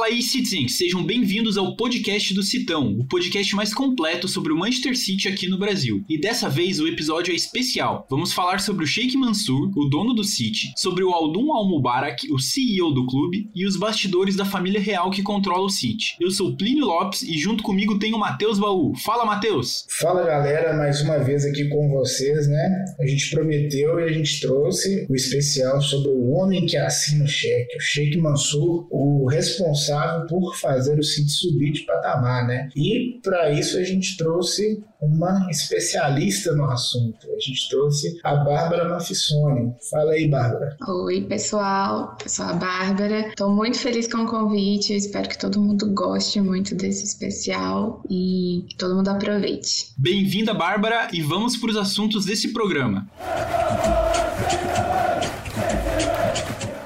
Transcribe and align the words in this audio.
Fala 0.00 0.12
aí, 0.12 0.22
Citizens! 0.22 0.78
Sejam 0.78 1.04
bem-vindos 1.04 1.58
ao 1.58 1.76
podcast 1.76 2.32
do 2.32 2.42
Citão, 2.42 2.96
o 2.98 3.04
podcast 3.04 3.54
mais 3.54 3.74
completo 3.74 4.26
sobre 4.26 4.50
o 4.50 4.56
Manchester 4.56 4.96
City 4.96 5.28
aqui 5.28 5.46
no 5.46 5.58
Brasil. 5.58 6.02
E 6.08 6.18
dessa 6.18 6.48
vez 6.48 6.80
o 6.80 6.88
episódio 6.88 7.32
é 7.32 7.36
especial. 7.36 8.06
Vamos 8.08 8.32
falar 8.32 8.60
sobre 8.60 8.82
o 8.82 8.86
Sheikh 8.86 9.14
Mansour, 9.18 9.70
o 9.76 9.90
dono 9.90 10.14
do 10.14 10.24
City, 10.24 10.72
sobre 10.74 11.04
o 11.04 11.10
Aldun 11.10 11.52
Al-Mubarak, 11.52 12.32
o 12.32 12.38
CEO 12.38 12.94
do 12.94 13.04
clube, 13.04 13.50
e 13.54 13.66
os 13.66 13.76
bastidores 13.76 14.36
da 14.36 14.46
família 14.46 14.80
real 14.80 15.10
que 15.10 15.22
controla 15.22 15.66
o 15.66 15.68
City. 15.68 16.16
Eu 16.18 16.30
sou 16.30 16.56
Plínio 16.56 16.86
Lopes 16.86 17.20
e 17.20 17.36
junto 17.36 17.62
comigo 17.62 17.98
tem 17.98 18.14
o 18.14 18.18
Matheus 18.18 18.58
Baú. 18.58 18.94
Fala, 19.04 19.26
Matheus! 19.26 19.84
Fala, 20.00 20.24
galera! 20.24 20.72
Mais 20.72 21.02
uma 21.02 21.18
vez 21.18 21.44
aqui 21.44 21.68
com 21.68 21.90
vocês, 21.90 22.48
né? 22.48 22.84
A 22.98 23.06
gente 23.06 23.28
prometeu 23.28 24.00
e 24.00 24.04
a 24.04 24.12
gente 24.12 24.40
trouxe 24.40 25.06
o 25.10 25.14
especial 25.14 25.78
sobre 25.82 26.08
o 26.08 26.30
homem 26.30 26.64
que 26.64 26.78
assina 26.78 27.22
o 27.22 27.28
cheque, 27.28 27.76
o 27.76 27.80
Sheikh 27.80 28.16
Mansour, 28.16 28.86
o 28.90 29.28
responsável 29.28 29.89
responsável 29.90 30.26
por 30.26 30.56
fazer 30.56 30.98
o 30.98 31.02
City 31.02 31.30
subir 31.30 31.72
de 31.72 31.80
patamar, 31.82 32.46
né? 32.46 32.68
E 32.76 33.20
para 33.22 33.50
isso 33.50 33.76
a 33.78 33.82
gente 33.82 34.16
trouxe 34.16 34.82
uma 35.00 35.48
especialista 35.50 36.52
no 36.52 36.64
assunto. 36.64 37.26
A 37.26 37.40
gente 37.40 37.68
trouxe 37.70 38.20
a 38.22 38.36
Bárbara 38.36 38.88
Mafissoni. 38.88 39.72
Fala 39.90 40.12
aí, 40.12 40.28
Bárbara. 40.28 40.76
Oi, 40.86 41.22
pessoal. 41.22 42.16
Eu 42.22 42.28
sou 42.28 42.44
a 42.44 42.52
Bárbara. 42.52 43.28
Estou 43.28 43.50
muito 43.50 43.78
feliz 43.78 44.06
com 44.06 44.18
o 44.18 44.26
convite. 44.26 44.92
Eu 44.92 44.98
espero 44.98 45.28
que 45.28 45.38
todo 45.38 45.60
mundo 45.60 45.92
goste 45.94 46.40
muito 46.40 46.74
desse 46.74 47.04
especial 47.04 48.02
e 48.10 48.64
que 48.68 48.76
todo 48.76 48.94
mundo 48.94 49.08
aproveite. 49.08 49.94
Bem-vinda, 49.96 50.52
Bárbara, 50.52 51.08
e 51.12 51.22
vamos 51.22 51.56
para 51.56 51.70
os 51.70 51.76
assuntos 51.76 52.26
desse 52.26 52.52
programa. 52.52 53.08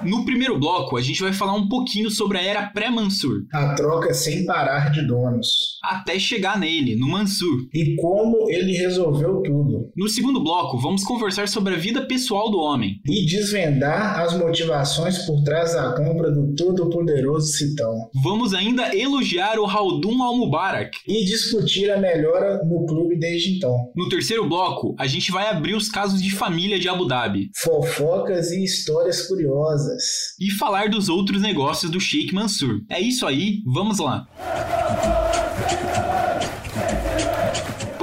No 0.05 0.24
primeiro 0.24 0.58
bloco, 0.58 0.97
a 0.97 1.00
gente 1.00 1.22
vai 1.22 1.33
falar 1.33 1.55
um 1.55 1.69
pouquinho 1.69 2.10
sobre 2.10 2.38
a 2.38 2.42
era 2.42 2.66
pré-Mansur. 2.66 3.44
A 3.52 3.74
troca 3.74 4.12
sem 4.12 4.44
parar 4.44 4.91
de 4.91 5.06
donos. 5.06 5.78
Até 5.83 6.19
chegar 6.19 6.58
nele, 6.58 6.96
no 6.96 7.08
Mansur. 7.08 7.66
E 7.72 7.96
como 7.96 8.50
ele 8.50 8.72
resolveu 8.72 9.42
tudo. 9.42 9.91
No 9.96 10.08
segundo 10.08 10.42
bloco, 10.42 10.78
vamos 10.78 11.05
conversar 11.05 11.48
sobre 11.48 11.74
a 11.74 11.78
vida 11.78 12.06
pessoal 12.06 12.50
do 12.50 12.58
homem. 12.58 13.00
E 13.06 13.24
desvendar 13.24 14.20
as 14.20 14.36
motivações 14.36 15.19
por 15.27 15.42
trás 15.42 15.72
da 15.72 15.92
compra 15.92 16.30
do 16.30 16.55
todo-poderoso 16.55 17.46
Citão. 17.52 18.11
Vamos 18.22 18.52
ainda 18.55 18.94
elogiar 18.94 19.58
o 19.58 19.66
Haldun 19.66 20.22
Al-Mubarak. 20.22 20.98
E 21.06 21.24
discutir 21.24 21.91
a 21.91 21.98
melhora 21.98 22.62
no 22.64 22.84
clube 22.86 23.18
desde 23.18 23.56
então. 23.56 23.74
No 23.96 24.08
terceiro 24.08 24.48
bloco, 24.48 24.94
a 24.98 25.06
gente 25.06 25.33
vai 25.33 25.48
abrir 25.48 25.74
os 25.74 25.89
casos 25.89 26.22
de 26.22 26.30
família 26.30 26.78
de 26.78 26.89
Abu 26.89 27.06
Dhabi. 27.06 27.50
Fofocas 27.56 28.50
e 28.50 28.64
histórias 28.64 29.27
curiosas 29.27 29.93
e 30.40 30.50
falar 30.50 30.88
dos 30.88 31.08
outros 31.08 31.40
negócios 31.40 31.90
do 31.90 32.00
Sheikh 32.00 32.34
Mansur. 32.34 32.80
É 32.88 33.00
isso 33.00 33.26
aí, 33.26 33.62
vamos 33.66 33.98
lá. 33.98 34.26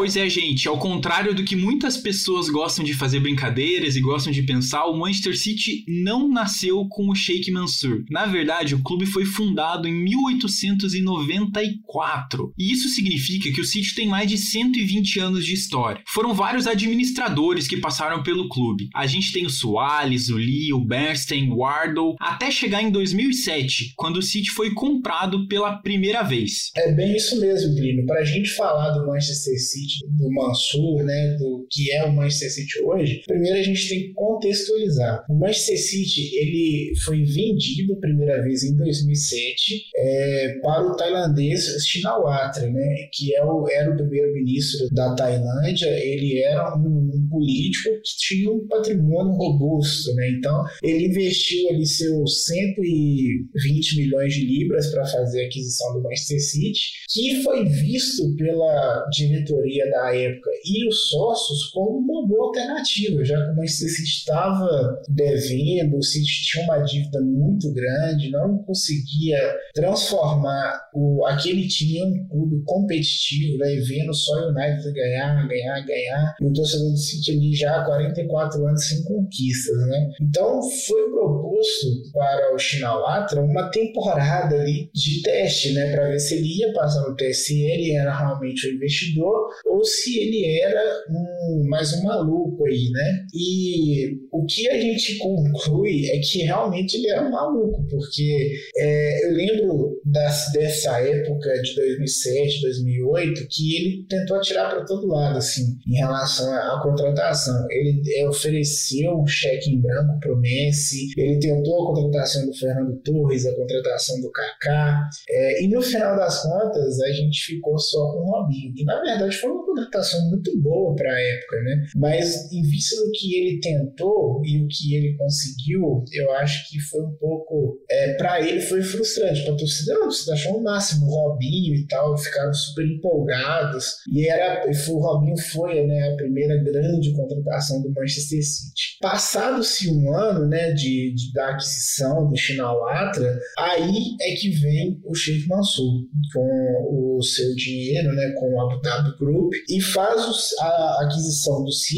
Pois 0.02 0.18
é, 0.18 0.28
gente, 0.28 0.68
ao 0.68 0.80
contrário 0.80 1.36
do 1.36 1.44
que 1.44 1.56
muitas 1.56 1.96
pessoas 1.96 2.50
gostam 2.50 2.84
de 2.84 2.96
fazer 2.96 3.20
brincadeiras 3.20 3.96
e 3.96 4.02
gostam 4.02 4.34
de 4.34 4.42
pensar, 4.42 4.86
o 4.86 4.98
Manchester 4.98 5.38
City 5.38 5.86
não 5.88 6.28
nasceu 6.28 6.88
com 6.90 7.08
o 7.08 7.14
Sheikh 7.14 7.52
Mansour. 7.52 8.04
Na 8.10 8.26
verdade, 8.26 8.74
o 8.74 8.82
clube 8.82 9.06
foi 9.06 9.26
fundado 9.26 9.88
em 9.88 9.94
1894. 9.94 12.52
E 12.58 12.72
isso 12.72 12.90
significa 12.90 13.52
que 13.52 13.62
o 13.62 13.64
City 13.64 13.94
tem 13.94 14.08
mais 14.08 14.28
de 14.28 14.40
120 14.40 15.20
anos 15.20 15.46
de 15.46 15.54
história. 15.54 16.02
Foram 16.08 16.34
vários 16.34 16.66
administradores 16.66 17.68
que 17.68 17.78
passaram 17.78 18.24
pelo 18.24 18.50
clube. 18.50 18.90
A 18.96 19.06
gente 19.06 19.32
tem 19.32 19.46
o 19.46 19.52
Soares, 19.52 20.30
o 20.30 20.36
Lee, 20.36 20.74
o 20.74 20.84
Bernstein, 20.84 21.52
o 21.52 21.58
Wardle, 21.58 22.16
até 22.20 22.50
chegar 22.50 22.82
em 22.82 22.90
2007, 22.90 23.94
quando 23.96 24.18
o 24.18 24.24
City 24.24 24.50
foi 24.50 24.74
comprado 24.74 25.48
pela 25.48 25.78
primeira 25.78 26.24
vez. 26.24 26.72
É 26.76 26.92
bem 26.92 27.16
isso 27.16 27.40
mesmo, 27.40 27.76
Plínio. 27.76 28.08
Para 28.08 28.22
a 28.22 28.26
gente 28.26 28.50
falar 28.56 28.98
do 28.98 29.06
Manchester 29.06 29.62
City 29.62 29.91
do 30.08 30.32
Mansur, 30.32 31.04
né, 31.04 31.36
do 31.38 31.66
que 31.70 31.92
é 31.92 32.04
o 32.04 32.12
Manchester 32.12 32.52
City 32.52 32.84
hoje, 32.84 33.22
primeiro 33.26 33.58
a 33.58 33.64
gente 33.64 33.90
tem 33.90 34.02
que 34.02 34.14
contextualizar. 34.14 35.26
O 35.30 35.36
Manchester 35.36 35.78
City 35.78 36.36
ele 36.38 36.94
foi 37.04 37.24
vendido 37.24 38.00
primeira 38.00 38.42
vez 38.42 38.64
em 38.64 38.76
2007 38.76 39.86
é, 39.96 40.56
para 40.62 40.86
o 40.86 40.96
tailandês 40.96 41.66
Shinawatra, 41.86 42.70
né, 42.70 43.10
que 43.14 43.36
é 43.36 43.44
o, 43.44 43.68
era 43.70 43.92
o 43.92 43.96
primeiro-ministro 43.96 44.88
da 44.92 45.16
Tailândia. 45.16 45.90
Ele 45.90 46.40
era 46.40 46.76
um, 46.78 47.11
político 47.32 47.90
que 48.04 48.18
tinha 48.18 48.52
um 48.52 48.68
patrimônio 48.68 49.34
robusto, 49.34 50.14
né, 50.16 50.32
então 50.38 50.64
ele 50.84 51.08
investiu 51.08 51.70
ali 51.70 51.86
seus 51.86 52.46
120 52.46 53.98
milhões 53.98 54.34
de 54.34 54.46
libras 54.46 54.92
para 54.92 55.06
fazer 55.08 55.44
a 55.44 55.48
aquisição 55.48 55.94
do 55.94 56.04
Manchester 56.04 56.42
City, 56.42 56.92
que 57.10 57.42
foi 57.42 57.66
visto 57.66 58.36
pela 58.36 59.08
diretoria 59.12 59.90
da 59.90 60.16
época 60.16 60.50
e 60.66 60.88
os 60.88 61.10
sócios 61.10 61.66
como 61.74 62.00
uma 62.00 62.21
boa 62.32 62.48
alternativa, 62.48 63.24
já 63.26 63.36
que 63.36 63.60
o 63.60 63.68
City 63.68 64.04
estava 64.04 65.02
devendo, 65.10 65.98
o 65.98 66.04
City 66.04 66.44
tinha 66.46 66.64
uma 66.64 66.78
dívida 66.80 67.20
muito 67.22 67.72
grande, 67.74 68.32
não 68.32 68.60
conseguia 68.60 69.38
transformar 69.74 70.82
o, 70.94 71.26
aquele 71.28 71.68
time 71.68 72.00
em 72.00 72.04
um 72.04 72.28
clube 72.28 72.64
competitivo, 72.66 73.58
né, 73.58 73.76
vendo 73.88 74.14
só 74.14 74.34
o 74.34 74.50
United 74.52 74.94
ganhar, 74.94 75.48
ganhar, 75.48 75.86
ganhar, 75.86 76.36
e 76.40 76.46
o 76.46 76.54
torcedor 76.54 76.92
do 76.92 76.98
City 76.98 77.32
ali 77.32 77.54
já 77.54 77.82
há 77.82 77.86
44 77.86 78.66
anos 78.66 78.88
sem 78.88 79.04
conquistas. 79.04 79.78
Né? 79.88 80.10
Então 80.22 80.62
foi 80.88 81.10
proposto 81.12 81.88
para 82.14 82.56
o 82.56 82.58
Shinawatra 82.58 83.42
uma 83.42 83.70
temporada 83.70 84.56
ali 84.56 84.90
de 84.94 85.22
teste, 85.22 85.74
né, 85.74 85.92
para 85.92 86.10
ver 86.10 86.20
se 86.20 86.36
ele 86.36 86.60
ia 86.60 86.74
passar 86.74 87.08
no 87.08 87.16
teste, 87.16 87.44
se 87.44 87.64
ele 87.64 87.92
era 87.92 88.16
realmente 88.16 88.68
um 88.68 88.76
investidor 88.76 89.50
ou 89.66 89.84
se 89.84 90.18
ele 90.18 90.46
era 90.62 90.82
um, 91.10 91.68
mais 91.68 91.94
um 91.94 92.04
maluco 92.22 92.66
aí, 92.66 92.90
né? 92.92 93.26
E 93.34 94.20
o 94.32 94.46
que 94.46 94.70
a 94.70 94.80
gente 94.80 95.18
conclui 95.18 96.10
é 96.10 96.20
que 96.20 96.44
realmente 96.44 96.98
ele 96.98 97.10
era 97.10 97.30
maluco, 97.30 97.86
porque 97.90 98.52
é, 98.78 99.28
eu 99.28 99.34
lembro 99.34 100.00
das, 100.06 100.52
dessa 100.54 101.00
época 101.00 101.54
de 101.62 101.76
2007, 101.76 102.62
2008, 102.62 103.48
que 103.50 103.76
ele 103.76 104.06
tentou 104.08 104.38
atirar 104.38 104.70
para 104.70 104.86
todo 104.86 105.08
lado, 105.08 105.38
assim, 105.38 105.78
em 105.88 105.98
relação 105.98 106.52
à, 106.52 106.78
à 106.78 106.82
contratação. 106.82 107.66
Ele 107.70 108.02
é, 108.16 108.28
ofereceu 108.28 109.20
um 109.20 109.28
cheque 109.28 109.72
em 109.72 109.82
branco 109.82 110.20
para 110.20 110.34
o 110.34 110.40
Messi, 110.40 111.08
ele 111.18 111.40
tentou 111.40 111.90
a 111.90 111.96
contratação 111.96 112.46
do 112.46 112.54
Fernando 112.54 112.98
Torres, 113.04 113.46
a 113.46 113.56
contratação 113.56 114.20
do 114.22 114.32
Kaká, 114.32 115.10
é, 115.30 115.64
e 115.64 115.68
no 115.68 115.82
final 115.82 116.16
das 116.16 116.42
contas 116.42 117.00
a 117.02 117.12
gente 117.12 117.46
ficou 117.46 117.78
só 117.78 118.12
com 118.12 118.20
o 118.20 118.32
Robinho, 118.32 118.74
que 118.74 118.84
na 118.84 119.02
verdade 119.02 119.36
foi 119.38 119.50
uma 119.50 119.66
contratação 119.66 120.30
muito 120.30 120.58
boa 120.60 120.96
para 120.96 121.14
a 121.14 121.20
época, 121.20 121.62
né? 121.62 121.86
Mas 121.96 122.11
em 122.20 122.62
vista 122.64 122.96
do 122.96 123.12
que 123.12 123.36
ele 123.36 123.60
tentou 123.60 124.42
e 124.46 124.64
o 124.64 124.68
que 124.68 124.96
ele 124.96 125.16
conseguiu, 125.18 126.04
eu 126.12 126.32
acho 126.36 126.70
que 126.70 126.80
foi 126.80 127.02
um 127.02 127.16
pouco. 127.16 127.80
É, 127.90 128.14
para 128.14 128.42
ele 128.42 128.62
foi 128.62 128.82
frustrante. 128.82 129.44
Para 129.44 129.54
a 129.54 129.58
torcida, 129.58 129.94
não, 129.94 130.12
você 130.12 130.32
achou 130.32 130.58
o 130.58 130.64
máximo, 130.64 131.08
o 131.08 131.10
Robinho 131.10 131.76
e 131.76 131.86
tal, 131.88 132.18
ficaram 132.18 132.54
super 132.54 132.86
empolgados. 132.86 133.98
E 134.12 134.28
era, 134.28 134.66
o 134.70 135.00
Robinho 135.00 135.38
foi 135.38 135.86
né, 135.86 136.12
a 136.14 136.16
primeira 136.16 136.58
grande 136.64 137.14
contratação 137.14 137.82
do 137.82 137.92
Manchester 137.94 138.44
City. 138.44 138.98
Passado-se 139.02 139.90
um 139.92 140.14
ano 140.14 140.48
né, 140.48 140.72
de, 140.72 141.14
de, 141.14 141.34
da 141.34 141.50
aquisição 141.50 142.30
do 142.30 142.36
Shinawatra, 142.36 143.40
aí 143.58 144.16
é 144.22 144.36
que 144.36 144.50
vem 144.50 145.00
o 145.06 145.14
Sheikh 145.14 145.48
Mansour 145.48 146.06
com 146.34 147.18
o 147.18 147.22
seu 147.22 147.54
dinheiro, 147.56 148.14
né, 148.14 148.34
com 148.38 148.54
o 148.54 148.62
Abu 148.62 148.82
Dhabi 148.82 149.18
Group 149.18 149.54
e 149.70 149.82
faz 149.82 150.22
a 150.60 151.04
aquisição 151.04 151.64
do 151.64 151.72
City 151.72 151.91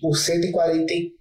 por 0.00 0.16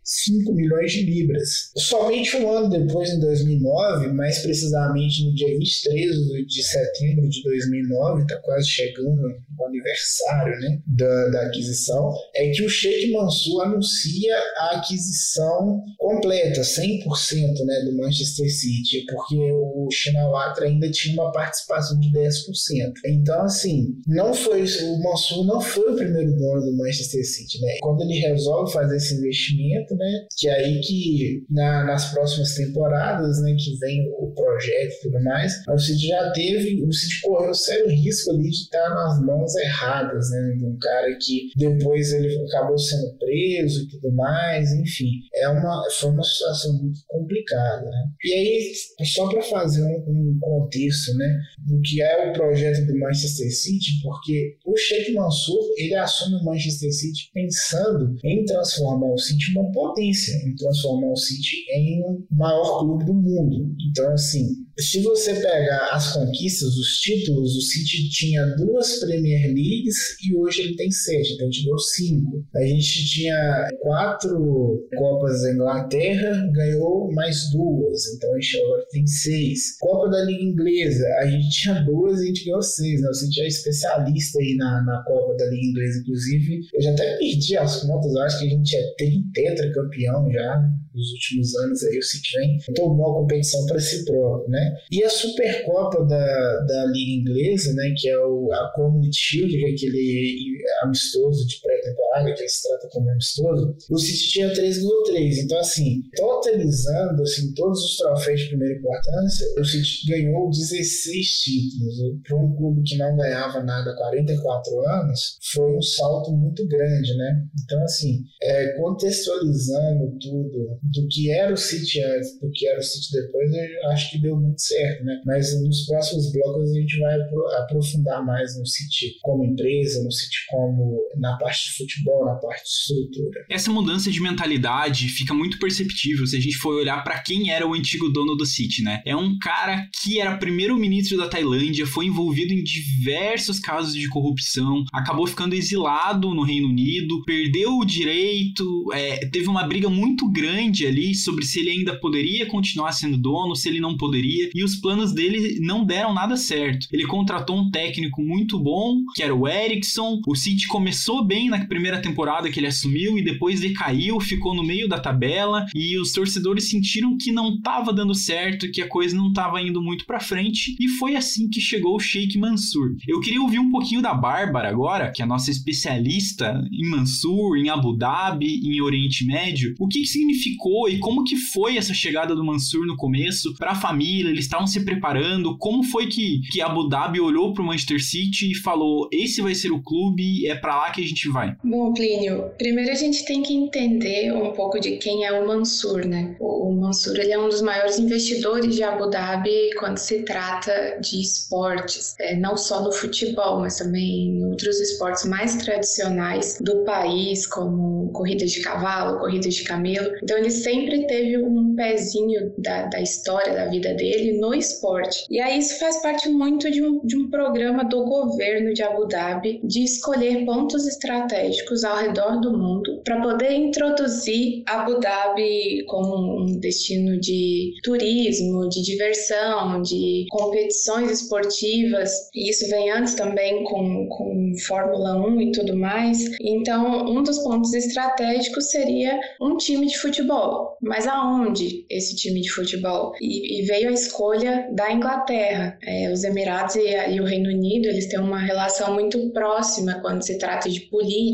145 0.03 0.53
milhões 0.53 0.91
de 0.91 1.03
libras. 1.03 1.71
Somente 1.77 2.35
um 2.38 2.51
ano 2.51 2.69
depois, 2.69 3.09
em 3.09 3.19
2009, 3.19 4.07
mais 4.13 4.39
precisamente 4.39 5.25
no 5.25 5.33
dia 5.33 5.57
23 5.57 6.15
de 6.47 6.63
setembro 6.63 7.27
de 7.29 7.41
2009, 7.44 8.21
está 8.23 8.38
quase 8.41 8.67
chegando 8.67 9.21
o 9.57 9.65
aniversário 9.65 10.59
né, 10.59 10.81
da, 10.88 11.29
da 11.29 11.41
aquisição, 11.47 12.13
é 12.35 12.50
que 12.50 12.63
o 12.63 12.69
Sheikh 12.69 13.11
Mansour 13.11 13.63
anuncia 13.63 14.35
a 14.57 14.77
aquisição 14.77 15.81
completa, 15.97 16.61
100% 16.61 17.65
né, 17.65 17.81
do 17.85 17.97
Manchester 17.97 18.51
City, 18.53 19.05
porque 19.09 19.35
o 19.51 19.88
Shinawatra 19.91 20.65
ainda 20.65 20.89
tinha 20.91 21.21
uma 21.21 21.31
participação 21.31 22.00
de 22.00 22.09
10%. 22.11 22.94
Então, 23.05 23.41
assim, 23.44 23.95
não 24.07 24.33
foi 24.33 24.63
o 24.63 25.03
Mansour 25.03 25.45
não 25.45 25.61
foi 25.61 25.91
o 25.91 25.95
primeiro 25.95 26.35
dono 26.35 26.61
do 26.61 26.77
Manchester 26.77 27.25
City, 27.25 27.61
né? 27.61 27.77
Quando 27.81 28.01
ele 28.01 28.19
resolve 28.19 28.71
fazer 28.71 28.97
esse 28.97 29.15
investimento, 29.15 29.93
né? 29.95 30.25
Que 30.38 30.48
é 30.48 30.54
aí 30.54 30.81
que 30.81 31.45
na, 31.50 31.84
nas 31.86 32.12
próximas 32.12 32.56
temporadas, 32.56 33.42
né? 33.42 33.56
Que 33.57 33.78
vem 33.78 34.10
o 34.19 34.31
projeto 34.34 34.94
e 34.94 35.01
tudo 35.04 35.24
mais, 35.24 35.54
o 35.68 35.78
City 35.78 36.07
já 36.07 36.31
teve, 36.31 36.84
o 36.84 36.92
City 36.92 37.22
correu 37.22 37.54
sério 37.54 37.90
risco 37.90 38.31
ali 38.31 38.50
de 38.50 38.56
estar 38.56 38.90
nas 38.90 39.22
mãos 39.22 39.56
erradas, 39.56 40.30
né? 40.30 40.56
De 40.57 40.66
um 40.66 40.78
cara 40.78 41.18
que 41.22 41.51
depois 41.56 42.13
ele 42.13 42.36
acabou 42.48 42.78
sendo 42.78 43.18
preso 43.18 43.84
e 43.84 43.88
tudo 43.88 44.12
mais, 44.13 44.72
enfim. 44.74 45.12
É 45.36 45.48
uma, 45.50 45.84
foi 45.92 46.12
uma 46.12 46.24
situação 46.24 46.74
muito 46.81 47.00
complicada, 47.07 47.86
né? 47.86 48.04
E 48.24 48.34
aí, 48.34 48.74
só 49.06 49.30
para 49.30 49.42
fazer 49.42 49.84
um, 49.84 50.04
um 50.07 50.39
contexto, 50.39 51.16
né? 51.16 51.39
Do 51.68 51.80
que 51.81 52.01
é 52.01 52.30
o 52.30 52.34
projeto 52.34 52.86
do 52.86 53.00
Manchester 53.00 53.51
City, 53.51 54.01
porque 54.01 54.57
o 54.66 54.75
Sheikh 54.75 55.13
Mansour, 55.13 55.74
ele 55.78 55.96
assume 55.96 56.36
o 56.38 56.44
Manchester 56.44 56.92
City 56.92 57.30
pensando 57.34 58.16
em 58.24 58.46
transformar 58.46 59.13
o 59.13 59.18
City 59.18 59.51
em 59.51 59.60
uma 59.60 59.72
potência, 59.88 60.33
em 60.47 60.56
transformar 60.56 61.12
o 61.12 61.15
City 61.15 61.65
em 61.75 62.25
maior 62.31 62.80
clube 62.80 63.06
do 63.06 63.13
mundo. 63.13 63.75
Então, 63.89 64.12
assim, 64.12 64.62
se 64.80 65.02
você 65.04 65.36
pegar 65.36 65.90
as 65.92 66.14
conquistas, 66.14 66.75
os 66.75 67.00
títulos, 67.00 67.56
o 67.56 67.62
City 67.62 68.10
tinha 68.10 68.44
duas 68.56 69.00
Premier 69.00 69.48
Leagues 69.48 70.18
e 70.25 70.36
hoje 70.36 70.62
ele 70.62 70.75
tem 70.75 70.90
sete, 70.90 71.34
então 71.34 71.50
deu 71.50 71.78
cinco. 71.78 72.44
A 72.56 72.66
gente 72.66 73.06
tinha 73.08 73.70
quatro 73.80 74.88
Copas 74.98 75.42
da 75.42 75.54
Inglaterra, 75.54 76.50
ganhou 76.52 77.12
mais 77.14 77.52
duas, 77.52 78.08
então 78.16 78.34
a 78.34 78.40
gente 78.40 78.58
agora 78.58 78.86
tem 78.92 79.06
seis. 79.06 79.78
Copa 79.80 80.10
da 80.10 80.24
Liga 80.24 80.44
Inglesa, 80.44 81.06
a 81.20 81.28
gente 81.28 81.50
tinha 81.50 81.81
duas 81.84 82.20
e 82.20 82.24
a 82.24 82.28
gente 82.28 82.46
ganhou 82.46 82.62
seis. 82.62 83.02
Né? 83.02 83.10
O 83.10 83.14
City 83.14 83.42
é 83.42 83.48
especialista 83.48 84.40
aí 84.40 84.56
na, 84.56 84.84
na 84.84 85.04
Copa 85.04 85.36
da 85.36 85.46
Liga 85.46 85.68
Inglesa, 85.68 86.00
inclusive. 86.00 86.62
Eu 86.74 86.81
já 86.81 86.92
até 86.92 87.18
perdi 87.18 87.58
as 87.58 87.81
contas, 87.81 88.14
eu 88.14 88.22
acho 88.22 88.40
que 88.40 88.46
a 88.46 88.50
gente 88.50 88.75
é 88.75 88.94
tetracampeão 89.34 90.31
já 90.31 90.74
nos 90.94 91.12
últimos 91.12 91.56
anos 91.56 91.84
aí 91.84 91.98
o 91.98 92.04
City 92.04 92.38
vem 92.38 92.58
tomou 92.75 93.12
a 93.12 93.22
competição 93.22 93.66
para 93.66 93.80
si 93.80 94.06
próprio, 94.06 94.50
né? 94.50 94.62
E 94.92 95.04
a 95.04 95.10
Supercopa 95.10 96.06
da, 96.06 96.60
da 96.68 96.86
Liga 96.86 97.21
Inglesa, 97.21 97.74
né, 97.74 97.94
que 97.98 98.10
é 98.10 98.19
o, 98.19 98.51
a 98.51 98.71
Community 98.75 99.18
Shield, 99.18 99.57
que 99.57 99.65
é 99.65 99.69
aquele 99.69 100.57
amistoso 100.83 101.48
de 101.48 101.60
pré-temporada, 101.83 102.33
que 102.33 102.47
se 102.47 102.68
trata 102.68 102.88
como 102.91 103.09
amistoso, 103.09 103.75
o 103.89 103.97
City 103.97 104.31
tinha 104.31 104.53
3,3. 104.53 105.44
Então, 105.44 105.59
assim, 105.59 106.01
totalizando 106.15 107.21
assim, 107.21 107.53
todos 107.53 107.83
os 107.83 107.97
troféus 107.97 108.41
de 108.41 108.47
primeira 108.50 108.80
importância, 108.80 109.47
o 109.59 109.65
City 109.65 110.07
ganhou 110.07 110.50
16 110.50 111.27
títulos. 111.27 111.94
Para 112.27 112.38
um 112.38 112.56
clube 112.56 112.83
que 112.83 112.97
não 112.97 113.15
ganhava 113.15 113.63
nada 113.63 113.91
há 113.91 113.95
44 113.95 114.80
anos, 114.88 115.38
foi 115.51 115.75
um 115.75 115.81
salto 115.81 116.31
muito 116.31 116.68
grande, 116.68 117.15
né? 117.18 117.45
Então, 117.63 117.83
assim, 117.83 118.24
é, 118.41 118.74
contextualizando 118.77 120.18
tudo 120.19 120.79
do 120.81 121.07
que 121.09 121.31
era 121.31 121.53
o 121.53 121.57
City 121.57 122.03
antes, 122.03 122.39
do 122.39 122.50
que 122.51 122.68
era 122.68 122.79
o 122.79 122.83
City 122.83 123.12
depois, 123.13 123.51
eu 123.53 123.89
acho 123.89 124.12
que 124.12 124.21
deu 124.21 124.36
muito 124.36 124.62
certo, 124.62 125.03
né? 125.03 125.21
Mas 125.25 125.59
nos 125.62 125.86
próximos 125.86 126.31
blocos 126.31 126.71
a 126.71 126.74
gente 126.74 127.00
vai 127.00 127.18
aprofundar 127.62 128.25
mais 128.25 128.57
no 128.57 128.65
City 128.65 129.18
como 129.21 129.45
empresa, 129.45 130.03
no 130.03 130.12
City 130.12 130.38
como 130.50 131.03
na 131.18 131.38
parte 131.38 131.73
futebol, 131.78 132.25
na 132.25 132.36
parte 132.36 132.64
de 132.64 132.70
estrutura. 132.70 133.46
Essa 133.50 133.72
mudança 133.72 134.12
de 134.12 134.22
mentalidade 134.22 135.08
fica 135.10 135.34
muito 135.34 135.60
perceptível 135.60 136.25
se 136.25 136.38
a 136.38 136.40
gente 136.40 136.58
for 136.58 136.75
olhar 136.75 137.04
para 137.04 137.20
quem 137.20 137.50
era 137.50 137.68
o 137.68 137.74
antigo 137.74 138.10
dono 138.10 138.36
do 138.36 138.46
City, 138.46 138.81
né? 138.81 139.02
É 139.06 139.16
um 139.16 139.38
cara 139.38 139.88
que 140.02 140.20
era 140.20 140.38
primeiro-ministro 140.38 141.18
da 141.18 141.28
Tailândia, 141.28 141.86
foi 141.86 142.06
envolvido 142.06 142.54
em 142.54 142.64
diversos 142.64 143.60
casos 143.60 143.94
de 143.94 144.08
corrupção, 144.10 144.84
acabou 144.94 145.28
ficando 145.28 145.56
exilado 145.56 146.34
no 146.34 146.44
Reino 146.44 146.70
Unido, 146.70 147.24
perdeu 147.25 147.78
o 147.78 147.86
direito, 147.86 148.64
é, 148.94 149.25
teve 149.28 149.48
uma 149.48 149.64
briga 149.64 149.90
muito 149.90 150.30
grande 150.30 150.86
ali 150.86 151.16
sobre 151.16 151.46
se 151.46 151.60
ele 151.60 151.72
ainda 151.72 152.00
poderia 152.00 152.46
continuar 152.46 152.92
sendo 152.92 153.18
dono, 153.18 153.56
se 153.56 153.70
ele 153.70 153.80
não 153.80 153.98
poderia, 153.98 154.50
e 154.54 154.64
os 154.64 154.75
planos 154.75 155.14
dele 155.14 155.60
não 155.60 155.86
deram 155.86 156.14
nada 156.14 156.36
certo. 156.38 156.88
Ele 156.92 157.06
contratou 157.06 157.58
um 157.58 157.72
técnico 157.72 158.22
muito 158.22 158.60
bom, 158.60 159.00
que 159.16 159.24
era 159.24 159.36
o 159.36 159.48
Ericsson. 159.48 160.22
O 160.28 160.36
City 160.36 160.68
começou 160.68 161.25
bem 161.25 161.50
na 161.50 161.62
primeira 161.68 162.01
temporada 162.01 162.50
que 162.51 162.60
ele 162.60 162.68
assumiu 162.68 163.18
e 163.18 163.24
depois 163.24 163.60
decaiu, 163.60 164.19
ficou 164.19 164.56
no 164.56 164.63
meio 164.63 164.88
da 164.88 165.00
tabela 165.00 165.65
e 165.74 165.98
os 165.98 166.12
torcedores 166.12 166.69
sentiram 166.69 167.18
que 167.18 167.31
não 167.31 167.56
estava 167.56 167.94
dando 167.94 168.13
certo, 168.13 168.71
que 168.71 168.81
a 168.81 168.88
coisa 168.88 169.15
não 169.15 169.30
estava 169.30 169.62
indo 169.62 169.81
muito 169.81 170.06
para 170.06 170.19
frente 170.19 170.75
e 170.80 170.88
foi 170.88 171.15
assim 171.15 171.50
que 171.50 171.62
chegou 171.62 171.95
o 171.95 172.00
Sheikh 172.00 172.38
Mansur. 172.38 172.95
Eu 173.07 173.19
queria 173.19 173.42
ouvir 173.42 173.60
um 173.60 173.69
pouquinho 173.69 174.01
da 174.01 174.13
Bárbara 174.13 174.69
agora, 174.69 175.12
que 175.12 175.21
é 175.21 175.25
a 175.25 175.27
nossa 175.27 175.51
especialista 175.51 176.62
em 176.71 176.89
Mansur, 176.89 177.57
em 177.57 177.69
Abu 177.69 177.95
Dhabi, 177.95 178.62
em 178.63 178.81
Oriente 178.81 179.25
Médio. 179.25 179.75
O 179.80 179.88
que, 179.88 180.01
que 180.01 180.07
significou 180.07 180.89
e 180.89 181.00
como 181.00 181.24
que 181.24 181.36
foi 181.36 181.77
essa 181.77 181.94
chegada 181.94 182.36
do 182.36 182.44
Mansur 182.44 182.86
no 182.86 182.95
começo 182.95 183.54
para 183.56 183.71
a 183.71 183.75
família? 183.75 184.30
Eles 184.30 184.45
estavam 184.45 184.68
se 184.68 184.83
preparando? 184.83 185.57
Como 185.57 185.83
foi 185.83 186.07
que, 186.07 186.42
que 186.51 186.62
Abu 186.62 186.88
Dhabi 186.88 187.19
olhou 187.19 187.54
para 187.54 187.63
o 187.63 187.65
Manchester 187.65 188.04
City 188.04 188.51
e 188.51 188.56
falou: 188.56 189.07
esse 189.12 189.42
vai 189.42 189.56
ser 189.56 189.71
o 189.71 189.81
clube, 189.81 190.45
é 190.48 190.56
para 190.56 190.77
lá 190.77 190.92
que 190.92 191.01
a 191.01 191.07
gente 191.07 191.27
vai? 191.30 191.52
Bom, 191.63 191.94
Plínio, 191.94 192.51
primeiro 192.57 192.91
a 192.91 192.95
gente 192.95 193.25
tem 193.25 193.41
que 193.41 193.53
entender 193.53 194.31
um 194.31 194.53
pouco 194.53 194.79
de 194.79 194.97
quem 194.97 195.25
é 195.25 195.31
o 195.31 195.47
Mansur, 195.47 196.05
né? 196.05 196.35
O 196.39 196.71
Mansur 196.71 197.17
ele 197.17 197.31
é 197.31 197.39
um 197.39 197.50
dos 197.50 197.61
maiores 197.61 198.00
investidores 198.00 198.75
de 198.75 198.83
Abu 198.83 199.09
Dhabi 199.09 199.71
quando 199.79 199.97
se 199.97 200.23
trata 200.23 200.97
de 201.01 201.21
esportes, 201.21 202.15
é, 202.19 202.35
não 202.35 202.55
só 202.55 202.81
no 202.81 202.91
futebol, 202.91 203.59
mas 203.59 203.77
também 203.77 204.29
em 204.29 204.45
outros 204.45 204.79
esportes 204.79 205.25
mais 205.25 205.55
tradicionais 205.57 206.57
do 206.61 206.83
país, 206.83 207.45
como 207.47 208.11
corrida 208.11 208.45
de 208.45 208.61
cavalo, 208.61 209.19
corrida 209.19 209.50
de 209.50 209.63
camelo. 209.63 210.11
Então 210.21 210.38
ele 210.38 210.51
sempre 210.51 211.05
teve 211.07 211.38
um 211.38 211.75
pezinho 211.75 212.53
da, 212.57 212.88
da 212.88 213.01
história 213.01 213.53
da 213.53 213.65
vida 213.67 213.94
dele 213.94 214.39
no 214.39 214.53
esporte. 214.53 215.25
E 215.29 215.39
aí 215.39 215.59
isso 215.59 215.79
faz 215.79 216.01
parte 216.01 216.29
muito 216.29 216.69
de 216.71 216.81
um, 216.81 217.00
de 217.03 217.17
um 217.17 217.29
programa 217.29 217.83
do 217.83 218.03
governo 218.05 218.73
de 218.73 218.83
Abu 218.83 219.07
Dhabi 219.07 219.59
de 219.63 219.83
escolher 219.83 220.45
pontos 220.45 220.88
estratégicos 220.88 221.43
ao 221.86 221.98
redor 221.98 222.40
do 222.40 222.57
mundo 222.57 223.01
para 223.04 223.22
poder 223.22 223.51
introduzir 223.51 224.63
Abu 224.66 225.00
Dhabi 225.00 225.84
como 225.88 226.42
um 226.42 226.60
destino 226.60 227.19
de 227.19 227.74
turismo, 227.84 228.69
de 228.69 228.81
diversão, 228.81 229.81
de 229.81 230.25
competições 230.30 231.12
esportivas. 231.12 232.12
E 232.34 232.50
isso 232.50 232.69
vem 232.69 232.92
antes 232.92 233.16
também 233.16 233.63
com, 233.63 234.07
com 234.07 234.54
Fórmula 234.66 235.16
1 235.28 235.42
e 235.42 235.51
tudo 235.51 235.75
mais. 235.75 236.19
Então, 236.42 237.06
um 237.06 237.24
dos 237.24 237.40
pontos 237.40 237.74
estratégicos 237.74 238.69
seria 238.69 239.19
um 239.42 239.57
time 239.57 239.88
de 239.88 239.98
futebol. 239.98 240.78
Mas 240.81 241.07
aonde 241.07 241.86
esse 241.89 242.15
time 242.15 242.41
de 242.41 242.50
futebol? 242.50 243.13
E, 243.22 243.62
e 243.62 243.65
veio 243.65 243.89
a 243.89 243.94
escolha 243.94 244.67
da 244.74 244.91
Inglaterra. 244.91 245.77
É, 245.86 246.12
os 246.12 246.24
Emirados 246.24 246.75
e, 246.75 246.88
e 247.12 247.20
o 247.20 247.25
Reino 247.25 247.50
Unido 247.50 247.88
eles 247.88 248.08
têm 248.08 248.20
uma 248.20 248.39
relação 248.39 248.94
muito 248.94 249.29
próxima 249.32 250.00
quando 250.01 250.22
se 250.22 250.38
trata 250.38 250.70
de 250.70 250.82
política 250.82 251.33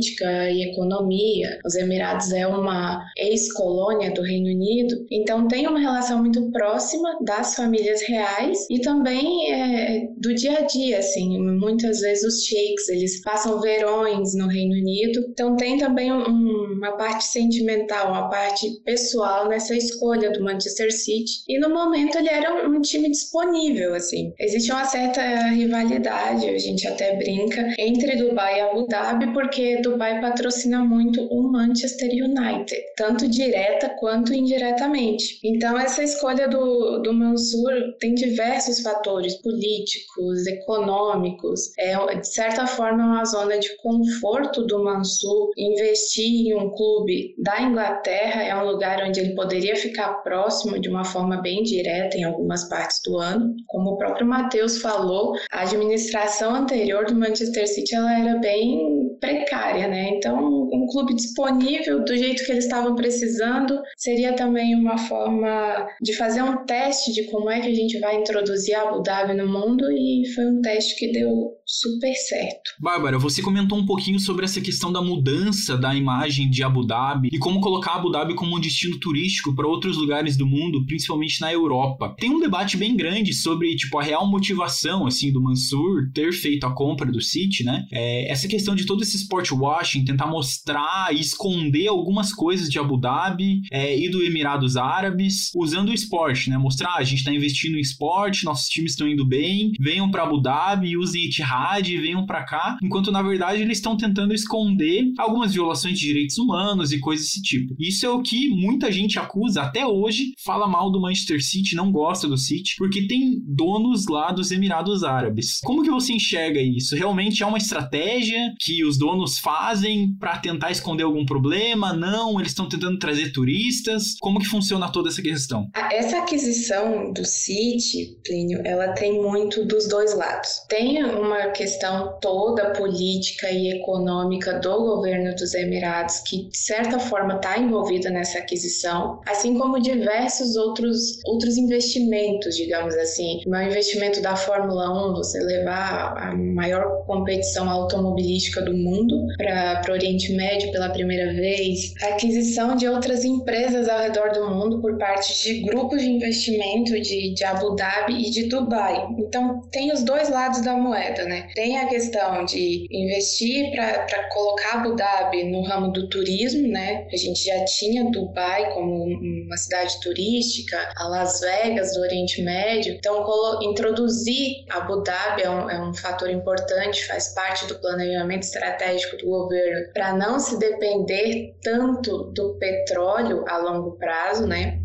e 0.51 0.72
economia. 0.72 1.60
Os 1.65 1.75
Emirados 1.75 2.32
é 2.32 2.46
uma 2.48 3.03
ex-colônia 3.18 4.12
do 4.12 4.22
Reino 4.22 4.48
Unido, 4.48 5.06
então 5.12 5.48
tem 5.48 5.68
uma 5.68 5.79
relação 5.79 6.20
muito 6.20 6.51
próxima 6.51 7.18
das 7.22 7.56
famílias 7.56 8.01
reais 8.03 8.65
e 8.70 8.79
também 8.79 9.51
é, 9.51 10.08
do 10.18 10.34
dia 10.34 10.60
a 10.60 10.62
dia, 10.62 11.00
assim. 11.00 11.39
Muitas 11.39 12.00
vezes 12.00 12.24
os 12.24 12.44
sheiks 12.44 12.89
eles 12.89 13.22
passam 13.22 13.60
verões 13.60 14.36
no 14.36 14.48
Reino 14.48 14.74
Unido, 14.74 15.25
então 15.29 15.56
tem 15.56 15.77
também 15.77 16.12
um, 16.12 16.74
uma 16.77 16.94
parte 16.98 17.25
sentimental, 17.25 18.10
uma 18.10 18.29
parte 18.29 18.68
pessoal 18.84 19.48
nessa 19.48 19.75
escolha 19.75 20.32
do 20.32 20.44
Manchester 20.44 20.91
City. 20.91 21.44
E 21.48 21.60
no 21.60 21.70
momento 21.70 22.18
ele 22.18 22.29
era 22.29 22.68
um, 22.68 22.75
um 22.75 22.82
time 22.82 23.10
disponível, 23.10 23.94
assim. 23.94 24.34
Existe 24.39 24.72
uma 24.72 24.86
certa 24.86 25.22
rivalidade, 25.50 26.48
a 26.50 26.58
gente 26.58 26.88
até 26.88 27.15
brinca, 27.15 27.74
entre 27.77 28.15
Dubai 28.15 28.58
e 28.58 28.62
Abu 28.62 28.88
Dhabi, 28.88 29.34
porque 29.34 29.82
Dubai 29.91 30.22
patrocina 30.22 30.84
muito 30.84 31.22
o 31.31 31.51
Manchester 31.51 32.10
United, 32.12 32.75
tanto 32.96 33.27
direta 33.27 33.89
quanto 34.00 34.34
indiretamente. 34.34 35.39
Então, 35.43 35.77
essa 35.77 36.03
escolha 36.03 36.48
do, 36.48 37.00
do 37.00 37.13
Mansur 37.13 37.72
tem 38.00 38.13
diversos 38.13 38.81
fatores 38.81 39.36
políticos, 39.41 40.46
econômicos. 40.48 41.72
É, 41.77 41.96
de 42.15 42.27
certa 42.27 42.67
forma, 42.67 43.03
uma 43.03 43.25
zona 43.25 43.58
de 43.58 43.75
conforto 43.77 44.65
do 44.65 44.84
Mansur. 44.84 45.50
Investir 45.58 46.48
em 46.48 46.55
um 46.55 46.69
clube 46.72 47.36
da 47.38 47.62
Inglaterra 47.62 48.43
é 48.43 48.55
um 48.55 48.65
lugar 48.65 49.03
onde 49.03 49.19
ele 49.19 49.36
poderia 49.36 49.75
ficar 49.75 50.13
próximo 50.24 50.79
de 50.79 50.89
uma 50.89 51.03
forma 51.03 51.41
bem 51.41 51.63
direta 51.63 52.17
em 52.17 52.24
algumas 52.24 52.67
partes 52.69 53.00
do 53.03 53.17
ano. 53.17 53.55
Como 53.67 53.91
o 53.91 53.98
próprio 53.98 54.27
Matheus 54.27 54.77
falou, 54.79 55.34
a 55.51 55.62
administração 55.62 56.55
anterior 56.55 57.05
do 57.05 57.15
Manchester 57.15 57.67
City 57.67 57.96
ela 57.96 58.19
era 58.19 58.39
bem 58.39 59.08
precária, 59.19 59.88
né? 59.88 60.09
Então, 60.15 60.69
um 60.71 60.88
clube 60.91 61.13
disponível 61.13 62.03
do 62.03 62.17
jeito 62.17 62.43
que 62.45 62.51
eles 62.51 62.65
estavam 62.65 62.95
precisando 62.95 63.79
seria 63.97 64.33
também 64.33 64.75
uma 64.75 64.97
forma 64.97 65.88
de 66.01 66.13
fazer 66.13 66.41
um 66.41 66.65
teste 66.65 67.13
de 67.13 67.23
como 67.29 67.49
é 67.49 67.59
que 67.59 67.67
a 67.67 67.73
gente 67.73 67.99
vai 67.99 68.17
introduzir 68.17 68.75
a 68.75 68.83
Abu 68.83 69.01
Dhabi 69.01 69.33
no 69.33 69.47
mundo 69.47 69.85
e 69.91 70.23
foi 70.33 70.45
um 70.45 70.61
teste 70.61 70.95
que 70.95 71.11
deu 71.11 71.59
super 71.65 72.13
certo. 72.15 72.71
Bárbara, 72.79 73.19
você 73.19 73.41
comentou 73.41 73.77
um 73.77 73.85
pouquinho 73.85 74.19
sobre 74.19 74.45
essa 74.45 74.59
questão 74.59 74.91
da 74.91 75.01
mudança 75.01 75.77
da 75.77 75.93
imagem 75.93 76.49
de 76.49 76.63
Abu 76.63 76.85
Dhabi 76.85 77.29
e 77.31 77.38
como 77.38 77.61
colocar 77.61 77.95
Abu 77.95 78.09
Dhabi 78.09 78.33
como 78.33 78.57
um 78.57 78.59
destino 78.59 78.99
turístico 78.99 79.53
para 79.55 79.67
outros 79.67 79.95
lugares 79.95 80.35
do 80.35 80.47
mundo, 80.47 80.83
principalmente 80.85 81.39
na 81.39 81.53
Europa. 81.53 82.15
Tem 82.17 82.31
um 82.31 82.39
debate 82.39 82.75
bem 82.75 82.95
grande 82.95 83.33
sobre 83.33 83.75
tipo 83.75 83.99
a 83.99 84.03
real 84.03 84.27
motivação 84.27 85.05
assim 85.05 85.31
do 85.31 85.41
Mansur 85.41 86.11
ter 86.13 86.31
feito 86.33 86.65
a 86.65 86.73
compra 86.73 87.11
do 87.11 87.21
City, 87.21 87.63
né? 87.63 87.85
É, 87.91 88.31
essa 88.31 88.47
questão 88.47 88.73
de 88.73 88.85
todo 88.85 89.03
esse 89.09 89.23
sport 89.23 89.51
washing, 89.51 90.05
tentar 90.05 90.27
mostrar 90.27 91.13
e 91.13 91.19
esconder 91.19 91.87
algumas 91.87 92.33
coisas 92.33 92.69
de 92.69 92.79
Abu 92.79 92.97
Dhabi 92.97 93.61
é, 93.71 93.97
e 93.97 94.09
do 94.09 94.23
Emirados 94.23 94.77
Árabes 94.77 95.51
usando 95.55 95.89
o 95.89 95.93
esporte, 95.93 96.49
né? 96.49 96.57
Mostrar 96.57 96.89
ah, 96.89 96.97
a 96.99 97.03
gente 97.03 97.19
está 97.19 97.33
investindo 97.33 97.77
em 97.77 97.81
esporte, 97.81 98.45
nossos 98.45 98.67
times 98.67 98.91
estão 98.91 99.07
indo 99.07 99.25
bem, 99.25 99.71
venham 99.79 100.09
para 100.09 100.23
Abu 100.23 100.41
Dhabi, 100.41 100.97
usem 100.97 101.25
Etihad, 101.25 101.87
venham 101.97 102.25
para 102.25 102.43
cá, 102.43 102.77
enquanto 102.81 103.11
na 103.11 103.21
verdade 103.21 103.61
eles 103.61 103.77
estão 103.77 103.95
tentando 103.95 104.33
esconder 104.33 105.11
algumas 105.17 105.53
violações 105.53 105.99
de 105.99 106.05
direitos 106.05 106.37
humanos 106.37 106.91
e 106.91 106.99
coisas 106.99 107.27
desse 107.27 107.41
tipo. 107.41 107.75
Isso 107.79 108.05
é 108.05 108.09
o 108.09 108.21
que 108.21 108.49
muita 108.49 108.91
gente 108.91 109.19
acusa 109.19 109.61
até 109.61 109.85
hoje, 109.85 110.33
fala 110.43 110.67
mal 110.67 110.91
do 110.91 111.01
Manchester 111.01 111.43
City, 111.43 111.75
não 111.75 111.91
gosta 111.91 112.27
do 112.27 112.37
City, 112.37 112.75
porque 112.77 113.07
tem 113.07 113.39
donos 113.45 114.07
lá 114.07 114.31
dos 114.31 114.51
Emirados 114.51 115.03
Árabes. 115.03 115.59
Como 115.63 115.83
que 115.83 115.91
você 115.91 116.13
enxerga 116.13 116.61
isso? 116.61 116.95
Realmente 116.95 117.43
é 117.43 117.45
uma 117.45 117.57
estratégia 117.57 118.53
que 118.59 118.83
os 118.83 118.97
donos 119.00 119.39
fazem 119.39 120.13
para 120.20 120.38
tentar 120.38 120.72
esconder 120.72 121.03
algum 121.03 121.25
problema? 121.25 121.94
Não, 121.94 122.39
eles 122.39 122.51
estão 122.51 122.70
tentando 122.70 123.00
trazer 123.00 123.32
turistas. 123.32 124.15
Como 124.20 124.39
que 124.39 124.46
funciona 124.46 124.91
toda 124.91 125.10
essa 125.10 125.22
questão? 125.22 125.68
Essa 125.91 126.20
aquisição 126.20 127.12
do 127.12 127.25
City, 127.25 128.18
Plínio, 128.24 128.62
ela 128.63 128.89
tem 128.94 129.22
muito 129.22 129.65
dos 129.65 129.88
dois 129.88 130.15
lados. 130.15 130.65
Tem 130.68 131.03
uma 131.03 131.48
questão 131.48 132.18
toda 132.22 132.74
política 132.74 133.50
e 133.50 133.72
econômica 133.79 134.60
do 134.60 134.77
governo 134.77 135.36
dos 135.36 135.53
Emirados 135.53 136.20
que 136.20 136.50
de 136.50 136.58
certa 136.58 137.00
forma 137.00 137.36
está 137.36 137.58
envolvida 137.58 138.10
nessa 138.10 138.39
aquisição, 138.39 139.22
assim 139.25 139.58
como 139.58 139.79
diversos 139.79 140.56
outros 140.56 141.20
outros 141.25 141.58
investimentos, 141.58 142.56
digamos 142.56 142.96
assim. 142.96 143.41
O 143.46 143.56
investimento 143.56 144.22
da 144.22 144.36
Fórmula 144.36 145.10
1, 145.10 145.13
você 145.13 145.39
levar 145.39 146.18
a 146.18 146.36
maior 146.36 147.06
competição 147.06 147.70
automobilística 147.70 148.62
do 148.62 148.74
mundo 148.74 148.88
para 149.38 149.81
o 149.89 149.91
Oriente 149.91 150.34
Médio 150.34 150.72
pela 150.72 150.89
primeira 150.89 151.34
vez, 151.34 151.93
a 152.01 152.08
aquisição 152.08 152.75
de 152.75 152.88
outras 152.88 153.24
empresas 153.24 153.88
ao 153.88 154.00
redor 154.00 154.31
do 154.31 154.50
mundo 154.50 154.81
por 154.81 154.98
parte 154.98 155.43
de 155.43 155.62
grupos 155.62 156.01
de 156.01 156.10
investimento 156.10 157.00
de, 157.00 157.34
de 157.34 157.43
Abu 157.43 157.75
Dhabi 157.75 158.27
e 158.27 158.29
de 158.29 158.43
Dubai. 158.48 159.08
Então, 159.17 159.62
tem 159.72 159.91
os 159.93 160.03
dois 160.03 160.29
lados 160.29 160.62
da 160.62 160.75
moeda, 160.75 161.24
né? 161.25 161.48
Tem 161.55 161.77
a 161.77 161.88
questão 161.88 162.46
de 162.46 162.88
investir 162.91 163.72
para 163.72 164.29
colocar 164.29 164.79
Abu 164.79 164.96
Dhabi 164.96 165.43
no 165.46 165.62
ramo 165.63 165.91
do 165.91 166.10
turismo, 166.10 166.67
né? 166.67 167.08
A 167.12 167.17
gente 167.17 167.46
já 167.46 167.65
tinha 167.65 168.10
Dubai 168.12 168.74
como 168.74 169.03
uma 169.03 169.58
cidade 169.58 170.00
turística, 170.01 170.77
a 170.98 171.08
Las 171.08 171.39
Vegas 171.41 171.93
do 171.93 172.01
Oriente 172.01 172.41
Médio. 172.41 172.93
Então, 172.93 173.19
introduzir 173.62 174.65
Abu 174.69 175.03
Dhabi 175.03 175.43
é 175.43 175.50
um, 175.50 175.69
é 175.69 175.89
um 175.89 175.93
fator 175.93 176.29
importante, 176.29 177.05
faz 177.05 177.34
parte 177.34 177.67
do 177.67 177.75
planejamento 177.75 178.43
estratégico 178.43 178.78
do 179.17 179.25
governo 179.25 179.91
para 179.93 180.13
não 180.15 180.39
se 180.39 180.57
depender 180.57 181.55
tanto 181.62 182.31
do 182.33 182.57
petróleo 182.57 183.43
a 183.48 183.57
longo 183.57 183.98
prazo, 183.98 184.48
né? 184.48 184.79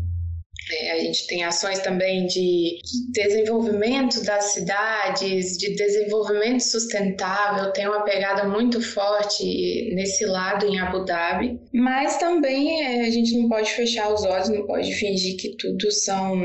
É, 0.71 0.91
a 0.93 0.99
gente 0.99 1.27
tem 1.27 1.43
ações 1.43 1.79
também 1.79 2.25
de 2.25 2.79
desenvolvimento 3.11 4.23
das 4.23 4.45
cidades, 4.45 5.57
de 5.57 5.75
desenvolvimento 5.75 6.61
sustentável, 6.61 7.71
tem 7.71 7.87
uma 7.87 8.03
pegada 8.03 8.45
muito 8.45 8.81
forte 8.81 9.43
nesse 9.93 10.25
lado 10.25 10.65
em 10.65 10.79
Abu 10.79 11.05
Dhabi, 11.05 11.59
mas 11.71 12.17
também 12.17 12.83
é, 12.83 13.01
a 13.01 13.11
gente 13.11 13.37
não 13.37 13.47
pode 13.47 13.69
fechar 13.71 14.11
os 14.11 14.23
olhos, 14.23 14.49
não 14.49 14.65
pode 14.65 14.91
fingir 14.93 15.37
que 15.37 15.55
tudo 15.55 15.91
são 15.91 16.35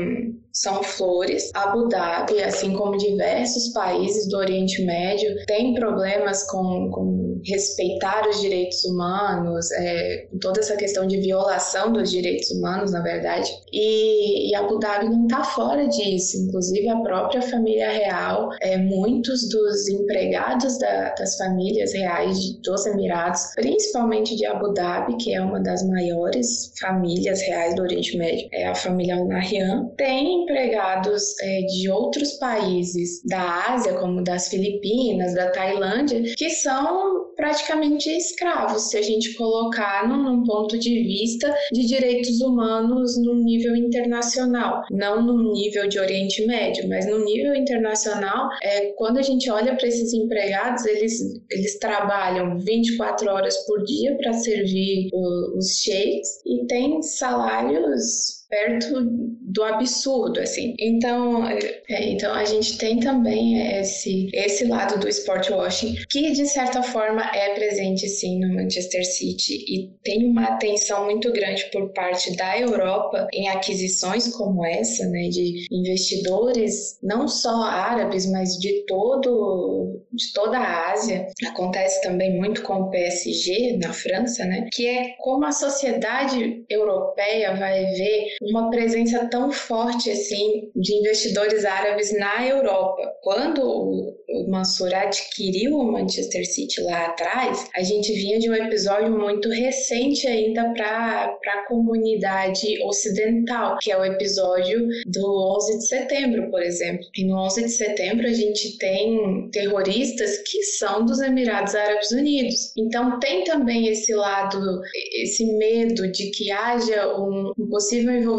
são 0.53 0.83
flores. 0.83 1.49
Abu 1.53 1.87
Dhabi, 1.87 2.43
assim 2.43 2.73
como 2.73 2.97
diversos 2.97 3.69
países 3.69 4.27
do 4.27 4.37
Oriente 4.37 4.83
Médio, 4.83 5.45
tem 5.45 5.73
problemas 5.73 6.43
com, 6.43 6.89
com 6.91 7.30
respeitar 7.45 8.27
os 8.27 8.41
direitos 8.41 8.83
humanos, 8.83 9.71
é, 9.71 10.27
toda 10.41 10.59
essa 10.59 10.75
questão 10.75 11.07
de 11.07 11.17
violação 11.19 11.91
dos 11.91 12.09
direitos 12.09 12.49
humanos, 12.51 12.91
na 12.91 13.01
verdade. 13.01 13.49
E, 13.71 14.49
e 14.49 14.55
Abu 14.55 14.79
Dhabi 14.79 15.09
não 15.09 15.25
está 15.25 15.43
fora 15.43 15.87
disso. 15.87 16.37
Inclusive, 16.37 16.89
a 16.89 16.99
própria 17.01 17.41
família 17.41 17.89
real, 17.89 18.49
é, 18.61 18.77
muitos 18.77 19.49
dos 19.49 19.87
empregados 19.87 20.77
da, 20.79 21.13
das 21.15 21.37
famílias 21.37 21.93
reais 21.93 22.37
dos 22.61 22.85
Emirados, 22.85 23.41
principalmente 23.55 24.35
de 24.35 24.45
Abu 24.45 24.73
Dhabi, 24.73 25.17
que 25.17 25.33
é 25.33 25.41
uma 25.41 25.59
das 25.59 25.87
maiores 25.87 26.73
famílias 26.79 27.41
reais 27.41 27.75
do 27.75 27.83
Oriente 27.83 28.17
Médio, 28.17 28.47
é 28.51 28.67
a 28.67 28.75
família 28.75 29.15
Al 29.15 29.27
Nahyan, 29.27 29.91
tem 29.97 30.43
empregados 30.43 31.35
é, 31.41 31.61
de 31.61 31.89
outros 31.89 32.33
países 32.33 33.21
da 33.27 33.73
Ásia, 33.73 33.93
como 33.93 34.23
das 34.23 34.47
Filipinas, 34.47 35.33
da 35.33 35.49
Tailândia, 35.51 36.21
que 36.37 36.49
são 36.49 37.30
praticamente 37.41 38.07
escravos, 38.15 38.91
se 38.91 38.97
a 38.97 39.01
gente 39.01 39.33
colocar 39.33 40.07
num, 40.07 40.21
num 40.21 40.43
ponto 40.43 40.77
de 40.77 41.01
vista 41.01 41.51
de 41.73 41.87
direitos 41.87 42.39
humanos 42.39 43.17
no 43.17 43.33
nível 43.33 43.75
internacional, 43.75 44.83
não 44.91 45.23
no 45.23 45.51
nível 45.51 45.89
de 45.89 45.99
Oriente 45.99 46.45
Médio, 46.45 46.87
mas 46.87 47.07
no 47.07 47.25
nível 47.25 47.55
internacional, 47.55 48.47
é, 48.61 48.91
quando 48.91 49.17
a 49.17 49.23
gente 49.23 49.49
olha 49.49 49.75
para 49.75 49.87
esses 49.87 50.13
empregados, 50.13 50.85
eles, 50.85 51.19
eles 51.49 51.79
trabalham 51.79 52.59
24 52.59 53.31
horas 53.31 53.57
por 53.65 53.83
dia 53.85 54.15
para 54.17 54.33
servir 54.33 55.09
o, 55.11 55.57
os 55.57 55.79
sheiks 55.79 56.29
e 56.45 56.67
têm 56.67 57.01
salários 57.01 58.40
perto 58.51 59.01
do 59.41 59.63
absurdo, 59.63 60.41
assim. 60.41 60.75
Então, 60.77 61.47
é, 61.47 62.09
então 62.09 62.33
a 62.33 62.43
gente 62.43 62.77
tem 62.77 62.99
também 62.99 63.79
esse, 63.79 64.29
esse 64.33 64.65
lado 64.65 64.99
do 64.99 65.07
sport 65.07 65.49
washing, 65.49 65.95
que 66.09 66.31
de 66.31 66.45
certa 66.45 66.83
forma 66.83 67.23
é 67.33 67.53
presente 67.55 68.07
sim 68.09 68.39
no 68.39 68.53
Manchester 68.53 69.05
City 69.05 69.53
e 69.67 69.89
tem 70.03 70.25
uma 70.25 70.43
atenção 70.43 71.05
muito 71.05 71.31
grande 71.31 71.69
por 71.71 71.93
parte 71.93 72.35
da 72.35 72.59
Europa 72.59 73.27
em 73.33 73.47
aquisições 73.47 74.27
como 74.35 74.65
essa, 74.65 75.05
né, 75.07 75.29
de 75.29 75.65
investidores 75.71 76.99
não 77.01 77.27
só 77.27 77.63
árabes, 77.63 78.29
mas 78.29 78.57
de 78.57 78.85
todo 78.85 80.01
de 80.11 80.33
toda 80.33 80.57
a 80.57 80.91
Ásia. 80.91 81.27
Acontece 81.47 82.01
também 82.01 82.37
muito 82.37 82.63
com 82.63 82.73
o 82.73 82.89
PSG 82.89 83.77
na 83.77 83.93
França, 83.93 84.43
né, 84.45 84.67
que 84.73 84.85
é 84.87 85.15
como 85.19 85.45
a 85.45 85.51
sociedade 85.51 86.63
europeia 86.69 87.55
vai 87.55 87.85
ver 87.93 88.27
uma 88.41 88.69
presença 88.71 89.27
tão 89.29 89.51
forte 89.51 90.09
assim 90.09 90.71
de 90.75 90.95
investidores 90.95 91.63
árabes 91.63 92.11
na 92.17 92.47
Europa. 92.47 93.13
Quando 93.21 93.61
o 93.61 94.49
Mansur 94.49 94.93
adquiriu 94.93 95.77
o 95.77 95.91
Manchester 95.91 96.45
City 96.45 96.81
lá 96.81 97.07
atrás, 97.07 97.69
a 97.75 97.83
gente 97.83 98.11
vinha 98.13 98.39
de 98.39 98.49
um 98.49 98.55
episódio 98.55 99.11
muito 99.11 99.49
recente 99.49 100.27
ainda 100.27 100.73
para 100.73 101.37
a 101.45 101.67
comunidade 101.67 102.81
ocidental, 102.83 103.77
que 103.79 103.91
é 103.91 103.97
o 103.97 104.05
episódio 104.05 104.87
do 105.05 105.55
11 105.57 105.77
de 105.77 105.87
setembro, 105.87 106.49
por 106.49 106.63
exemplo. 106.63 107.05
E 107.15 107.25
no 107.25 107.37
11 107.45 107.63
de 107.65 107.71
setembro 107.71 108.25
a 108.25 108.33
gente 108.33 108.77
tem 108.77 109.49
terroristas 109.51 110.39
que 110.39 110.63
são 110.63 111.05
dos 111.05 111.21
Emirados 111.21 111.75
Árabes 111.75 112.11
Unidos. 112.11 112.73
Então 112.77 113.19
tem 113.19 113.43
também 113.43 113.87
esse 113.87 114.13
lado, 114.15 114.81
esse 115.13 115.45
medo 115.57 116.11
de 116.11 116.31
que 116.31 116.51
haja 116.51 117.15
um, 117.17 117.53
possível 117.69 118.11
envolvimento 118.13 118.30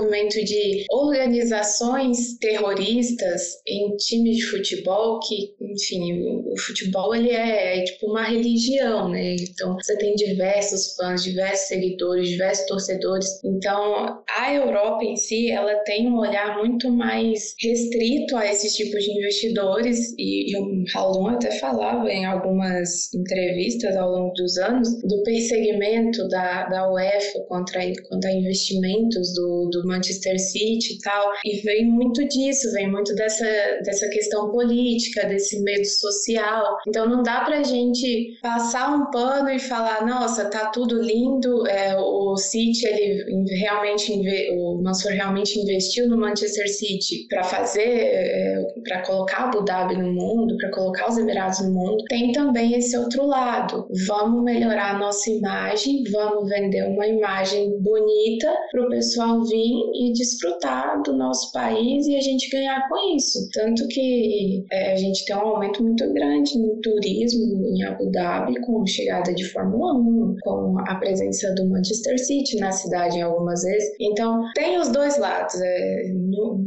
de 0.44 0.84
organizações 0.90 2.38
terroristas 2.38 3.56
em 3.66 3.96
times 3.96 4.36
de 4.36 4.46
futebol 4.46 5.20
que, 5.20 5.54
enfim, 5.60 6.42
o 6.46 6.58
futebol 6.58 7.14
ele 7.14 7.30
é, 7.30 7.78
é, 7.78 7.84
tipo 7.84 8.10
uma 8.10 8.24
religião, 8.24 9.08
né? 9.08 9.36
Então 9.36 9.74
você 9.74 9.96
tem 9.96 10.14
diversos 10.14 10.94
fãs, 10.94 11.22
diversos 11.22 11.68
seguidores, 11.68 12.28
diversos 12.28 12.66
torcedores. 12.66 13.26
Então 13.44 14.22
a 14.28 14.54
Europa 14.54 15.04
em 15.04 15.16
si 15.16 15.50
ela 15.50 15.74
tem 15.84 16.08
um 16.08 16.18
olhar 16.18 16.58
muito 16.58 16.90
mais 16.90 17.54
restrito 17.60 18.36
a 18.36 18.46
esses 18.46 18.74
tipos 18.74 19.02
de 19.04 19.10
investidores 19.12 20.14
e, 20.18 20.52
e 20.52 20.56
o 20.56 20.84
Raulon 20.92 21.28
até 21.28 21.50
falava 21.58 22.10
em 22.10 22.24
algumas 22.24 23.12
entrevistas 23.14 23.96
ao 23.96 24.10
longo 24.10 24.34
dos 24.34 24.56
anos 24.58 24.88
do 25.02 25.22
perseguimento 25.22 26.26
da, 26.28 26.68
da 26.68 26.90
UEFA 26.90 27.40
contra, 27.48 27.80
contra 28.08 28.32
investimentos 28.32 29.34
do, 29.34 29.68
do 29.70 29.81
Manchester 29.86 30.38
City 30.38 30.94
e 30.94 30.98
tal. 30.98 31.32
E 31.44 31.60
vem 31.62 31.86
muito 31.86 32.26
disso, 32.26 32.72
vem 32.72 32.90
muito 32.90 33.14
dessa, 33.14 33.46
dessa 33.84 34.08
questão 34.08 34.50
política, 34.50 35.26
desse 35.26 35.60
medo 35.62 35.86
social. 35.86 36.76
Então 36.86 37.08
não 37.08 37.22
dá 37.22 37.40
pra 37.40 37.62
gente 37.62 38.38
passar 38.40 38.94
um 38.94 39.10
pano 39.10 39.50
e 39.50 39.58
falar, 39.58 40.06
nossa, 40.06 40.46
tá 40.46 40.66
tudo 40.66 41.00
lindo, 41.00 41.66
é, 41.66 41.96
o 41.98 42.36
City, 42.36 42.86
ele 42.86 43.44
realmente, 43.58 44.12
o 44.52 44.80
Mansur 44.82 45.12
realmente 45.12 45.58
investiu 45.58 46.08
no 46.08 46.16
Manchester 46.16 46.68
City 46.68 47.26
para 47.28 47.42
fazer, 47.44 47.88
é, 47.88 48.66
para 48.84 49.02
colocar 49.02 49.44
Abu 49.44 49.64
Dhabi 49.64 49.96
no 49.96 50.12
mundo, 50.12 50.56
para 50.56 50.70
colocar 50.70 51.08
os 51.08 51.18
Emirados 51.18 51.60
no 51.60 51.72
mundo. 51.72 52.04
Tem 52.08 52.32
também 52.32 52.74
esse 52.74 52.96
outro 52.96 53.26
lado. 53.26 53.86
Vamos 54.06 54.42
melhorar 54.44 54.94
a 54.94 54.98
nossa 54.98 55.30
imagem, 55.30 56.02
vamos 56.10 56.48
vender 56.48 56.84
uma 56.84 57.06
imagem 57.06 57.78
bonita 57.80 58.52
para 58.70 58.86
o 58.86 58.88
pessoal 58.88 59.42
vir 59.44 59.71
e 59.72 60.12
desfrutar 60.12 61.02
do 61.02 61.16
nosso 61.16 61.52
país 61.52 62.06
e 62.06 62.16
a 62.16 62.20
gente 62.20 62.48
ganhar 62.50 62.88
com 62.88 63.16
isso. 63.16 63.38
Tanto 63.52 63.86
que 63.88 64.64
é, 64.70 64.92
a 64.92 64.96
gente 64.96 65.24
tem 65.24 65.36
um 65.36 65.40
aumento 65.40 65.82
muito 65.82 66.12
grande 66.12 66.58
no 66.58 66.80
turismo 66.80 67.66
em 67.66 67.82
Abu 67.84 68.10
Dhabi, 68.10 68.60
com 68.62 68.86
chegada 68.86 69.34
de 69.34 69.44
Fórmula 69.50 69.94
1, 69.94 70.36
com 70.42 70.76
a 70.86 70.94
presença 70.96 71.54
do 71.54 71.68
Manchester 71.68 72.18
City 72.18 72.58
na 72.58 72.72
cidade 72.72 73.20
algumas 73.20 73.62
vezes. 73.62 73.90
Então, 74.00 74.42
tem 74.54 74.78
os 74.78 74.88
dois 74.88 75.18
lados. 75.18 75.54
É, 75.60 76.02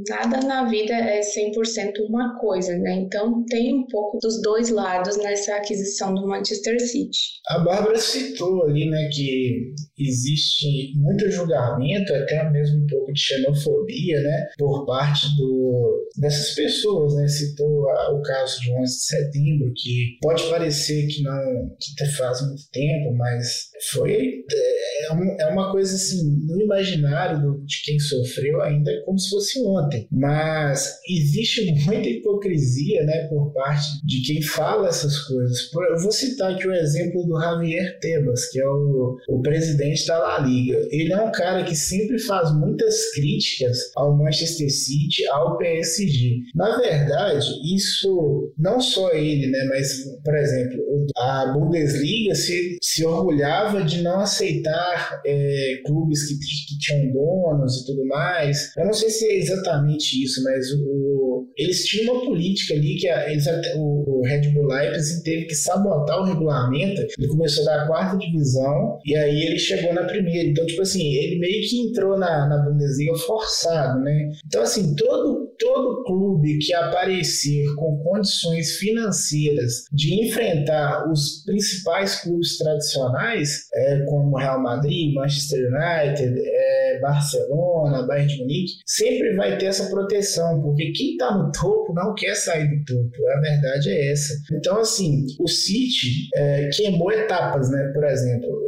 nada 0.09 0.45
na 0.45 0.65
vida 0.65 0.93
é 0.93 1.21
100% 1.21 2.07
uma 2.09 2.37
coisa, 2.39 2.77
né? 2.77 2.93
Então, 2.93 3.43
tem 3.45 3.75
um 3.75 3.85
pouco 3.87 4.17
dos 4.21 4.41
dois 4.41 4.69
lados 4.69 5.17
nessa 5.17 5.55
aquisição 5.55 6.13
do 6.13 6.27
Manchester 6.27 6.79
City. 6.79 7.19
A 7.47 7.59
Bárbara 7.59 7.97
citou 7.97 8.65
ali, 8.65 8.89
né, 8.89 9.09
que 9.11 9.73
existe 9.97 10.93
muito 10.95 11.29
julgamento, 11.29 12.13
até 12.13 12.49
mesmo 12.49 12.84
um 12.85 12.87
pouco 12.87 13.11
de 13.11 13.19
xenofobia, 13.19 14.21
né, 14.21 14.47
por 14.57 14.85
parte 14.85 15.27
do, 15.37 16.07
dessas 16.17 16.53
pessoas, 16.53 17.15
né, 17.15 17.27
citou 17.27 17.83
o 17.83 18.21
caso 18.21 18.61
de 18.61 18.71
11 18.71 18.95
de 18.95 19.03
setembro, 19.03 19.73
que 19.75 20.17
pode 20.21 20.43
parecer 20.49 21.07
que 21.07 21.23
não 21.23 21.75
que 21.79 22.05
faz 22.17 22.41
muito 22.45 22.63
tempo, 22.71 23.13
mas 23.15 23.69
foi 23.91 24.45
é, 24.51 25.43
é 25.43 25.47
uma 25.47 25.71
coisa 25.71 25.95
assim, 25.95 26.45
no 26.47 26.61
imaginário 26.61 27.61
de 27.65 27.81
quem 27.83 27.99
sofreu 27.99 28.61
ainda 28.61 28.91
é 28.91 29.01
como 29.01 29.17
se 29.19 29.29
fosse 29.29 29.59
ontem, 29.65 30.07
mas 30.11 30.99
existe 31.07 31.71
muita 31.85 32.09
hipocrisia, 32.09 33.03
né, 33.03 33.27
por 33.27 33.51
parte 33.53 33.85
de 34.05 34.21
quem 34.21 34.41
fala 34.41 34.87
essas 34.87 35.19
coisas. 35.19 35.69
Eu 35.89 36.01
vou 36.01 36.11
citar 36.11 36.53
aqui 36.53 36.67
o 36.67 36.73
exemplo 36.73 37.23
do 37.25 37.39
Javier 37.39 37.99
Tebas, 37.99 38.49
que 38.49 38.59
é 38.59 38.67
o, 38.67 39.17
o 39.29 39.41
presidente 39.41 40.05
da 40.05 40.19
La 40.19 40.39
Liga. 40.39 40.87
Ele 40.91 41.13
é 41.13 41.21
um 41.21 41.31
cara 41.31 41.63
que 41.63 41.75
sempre 41.75 42.19
faz 42.19 42.53
muitas 42.53 43.13
críticas 43.13 43.91
ao 43.95 44.17
Manchester 44.17 44.71
City, 44.71 45.25
ao 45.27 45.57
PSG. 45.57 46.41
Na 46.53 46.77
verdade, 46.77 47.45
isso 47.75 48.53
não 48.57 48.79
só 48.79 49.11
ele, 49.11 49.47
né, 49.47 49.65
mas, 49.69 50.03
por 50.23 50.35
exemplo, 50.35 50.83
a 51.17 51.53
Bundesliga 51.53 52.35
se, 52.35 52.77
se 52.81 53.05
orgulhava 53.05 53.64
de 53.85 54.01
não 54.01 54.19
aceitar 54.19 55.21
é, 55.25 55.81
clubes 55.85 56.27
que, 56.27 56.35
que 56.35 56.77
tinham 56.79 57.11
donos 57.11 57.81
e 57.81 57.85
tudo 57.85 58.05
mais. 58.07 58.71
Eu 58.77 58.85
não 58.85 58.93
sei 58.93 59.09
se 59.09 59.25
é 59.25 59.37
exatamente 59.37 60.23
isso, 60.23 60.43
mas 60.43 60.71
o, 60.71 61.47
eles 61.57 61.85
tinham 61.85 62.13
uma 62.13 62.25
política 62.25 62.73
ali 62.73 62.95
que 62.95 63.07
a, 63.07 63.31
eles, 63.31 63.45
o, 63.75 64.19
o 64.19 64.21
Red 64.23 64.49
Bull 64.49 64.67
Leipzig 64.67 65.23
teve 65.23 65.45
que 65.45 65.55
sabotar 65.55 66.21
o 66.21 66.25
regulamento. 66.25 67.01
Ele 67.17 67.27
começou 67.27 67.65
da 67.65 67.87
quarta 67.87 68.17
divisão 68.17 68.99
e 69.05 69.15
aí 69.15 69.45
ele 69.45 69.59
chegou 69.59 69.93
na 69.93 70.03
primeira. 70.03 70.49
Então, 70.49 70.65
tipo 70.65 70.81
assim, 70.81 71.13
ele 71.13 71.39
meio 71.39 71.61
que 71.67 71.87
entrou 71.87 72.17
na, 72.17 72.47
na 72.47 72.57
Bundesliga 72.57 73.15
forçado, 73.19 74.01
né? 74.01 74.31
Então, 74.45 74.61
assim, 74.61 74.95
todo, 74.95 75.44
todo 75.57 76.03
clube 76.03 76.57
que 76.59 76.73
aparecer 76.73 77.65
com 77.75 77.97
condições 78.03 78.77
financeiras 78.77 79.85
de 79.91 80.25
enfrentar 80.25 81.09
os 81.11 81.43
principais 81.45 82.21
clubes 82.21 82.57
tradicionais, 82.57 83.67
é, 83.73 84.05
como 84.05 84.37
Real 84.37 84.61
Madrid, 84.61 85.13
Manchester 85.13 85.59
United, 85.59 86.39
é, 86.39 86.99
Barcelona, 87.01 88.05
Bayern 88.05 88.33
de 88.33 88.39
Munique, 88.39 88.73
sempre 88.85 89.35
vai 89.35 89.57
ter 89.57 89.67
essa 89.67 89.89
proteção, 89.89 90.61
porque 90.61 90.91
quem 90.91 91.11
está 91.11 91.35
no 91.35 91.51
topo 91.51 91.93
não 91.93 92.13
quer 92.13 92.35
sair 92.35 92.67
do 92.67 92.83
topo. 92.85 93.27
A 93.27 93.39
verdade 93.39 93.89
é 93.89 94.11
essa. 94.11 94.33
Então, 94.51 94.79
assim, 94.79 95.25
o 95.39 95.47
City 95.47 96.29
é, 96.35 96.69
queimou 96.69 97.11
etapas, 97.11 97.69
né? 97.69 97.91
Por 97.93 98.03
exemplo, 98.03 98.64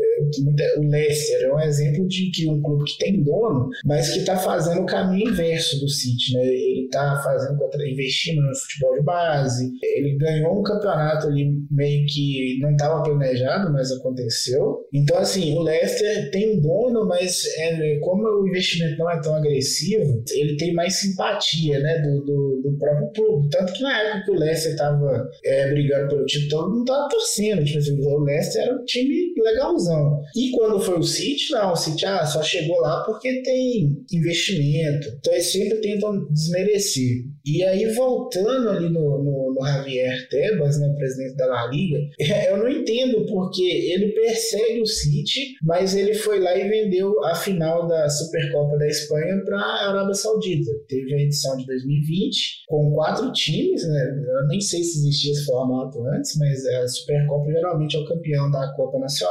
o 0.77 0.87
Leicester 0.87 1.43
é 1.43 1.53
um 1.53 1.59
exemplo 1.59 2.07
de 2.07 2.31
que 2.31 2.47
um 2.49 2.61
clube 2.61 2.85
que 2.85 2.97
tem 2.97 3.23
dono, 3.23 3.69
mas 3.85 4.11
que 4.11 4.19
está 4.19 4.37
fazendo 4.37 4.81
o 4.81 4.85
caminho 4.85 5.31
inverso 5.31 5.79
do 5.79 5.89
City, 5.89 6.33
né? 6.33 6.45
Ele 6.45 6.85
está 6.85 7.21
fazendo 7.23 7.57
investindo 7.85 8.41
no 8.41 8.55
futebol 8.55 8.95
de 8.95 9.03
base. 9.03 9.71
Ele 9.83 10.17
ganhou 10.17 10.59
um 10.59 10.63
campeonato 10.63 11.27
ali 11.27 11.49
meio 11.69 12.05
que 12.07 12.59
não 12.61 12.71
estava 12.71 13.03
planejado, 13.03 13.71
mas 13.71 13.91
aconteceu. 13.91 14.85
Então 14.93 15.17
assim, 15.17 15.55
o 15.55 15.61
Leicester 15.61 16.31
tem 16.31 16.57
um 16.57 16.61
dono, 16.61 17.07
mas 17.07 17.45
é, 17.57 17.99
como 17.99 18.23
o 18.23 18.47
investimento 18.47 18.97
não 18.97 19.09
é 19.09 19.19
tão 19.21 19.35
agressivo, 19.35 20.23
ele 20.31 20.57
tem 20.57 20.73
mais 20.73 20.95
simpatia, 20.95 21.79
né, 21.79 22.01
do, 22.01 22.23
do, 22.23 22.61
do 22.63 22.77
próprio 22.77 23.11
clube. 23.11 23.49
Tanto 23.49 23.73
que 23.73 23.81
na 23.81 24.01
época 24.01 24.25
que 24.25 24.31
o 24.31 24.39
Leicester 24.39 24.71
estava 24.71 25.29
é, 25.43 25.69
brigando 25.69 26.09
pelo 26.09 26.25
título, 26.25 26.49
todo 26.49 26.69
mundo 26.69 26.81
estava 26.81 27.09
torcendo. 27.09 27.63
Tipo 27.63 27.77
assim, 27.79 28.05
o 28.05 28.19
Leicester 28.19 28.63
era 28.63 28.75
um 28.75 28.85
time 28.85 29.33
legalzão. 29.41 30.21
E 30.35 30.51
quando 30.51 30.79
foi 30.79 30.99
o 30.99 31.03
City, 31.03 31.51
não, 31.51 31.73
o 31.73 31.75
City 31.75 32.05
ah, 32.05 32.25
só 32.25 32.41
chegou 32.41 32.79
lá 32.79 33.03
porque 33.03 33.41
tem 33.41 34.03
investimento. 34.11 35.07
Então 35.19 35.33
eles 35.33 35.51
sempre 35.51 35.77
tentam 35.79 36.27
desmerecer. 36.31 37.25
E 37.45 37.63
aí, 37.63 37.85
voltando 37.93 38.69
ali 38.69 38.89
no, 38.89 39.23
no, 39.23 39.53
no 39.53 39.65
Javier 39.65 40.27
Tebas, 40.29 40.79
né, 40.79 40.93
presidente 40.97 41.37
da 41.37 41.45
La 41.45 41.67
Liga, 41.67 41.97
eu 42.49 42.57
não 42.57 42.67
entendo 42.67 43.25
porque 43.25 43.63
ele 43.63 44.11
persegue 44.11 44.81
o 44.81 44.85
City, 44.85 45.55
mas 45.63 45.95
ele 45.95 46.13
foi 46.13 46.39
lá 46.39 46.57
e 46.57 46.67
vendeu 46.67 47.23
a 47.23 47.35
final 47.35 47.87
da 47.87 48.09
Supercopa 48.09 48.77
da 48.77 48.87
Espanha 48.87 49.41
para 49.45 49.57
a 49.57 49.89
Arábia 49.89 50.13
Saudita. 50.13 50.71
Teve 50.87 51.13
a 51.13 51.21
edição 51.21 51.55
de 51.55 51.65
2020 51.65 52.65
com 52.67 52.91
quatro 52.91 53.31
times, 53.31 53.87
né? 53.87 54.25
Eu 54.41 54.47
nem 54.47 54.59
sei 54.59 54.83
se 54.83 54.99
existia 54.99 55.31
esse 55.31 55.45
formato 55.45 56.05
antes, 56.07 56.37
mas 56.37 56.65
a 56.65 56.87
Supercopa 56.87 57.49
geralmente 57.51 57.95
é 57.95 57.99
o 57.99 58.05
campeão 58.05 58.51
da 58.51 58.73
Copa 58.75 58.99
Nacional 58.99 59.26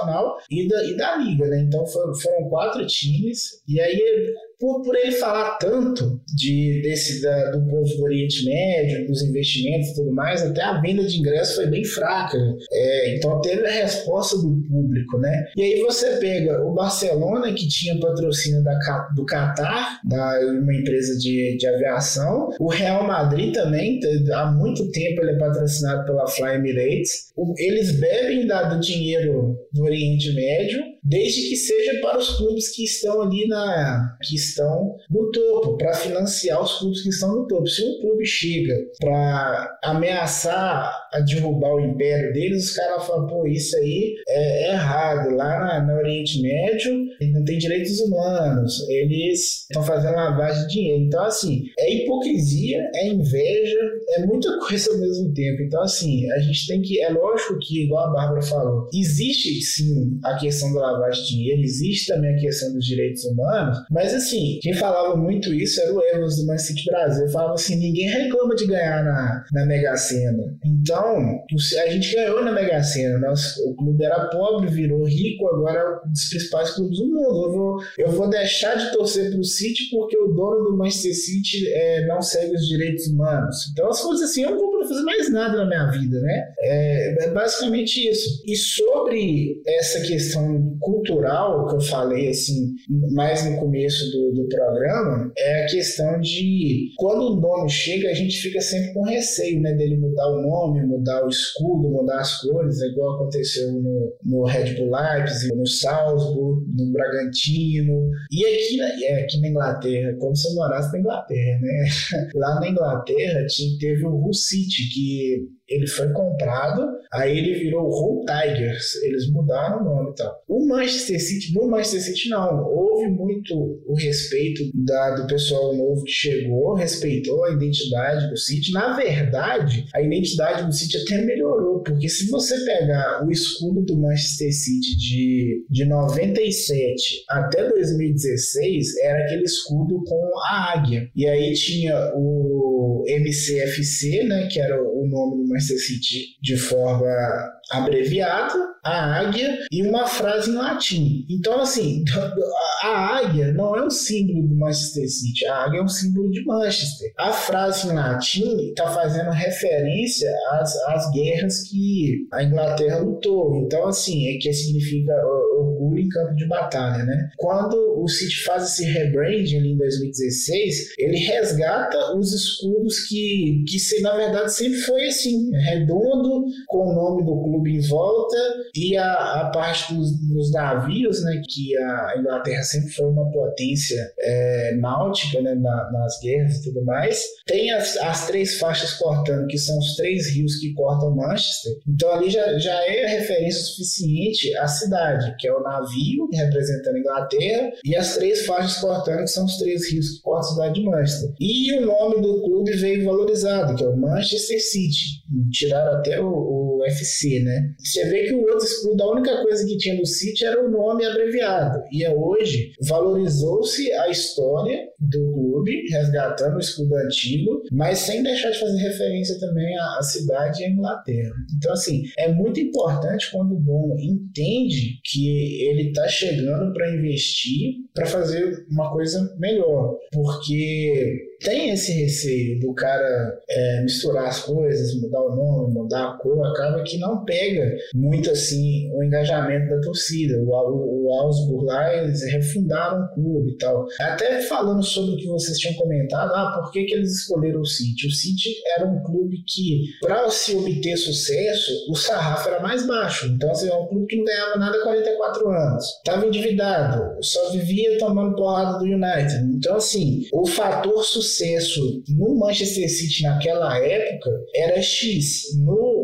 e 0.50 0.68
da, 0.68 0.85
e 0.85 0.96
da 0.96 1.16
Liga, 1.16 1.46
né? 1.46 1.61
Então 1.61 1.87
foram, 1.87 2.14
foram 2.14 2.48
quatro 2.48 2.87
times, 2.87 3.62
e 3.66 3.80
aí 3.80 4.35
por, 4.58 4.82
por 4.82 4.96
ele 4.96 5.12
falar 5.12 5.56
tanto 5.58 6.20
de, 6.34 6.80
desse, 6.82 7.22
da, 7.22 7.50
do 7.50 7.66
povo 7.66 7.96
do 7.96 8.02
Oriente 8.04 8.44
Médio, 8.44 9.06
dos 9.06 9.22
investimentos 9.22 9.88
e 9.88 9.94
tudo 9.94 10.12
mais, 10.12 10.42
até 10.42 10.62
a 10.62 10.80
venda 10.80 11.04
de 11.04 11.18
ingressos 11.18 11.56
foi 11.56 11.66
bem 11.66 11.84
fraca. 11.84 12.38
É, 12.72 13.16
então 13.16 13.40
teve 13.40 13.66
a 13.66 13.70
resposta 13.70 14.36
do 14.36 14.62
público, 14.68 15.18
né? 15.18 15.46
E 15.56 15.62
aí 15.62 15.80
você 15.82 16.16
pega 16.16 16.62
o 16.64 16.74
Barcelona, 16.74 17.52
que 17.52 17.68
tinha 17.68 17.98
patrocínio 18.00 18.62
da, 18.62 18.76
do 19.14 19.24
Qatar, 19.24 20.00
da 20.04 20.40
uma 20.46 20.74
empresa 20.74 21.16
de, 21.18 21.56
de 21.56 21.66
aviação, 21.66 22.50
o 22.58 22.68
Real 22.68 23.06
Madrid 23.06 23.54
também, 23.54 24.00
há 24.32 24.52
muito 24.52 24.90
tempo 24.90 25.22
ele 25.22 25.32
é 25.32 25.38
patrocinado 25.38 26.04
pela 26.04 26.26
Fly 26.28 26.54
Emirates. 26.54 27.26
Eles 27.58 27.92
bebem 27.98 28.46
da, 28.46 28.64
do 28.64 28.80
dinheiro 28.80 29.56
do 29.72 29.82
Oriente 29.84 30.32
Médio, 30.32 30.80
desde 31.08 31.48
que 31.48 31.56
seja 31.56 32.00
para 32.00 32.18
os 32.18 32.36
clubes 32.36 32.74
que 32.74 32.84
estão 32.84 33.22
ali 33.22 33.46
na. 33.46 34.16
que 34.22 34.34
estão 34.34 34.96
no 35.08 35.30
topo, 35.30 35.76
para 35.76 35.94
financiar 35.94 36.62
os 36.62 36.78
clubes 36.78 37.02
que 37.02 37.08
estão 37.08 37.34
no 37.34 37.46
topo. 37.46 37.66
Se 37.66 37.82
um 37.84 38.00
clube 38.00 38.26
chega 38.26 38.74
para 39.00 39.78
ameaçar 39.84 40.92
a 41.12 41.20
derrubar 41.20 41.74
o 41.74 41.80
império 41.80 42.32
deles, 42.32 42.70
os 42.70 42.74
caras 42.74 43.06
falam, 43.06 43.26
pô, 43.26 43.46
isso 43.46 43.76
aí 43.76 44.14
é, 44.28 44.72
errado. 44.72 45.34
Lá 45.36 45.60
na, 45.60 45.86
no 45.86 45.98
Oriente 45.98 46.42
Médio, 46.42 47.05
não 47.33 47.44
tem 47.44 47.59
direitos 47.59 47.98
humanos, 48.00 48.88
eles 48.88 49.62
estão 49.62 49.83
fazendo 49.83 50.14
lavagem 50.14 50.66
de 50.66 50.74
dinheiro. 50.74 51.05
Então, 51.05 51.24
assim, 51.24 51.62
é 51.79 51.94
hipocrisia, 51.94 52.79
é 52.94 53.09
inveja, 53.09 53.79
é 54.16 54.26
muita 54.26 54.48
coisa 54.66 54.90
ao 54.92 54.98
mesmo 54.98 55.33
tempo. 55.33 55.62
Então, 55.62 55.83
assim, 55.83 56.31
a 56.33 56.38
gente 56.38 56.66
tem 56.66 56.83
que. 56.83 57.00
É 57.00 57.11
lógico 57.11 57.59
que, 57.61 57.85
igual 57.85 58.09
a 58.09 58.12
Bárbara 58.12 58.42
falou, 58.42 58.88
existe 58.94 59.61
sim 59.62 60.18
a 60.24 60.37
questão 60.37 60.72
da 60.74 60.92
lavagem 60.92 61.22
de 61.22 61.29
dinheiro, 61.31 61.62
existe 61.62 62.12
também 62.12 62.35
a 62.35 62.38
questão 62.38 62.72
dos 62.72 62.85
direitos 62.85 63.24
humanos, 63.24 63.79
mas, 63.90 64.14
assim, 64.14 64.59
quem 64.61 64.74
falava 64.74 65.16
muito 65.16 65.52
isso 65.52 65.81
era 65.81 65.92
o 65.92 66.02
Evans 66.02 66.37
do 66.37 66.46
Man 66.46 66.59
City 66.59 66.85
Brasil. 66.85 67.24
Ele 67.24 67.33
falava 67.33 67.55
assim: 67.55 67.76
ninguém 67.76 68.09
reclama 68.09 68.55
de 68.55 68.66
ganhar 68.66 69.05
na, 69.05 69.44
na 69.52 69.66
Mega 69.66 69.96
Sena. 69.96 70.57
Então, 70.64 71.38
a 71.85 71.90
gente 71.90 72.14
ganhou 72.14 72.44
na 72.44 72.52
Mega 72.52 72.83
Sena. 72.83 73.18
Nosso, 73.18 73.68
o 73.68 73.74
clube 73.74 74.05
era 74.05 74.29
pobre, 74.29 74.70
virou 74.70 75.05
rico, 75.05 75.46
agora 75.48 75.79
é 75.79 76.09
um 76.09 76.12
dos 76.12 76.29
principais 76.29 76.70
clubes 76.70 76.98
do 76.98 77.05
mundo. 77.06 77.46
Eu 77.46 77.52
vou, 77.52 77.82
eu 77.98 78.12
vou 78.12 78.28
deixar 78.28 78.74
de 78.74 78.92
torcer 78.92 79.30
pro 79.30 79.44
City 79.44 79.88
porque 79.90 80.16
o 80.18 80.28
dono 80.28 80.64
do 80.64 80.76
Manchester 80.76 81.14
City 81.14 81.68
é, 81.68 82.06
não 82.06 82.20
segue 82.20 82.54
os 82.54 82.66
direitos 82.66 83.06
humanos. 83.06 83.56
Então, 83.72 83.88
as 83.88 84.00
coisas 84.00 84.30
assim, 84.30 84.42
eu 84.42 84.50
não 84.50 84.58
vou 84.58 84.75
vou 84.87 84.88
fazer 84.88 85.03
mais 85.03 85.33
nada 85.33 85.57
na 85.59 85.66
minha 85.66 85.87
vida, 85.90 86.20
né? 86.20 86.44
É, 86.61 87.25
é 87.25 87.31
basicamente 87.31 88.09
isso. 88.09 88.42
E 88.46 88.57
sobre 88.57 89.61
essa 89.66 90.01
questão 90.01 90.77
cultural 90.81 91.66
que 91.68 91.77
eu 91.77 91.81
falei 91.81 92.29
assim 92.29 92.75
mais 93.12 93.44
no 93.44 93.59
começo 93.59 94.11
do, 94.11 94.33
do 94.33 94.49
programa, 94.49 95.33
é 95.37 95.64
a 95.64 95.66
questão 95.66 96.20
de 96.20 96.90
quando 96.96 97.33
o 97.33 97.40
nome 97.40 97.70
chega, 97.70 98.11
a 98.11 98.14
gente 98.14 98.37
fica 98.37 98.61
sempre 98.61 98.92
com 98.92 99.03
receio, 99.03 99.61
né, 99.61 99.72
dele 99.75 99.96
mudar 99.96 100.29
o 100.29 100.42
nome, 100.42 100.87
mudar 100.87 101.25
o 101.25 101.29
escudo, 101.29 101.90
mudar 101.90 102.20
as 102.20 102.40
cores, 102.40 102.81
é 102.81 102.87
igual 102.87 103.16
aconteceu 103.16 103.72
no, 103.72 104.12
no 104.25 104.44
Red 104.44 104.75
Bull 104.75 104.90
Leipzig, 104.90 105.55
no 105.55 105.66
Salzburg, 105.66 106.64
no 106.75 106.92
Bragantino. 106.92 108.11
E 108.31 108.44
aqui, 108.44 109.05
é, 109.05 109.22
aqui 109.22 109.40
na 109.40 109.49
Inglaterra, 109.49 110.16
como 110.18 110.35
se 110.35 110.49
eu 110.49 110.55
morasse 110.55 110.92
na 110.92 110.99
Inglaterra, 110.99 111.61
né? 111.61 111.85
Lá 112.35 112.61
na 112.61 112.68
Inglaterra 112.68 113.46
teve 113.81 114.05
o 114.05 114.14
Hull 114.14 114.35
City, 114.35 114.75
que 114.92 115.55
ele 115.68 115.87
foi 115.87 116.12
comprado, 116.12 116.87
aí 117.12 117.37
ele 117.37 117.55
virou 117.55 117.85
o 117.85 117.90
Hull 117.90 118.24
Tigers. 118.24 118.94
Eles 119.02 119.31
mudaram 119.31 119.81
o 119.81 119.85
nome 119.85 120.11
e 120.11 120.14
tal. 120.14 120.42
O 120.48 120.66
Manchester 120.66 121.20
City, 121.20 121.55
no 121.55 121.68
Manchester 121.68 122.02
City 122.02 122.29
não, 122.29 122.64
houve 122.64 123.09
muito 123.09 123.55
o 123.87 123.94
respeito 123.94 124.62
da, 124.74 125.16
do 125.16 125.26
pessoal 125.26 125.74
novo 125.74 126.05
que 126.05 126.12
chegou, 126.12 126.74
respeitou 126.74 127.44
a 127.44 127.52
identidade 127.52 128.29
do 128.31 128.37
City. 128.37 128.72
Na 128.72 128.96
verdade, 128.96 129.87
a 129.94 130.00
identidade 130.00 130.64
do 130.64 130.72
City 130.72 130.98
até 130.98 131.22
melhorou, 131.22 131.83
porque 131.83 132.09
se 132.09 132.31
você 132.31 132.64
pegar 132.64 133.26
o 133.26 133.31
escudo 133.31 133.83
do 133.83 134.00
Manchester 134.00 134.52
City 134.52 134.96
de, 134.96 135.66
de 135.68 135.85
97 135.85 137.24
até 137.29 137.68
2016, 137.68 138.98
era 139.02 139.24
aquele 139.24 139.44
escudo 139.44 140.02
com 140.05 140.31
a 140.44 140.74
águia. 140.74 141.09
E 141.14 141.26
aí 141.26 141.52
tinha 141.55 142.12
o 142.14 143.05
MCFC, 143.09 144.24
né, 144.24 144.48
que 144.50 144.61
era 144.61 144.81
o 144.81 145.07
nome 145.09 145.42
do 145.42 145.48
Manchester 145.56 145.78
City 145.78 146.36
de 146.42 146.56
forma 146.56 147.55
abreviada, 147.70 148.55
a 148.85 149.18
águia 149.20 149.59
e 149.72 149.83
uma 149.83 150.07
frase 150.07 150.50
em 150.50 150.55
latim. 150.55 151.26
Então, 151.29 151.61
assim, 151.61 152.05
a 152.83 153.18
águia 153.18 153.52
não 153.52 153.76
é 153.76 153.85
um 153.85 153.90
símbolo 153.90 154.46
do 154.46 154.57
Manchester 154.57 155.09
City, 155.09 155.46
a 155.46 155.64
águia 155.64 155.81
é 155.81 155.83
um 155.83 155.88
símbolo 155.88 156.31
de 156.31 156.44
Manchester. 156.44 157.12
A 157.18 157.33
frase 157.33 157.88
em 157.88 157.92
latim 157.92 158.68
está 158.68 158.88
fazendo 158.88 159.31
referência 159.31 160.31
às, 160.52 160.76
às 160.88 161.11
guerras 161.11 161.68
que 161.68 162.26
a 162.33 162.44
Inglaterra 162.44 162.98
lutou. 162.98 163.57
Então, 163.57 163.88
assim, 163.88 164.29
é 164.29 164.38
que 164.38 164.52
significa 164.52 165.12
orgulho 165.59 165.98
em 165.98 166.09
campo 166.09 166.35
de 166.37 166.46
batalha, 166.46 167.05
né? 167.05 167.31
Quando 167.37 167.74
o 168.00 168.09
City 168.09 168.44
faz 168.44 168.64
esse 168.64 168.85
rebranding 168.85 169.57
ali 169.57 169.72
em 169.72 169.76
2016, 169.76 170.94
ele 170.98 171.18
resgata 171.18 172.16
os 172.16 172.33
escudos 172.33 173.00
que, 173.09 173.64
que 173.66 174.00
na 174.00 174.14
verdade 174.16 174.52
sempre 174.52 174.79
foi 174.79 175.07
assim, 175.07 175.50
redondo, 175.52 176.44
com 176.66 176.90
o 176.90 176.94
nome 176.94 177.24
do 177.24 177.42
clube 177.42 177.55
em 177.66 177.80
volta 177.80 178.36
e 178.74 178.96
a, 178.96 179.40
a 179.40 179.50
parte 179.50 179.94
dos, 179.94 180.10
dos 180.28 180.50
navios, 180.52 181.22
né? 181.22 181.40
Que 181.48 181.76
a 181.76 182.14
Inglaterra 182.18 182.62
sempre 182.62 182.90
foi 182.90 183.06
uma 183.06 183.30
potência 183.30 184.00
é, 184.18 184.76
náutica, 184.76 185.40
né? 185.40 185.54
Na, 185.54 185.90
nas 185.92 186.18
guerras 186.20 186.56
e 186.56 186.64
tudo 186.64 186.84
mais. 186.84 187.22
Tem 187.46 187.70
as, 187.72 187.96
as 187.98 188.26
três 188.26 188.58
faixas 188.58 188.94
cortando, 188.94 189.46
que 189.46 189.58
são 189.58 189.78
os 189.78 189.96
três 189.96 190.34
rios 190.34 190.56
que 190.56 190.72
cortam 190.74 191.14
Manchester. 191.14 191.72
Então 191.88 192.12
ali 192.12 192.30
já, 192.30 192.58
já 192.58 192.74
é 192.86 193.06
referência 193.06 193.62
suficiente 193.62 194.56
à 194.56 194.66
cidade, 194.66 195.34
que 195.38 195.48
é 195.48 195.52
o 195.52 195.62
navio 195.62 196.28
representando 196.32 196.96
a 196.96 196.98
Inglaterra 196.98 197.72
e 197.84 197.96
as 197.96 198.16
três 198.16 198.46
faixas 198.46 198.78
cortando, 198.78 199.20
que 199.20 199.28
são 199.28 199.44
os 199.44 199.56
três 199.58 199.90
rios 199.90 200.16
que 200.16 200.22
cortam 200.22 200.36
a 200.36 200.52
cidade 200.52 200.80
de 200.80 200.86
Manchester. 200.86 201.34
E 201.40 201.72
o 201.78 201.86
nome 201.86 202.20
do 202.20 202.42
clube 202.42 202.72
veio 202.72 203.04
valorizado, 203.04 203.74
que 203.74 203.84
é 203.84 203.88
o 203.88 203.96
Manchester 203.96 204.62
City. 204.62 205.22
Tiraram 205.50 205.98
até 205.98 206.20
o, 206.20 206.26
o 206.26 206.75
FC, 206.87 207.40
né? 207.40 207.75
Você 207.79 208.05
vê 208.09 208.25
que 208.25 208.35
o 208.35 208.40
outro 208.40 208.64
escudo, 208.64 209.03
a 209.03 209.12
única 209.12 209.42
coisa 209.42 209.66
que 209.66 209.77
tinha 209.77 209.94
no 209.96 210.07
City 210.07 210.44
era 210.44 210.64
o 210.64 210.70
nome 210.70 211.05
abreviado. 211.05 211.83
E 211.92 212.05
é 212.05 212.14
hoje 212.14 212.72
valorizou-se 212.83 213.92
a 213.92 214.09
história 214.09 214.87
do 214.99 215.33
clube, 215.33 215.85
resgatando 215.90 216.57
o 216.57 216.61
escudo 216.61 216.94
antigo, 216.96 217.62
mas 217.72 217.99
sem 217.99 218.22
deixar 218.22 218.51
de 218.51 218.61
fazer 218.61 218.79
referência 218.79 219.38
também 219.38 219.77
à, 219.79 219.99
à 219.99 220.03
cidade 220.03 220.62
e 220.62 220.64
à 220.64 220.70
Inglaterra. 220.70 221.33
Então, 221.57 221.72
assim, 221.72 222.03
é 222.18 222.33
muito 222.33 222.61
importante 222.61 223.31
quando 223.31 223.57
o 223.57 223.61
dono 223.61 223.99
entende 223.99 225.01
que 225.05 225.62
ele 225.68 225.88
está 225.88 226.07
chegando 226.09 226.72
para 226.72 226.94
investir, 226.94 227.75
para 227.96 228.06
fazer 228.06 228.66
uma 228.70 228.92
coisa 228.92 229.35
melhor, 229.38 229.96
porque 230.12 231.26
tem 231.40 231.70
esse 231.70 231.92
receio 231.92 232.61
do 232.61 232.74
cara 232.74 233.40
é, 233.48 233.82
misturar 233.82 234.28
as 234.28 234.40
coisas, 234.40 234.94
mudar 235.00 235.20
o 235.20 235.35
nome, 235.35 235.74
mudar 235.74 236.11
a 236.11 236.18
cor, 236.18 236.46
acaba 236.46 236.82
que 236.82 236.98
não 236.98 237.24
pega 237.24 237.76
muito 237.94 238.30
assim 238.30 238.90
o 238.94 239.02
engajamento 239.02 239.68
da 239.68 239.80
torcida. 239.80 240.37
O, 240.38 240.48
o, 240.48 241.06
o 241.06 241.20
Augsburg 241.20 241.64
lá, 241.64 241.94
eles 241.94 242.22
refundaram 242.30 243.02
o 243.02 243.14
clube 243.14 243.52
e 243.52 243.56
tal. 243.56 243.87
Até 244.00 244.42
falando 244.42 244.82
sobre 244.82 245.14
o 245.14 245.16
que 245.16 245.26
vocês 245.26 245.59
tinham 245.59 245.74
comentado, 245.74 246.32
ah, 246.35 246.61
por 246.61 246.70
que, 246.72 246.85
que 246.85 246.94
eles 246.94 247.12
escolheram 247.12 247.61
o 247.61 247.66
City? 247.66 248.06
O 248.06 248.11
City 248.11 248.50
era 248.76 248.87
um 248.87 249.02
clube 249.02 249.42
que, 249.46 249.85
para 250.00 250.28
se 250.28 250.54
obter 250.54 250.96
sucesso, 250.96 251.72
o 251.90 251.94
sarrafo 251.94 252.48
era 252.48 252.61
mais 252.61 252.87
baixo. 252.87 253.26
Então, 253.26 253.50
assim, 253.50 253.68
é 253.68 253.74
um 253.74 253.87
clube 253.87 254.06
que 254.06 254.16
não 254.16 254.24
ganhava 254.24 254.59
nada 254.59 254.78
há 254.78 254.82
44 254.82 255.48
anos. 255.48 255.85
Estava 255.85 256.26
endividado, 256.26 257.22
só 257.22 257.50
vivia 257.50 257.86
tomando 257.99 258.37
porrada 258.37 258.79
do 258.79 258.85
United. 258.85 259.57
Então, 259.57 259.77
assim, 259.77 260.22
o 260.33 260.46
fator 260.46 261.05
sucesso 261.05 262.03
no 262.09 262.38
Manchester 262.38 262.88
City 262.88 263.22
naquela 263.22 263.79
época 263.79 264.31
era 264.55 264.81
X. 264.83 265.57
No 265.64 265.95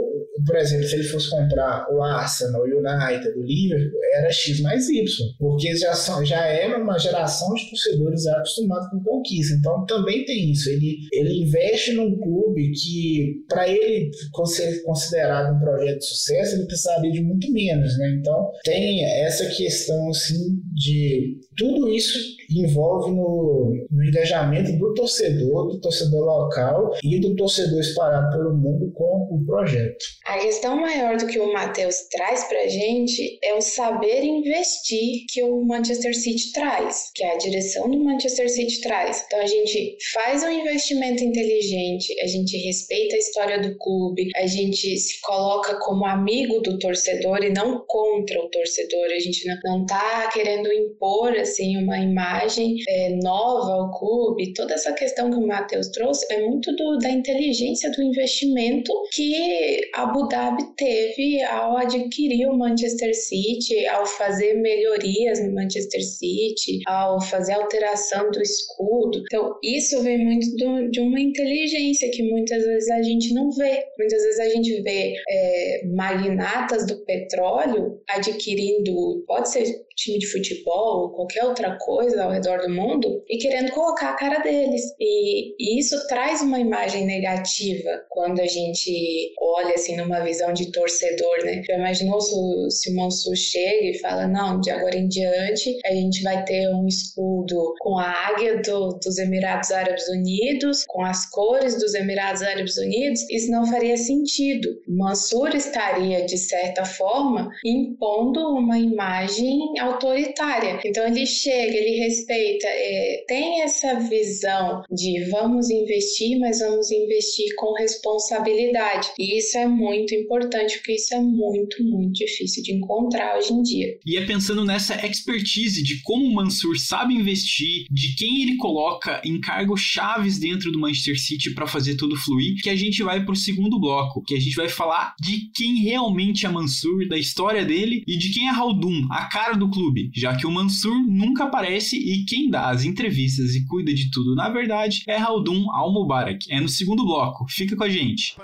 por 0.46 0.56
exemplo, 0.56 0.86
se 0.86 0.94
ele 0.94 1.04
fosse 1.04 1.30
comprar 1.30 1.86
o 1.92 2.02
Arsenal, 2.02 2.62
o 2.62 2.64
United, 2.64 3.38
o 3.38 3.42
Liverpool, 3.42 4.00
era 4.14 4.30
X 4.30 4.60
mais 4.60 4.88
Y, 4.88 5.04
porque 5.38 5.74
já, 5.76 5.94
são, 5.94 6.24
já 6.24 6.44
era 6.46 6.82
uma 6.82 6.98
geração 6.98 7.52
de 7.54 7.68
torcedores 7.70 8.26
acostumados 8.26 8.88
com 8.88 9.02
conquista. 9.02 9.54
Então 9.54 9.84
também 9.86 10.24
tem 10.24 10.50
isso. 10.50 10.68
Ele, 10.70 10.98
ele 11.12 11.42
investe 11.42 11.92
num 11.92 12.18
clube 12.18 12.72
que, 12.72 13.44
para 13.48 13.68
ele 13.68 14.10
ser 14.44 14.82
considerado 14.82 15.54
um 15.54 15.60
projeto 15.60 15.98
de 15.98 16.06
sucesso, 16.06 16.56
ele 16.56 16.66
precisaria 16.66 17.10
de 17.10 17.22
muito 17.22 17.50
menos. 17.52 17.96
Né? 17.98 18.16
Então 18.18 18.50
tem 18.64 19.04
essa 19.04 19.46
questão 19.46 20.08
assim 20.10 20.60
de 20.74 21.38
tudo 21.56 21.88
isso 21.88 22.18
envolve 22.60 23.10
no, 23.10 23.86
no 23.90 24.04
engajamento 24.04 24.72
do 24.78 24.94
torcedor, 24.94 25.68
do 25.68 25.80
torcedor 25.80 26.24
local 26.24 26.90
e 27.02 27.20
do 27.20 27.34
torcedor 27.36 27.80
espalhado 27.80 28.30
pelo 28.36 28.54
mundo 28.54 28.92
com 28.92 29.28
o 29.30 29.44
projeto. 29.44 30.04
A 30.26 30.38
questão 30.38 30.76
maior 30.80 31.16
do 31.16 31.26
que 31.26 31.38
o 31.38 31.52
Matheus 31.52 31.96
traz 32.10 32.44
pra 32.44 32.68
gente 32.68 33.38
é 33.42 33.54
o 33.54 33.60
saber 33.60 34.22
investir 34.24 35.24
que 35.28 35.42
o 35.42 35.64
Manchester 35.64 36.14
City 36.14 36.52
traz, 36.52 37.10
que 37.14 37.24
a 37.24 37.36
direção 37.36 37.90
do 37.90 38.02
Manchester 38.02 38.48
City 38.50 38.80
traz. 38.80 39.24
Então 39.26 39.40
a 39.40 39.46
gente 39.46 39.96
faz 40.12 40.42
um 40.42 40.50
investimento 40.50 41.22
inteligente, 41.22 42.14
a 42.20 42.26
gente 42.26 42.56
respeita 42.58 43.16
a 43.16 43.18
história 43.18 43.60
do 43.60 43.76
clube, 43.78 44.30
a 44.36 44.46
gente 44.46 44.96
se 44.96 45.20
coloca 45.20 45.78
como 45.80 46.06
amigo 46.06 46.60
do 46.60 46.78
torcedor 46.78 47.42
e 47.42 47.52
não 47.52 47.84
contra 47.86 48.38
o 48.40 48.48
torcedor. 48.48 49.06
A 49.14 49.18
gente 49.18 49.46
não, 49.46 49.56
não 49.64 49.86
tá 49.86 50.30
querendo 50.32 50.72
impor 50.72 51.36
assim 51.36 51.76
uma 51.76 51.98
imagem 51.98 52.41
é, 52.88 53.10
nova 53.22 53.72
ao 53.72 53.98
clube. 53.98 54.52
Toda 54.54 54.74
essa 54.74 54.92
questão 54.92 55.30
que 55.30 55.36
o 55.36 55.46
Matheus 55.46 55.88
trouxe 55.88 56.26
é 56.32 56.46
muito 56.46 56.74
do, 56.76 56.98
da 56.98 57.10
inteligência 57.10 57.90
do 57.92 58.02
investimento 58.02 58.92
que 59.12 59.80
Abu 59.94 60.28
Dhabi 60.28 60.64
teve 60.76 61.42
ao 61.42 61.76
adquirir 61.76 62.48
o 62.48 62.56
Manchester 62.56 63.14
City, 63.14 63.86
ao 63.86 64.06
fazer 64.06 64.54
melhorias 64.54 65.44
no 65.44 65.54
Manchester 65.54 66.02
City, 66.02 66.80
ao 66.86 67.20
fazer 67.20 67.52
alteração 67.52 68.30
do 68.30 68.40
escudo. 68.40 69.22
Então, 69.26 69.56
isso 69.62 70.02
vem 70.02 70.18
muito 70.18 70.56
do, 70.56 70.90
de 70.90 71.00
uma 71.00 71.20
inteligência 71.20 72.10
que 72.10 72.22
muitas 72.22 72.64
vezes 72.64 72.90
a 72.90 73.02
gente 73.02 73.32
não 73.34 73.50
vê. 73.50 73.84
Muitas 73.98 74.22
vezes 74.22 74.40
a 74.40 74.48
gente 74.48 74.82
vê 74.82 75.14
é, 75.28 75.86
magnatas 75.86 76.86
do 76.86 77.04
petróleo 77.04 78.00
adquirindo, 78.08 79.24
pode 79.26 79.50
ser 79.50 79.64
time 79.96 80.18
de 80.18 80.30
futebol 80.30 81.02
ou 81.02 81.10
qualquer 81.10 81.44
outra 81.44 81.76
coisa 81.78 82.24
ao 82.24 82.30
redor 82.30 82.60
do 82.60 82.70
mundo 82.70 83.22
e 83.28 83.38
querendo 83.38 83.72
colocar 83.72 84.10
a 84.10 84.16
cara 84.16 84.38
deles. 84.40 84.82
E, 84.98 85.54
e 85.58 85.78
isso 85.78 86.06
traz 86.06 86.40
uma 86.42 86.58
imagem 86.58 87.06
negativa 87.06 88.04
quando 88.08 88.40
a 88.40 88.46
gente 88.46 89.32
olha 89.40 89.74
assim 89.74 89.96
numa 89.96 90.20
visão 90.20 90.52
de 90.52 90.70
torcedor, 90.72 91.44
né? 91.44 91.62
Já 91.66 91.76
imaginou 91.76 92.20
se, 92.20 92.90
o 92.90 92.96
Mansur 92.96 93.36
chega 93.36 93.90
e 93.90 93.98
fala: 93.98 94.26
não, 94.26 94.60
de 94.60 94.70
agora 94.70 94.96
em 94.96 95.08
diante 95.08 95.78
a 95.84 95.92
gente 95.92 96.22
vai 96.22 96.44
ter 96.44 96.68
um 96.68 96.86
escudo 96.86 97.74
com 97.78 97.98
a 97.98 98.10
águia 98.28 98.60
do, 98.62 98.98
dos 99.02 99.18
Emirados 99.18 99.70
Árabes 99.70 100.08
Unidos, 100.08 100.84
com 100.86 101.04
as 101.04 101.28
cores 101.30 101.78
dos 101.78 101.94
Emirados 101.94 102.42
Árabes 102.42 102.76
Unidos? 102.76 103.22
Isso 103.30 103.50
não 103.50 103.66
faria 103.66 103.96
sentido. 103.96 104.68
Mansur 104.88 105.54
estaria, 105.54 106.24
de 106.24 106.38
certa 106.38 106.84
forma, 106.84 107.50
impondo 107.64 108.40
uma 108.48 108.78
imagem 108.78 109.58
autoritária. 109.82 110.80
Então 110.84 111.06
ele 111.06 111.26
chega, 111.26 111.76
ele 111.76 111.98
respeita, 111.98 112.66
é, 112.68 113.24
tem 113.26 113.62
essa 113.62 113.98
visão 114.00 114.82
de 114.90 115.24
vamos 115.30 115.70
investir, 115.70 116.38
mas 116.38 116.60
vamos 116.60 116.90
investir 116.90 117.54
com 117.56 117.72
responsabilidade. 117.74 119.08
E 119.18 119.38
isso 119.38 119.56
é 119.58 119.66
muito 119.66 120.14
importante, 120.14 120.78
porque 120.78 120.94
isso 120.94 121.14
é 121.14 121.20
muito, 121.20 121.82
muito 121.84 122.12
difícil 122.12 122.62
de 122.62 122.72
encontrar 122.72 123.38
hoje 123.38 123.52
em 123.52 123.62
dia. 123.62 123.98
E 124.06 124.16
é 124.16 124.24
pensando 124.24 124.64
nessa 124.64 124.94
expertise 125.06 125.82
de 125.82 126.02
como 126.02 126.26
o 126.26 126.34
Mansur 126.34 126.78
sabe 126.78 127.14
investir, 127.14 127.86
de 127.90 128.14
quem 128.16 128.42
ele 128.42 128.56
coloca 128.56 129.20
em 129.24 129.40
cargos 129.40 129.80
chaves 129.80 130.38
dentro 130.38 130.70
do 130.70 130.78
Manchester 130.78 131.18
City 131.20 131.54
para 131.54 131.66
fazer 131.66 131.96
tudo 131.96 132.16
fluir, 132.16 132.60
que 132.62 132.70
a 132.70 132.76
gente 132.76 133.02
vai 133.02 133.24
pro 133.24 133.34
segundo 133.36 133.80
bloco, 133.80 134.22
que 134.22 134.34
a 134.34 134.40
gente 134.40 134.56
vai 134.56 134.68
falar 134.68 135.14
de 135.20 135.50
quem 135.54 135.76
realmente 135.76 136.46
é 136.46 136.48
Mansur, 136.48 137.08
da 137.08 137.18
história 137.18 137.64
dele 137.64 138.02
e 138.06 138.16
de 138.16 138.30
quem 138.30 138.48
é 138.48 138.50
Haldun, 138.50 139.06
a 139.10 139.26
cara 139.26 139.54
do 139.54 139.70
clube, 139.72 140.10
já 140.14 140.36
que 140.36 140.46
o 140.46 140.50
Mansur 140.50 140.94
nunca 141.08 141.44
aparece 141.44 141.96
e 141.96 142.24
quem 142.24 142.48
dá 142.48 142.70
as 142.70 142.84
entrevistas 142.84 143.54
e 143.54 143.66
cuida 143.66 143.92
de 143.92 144.10
tudo, 144.10 144.34
na 144.34 144.48
verdade, 144.48 145.02
é 145.08 145.16
Haldun 145.16 145.70
Al-Mubarak. 145.72 146.46
É 146.50 146.60
no 146.60 146.68
segundo 146.68 147.04
bloco. 147.04 147.46
Fica 147.48 147.74
com 147.74 147.84
a 147.84 147.88
gente. 147.88 148.36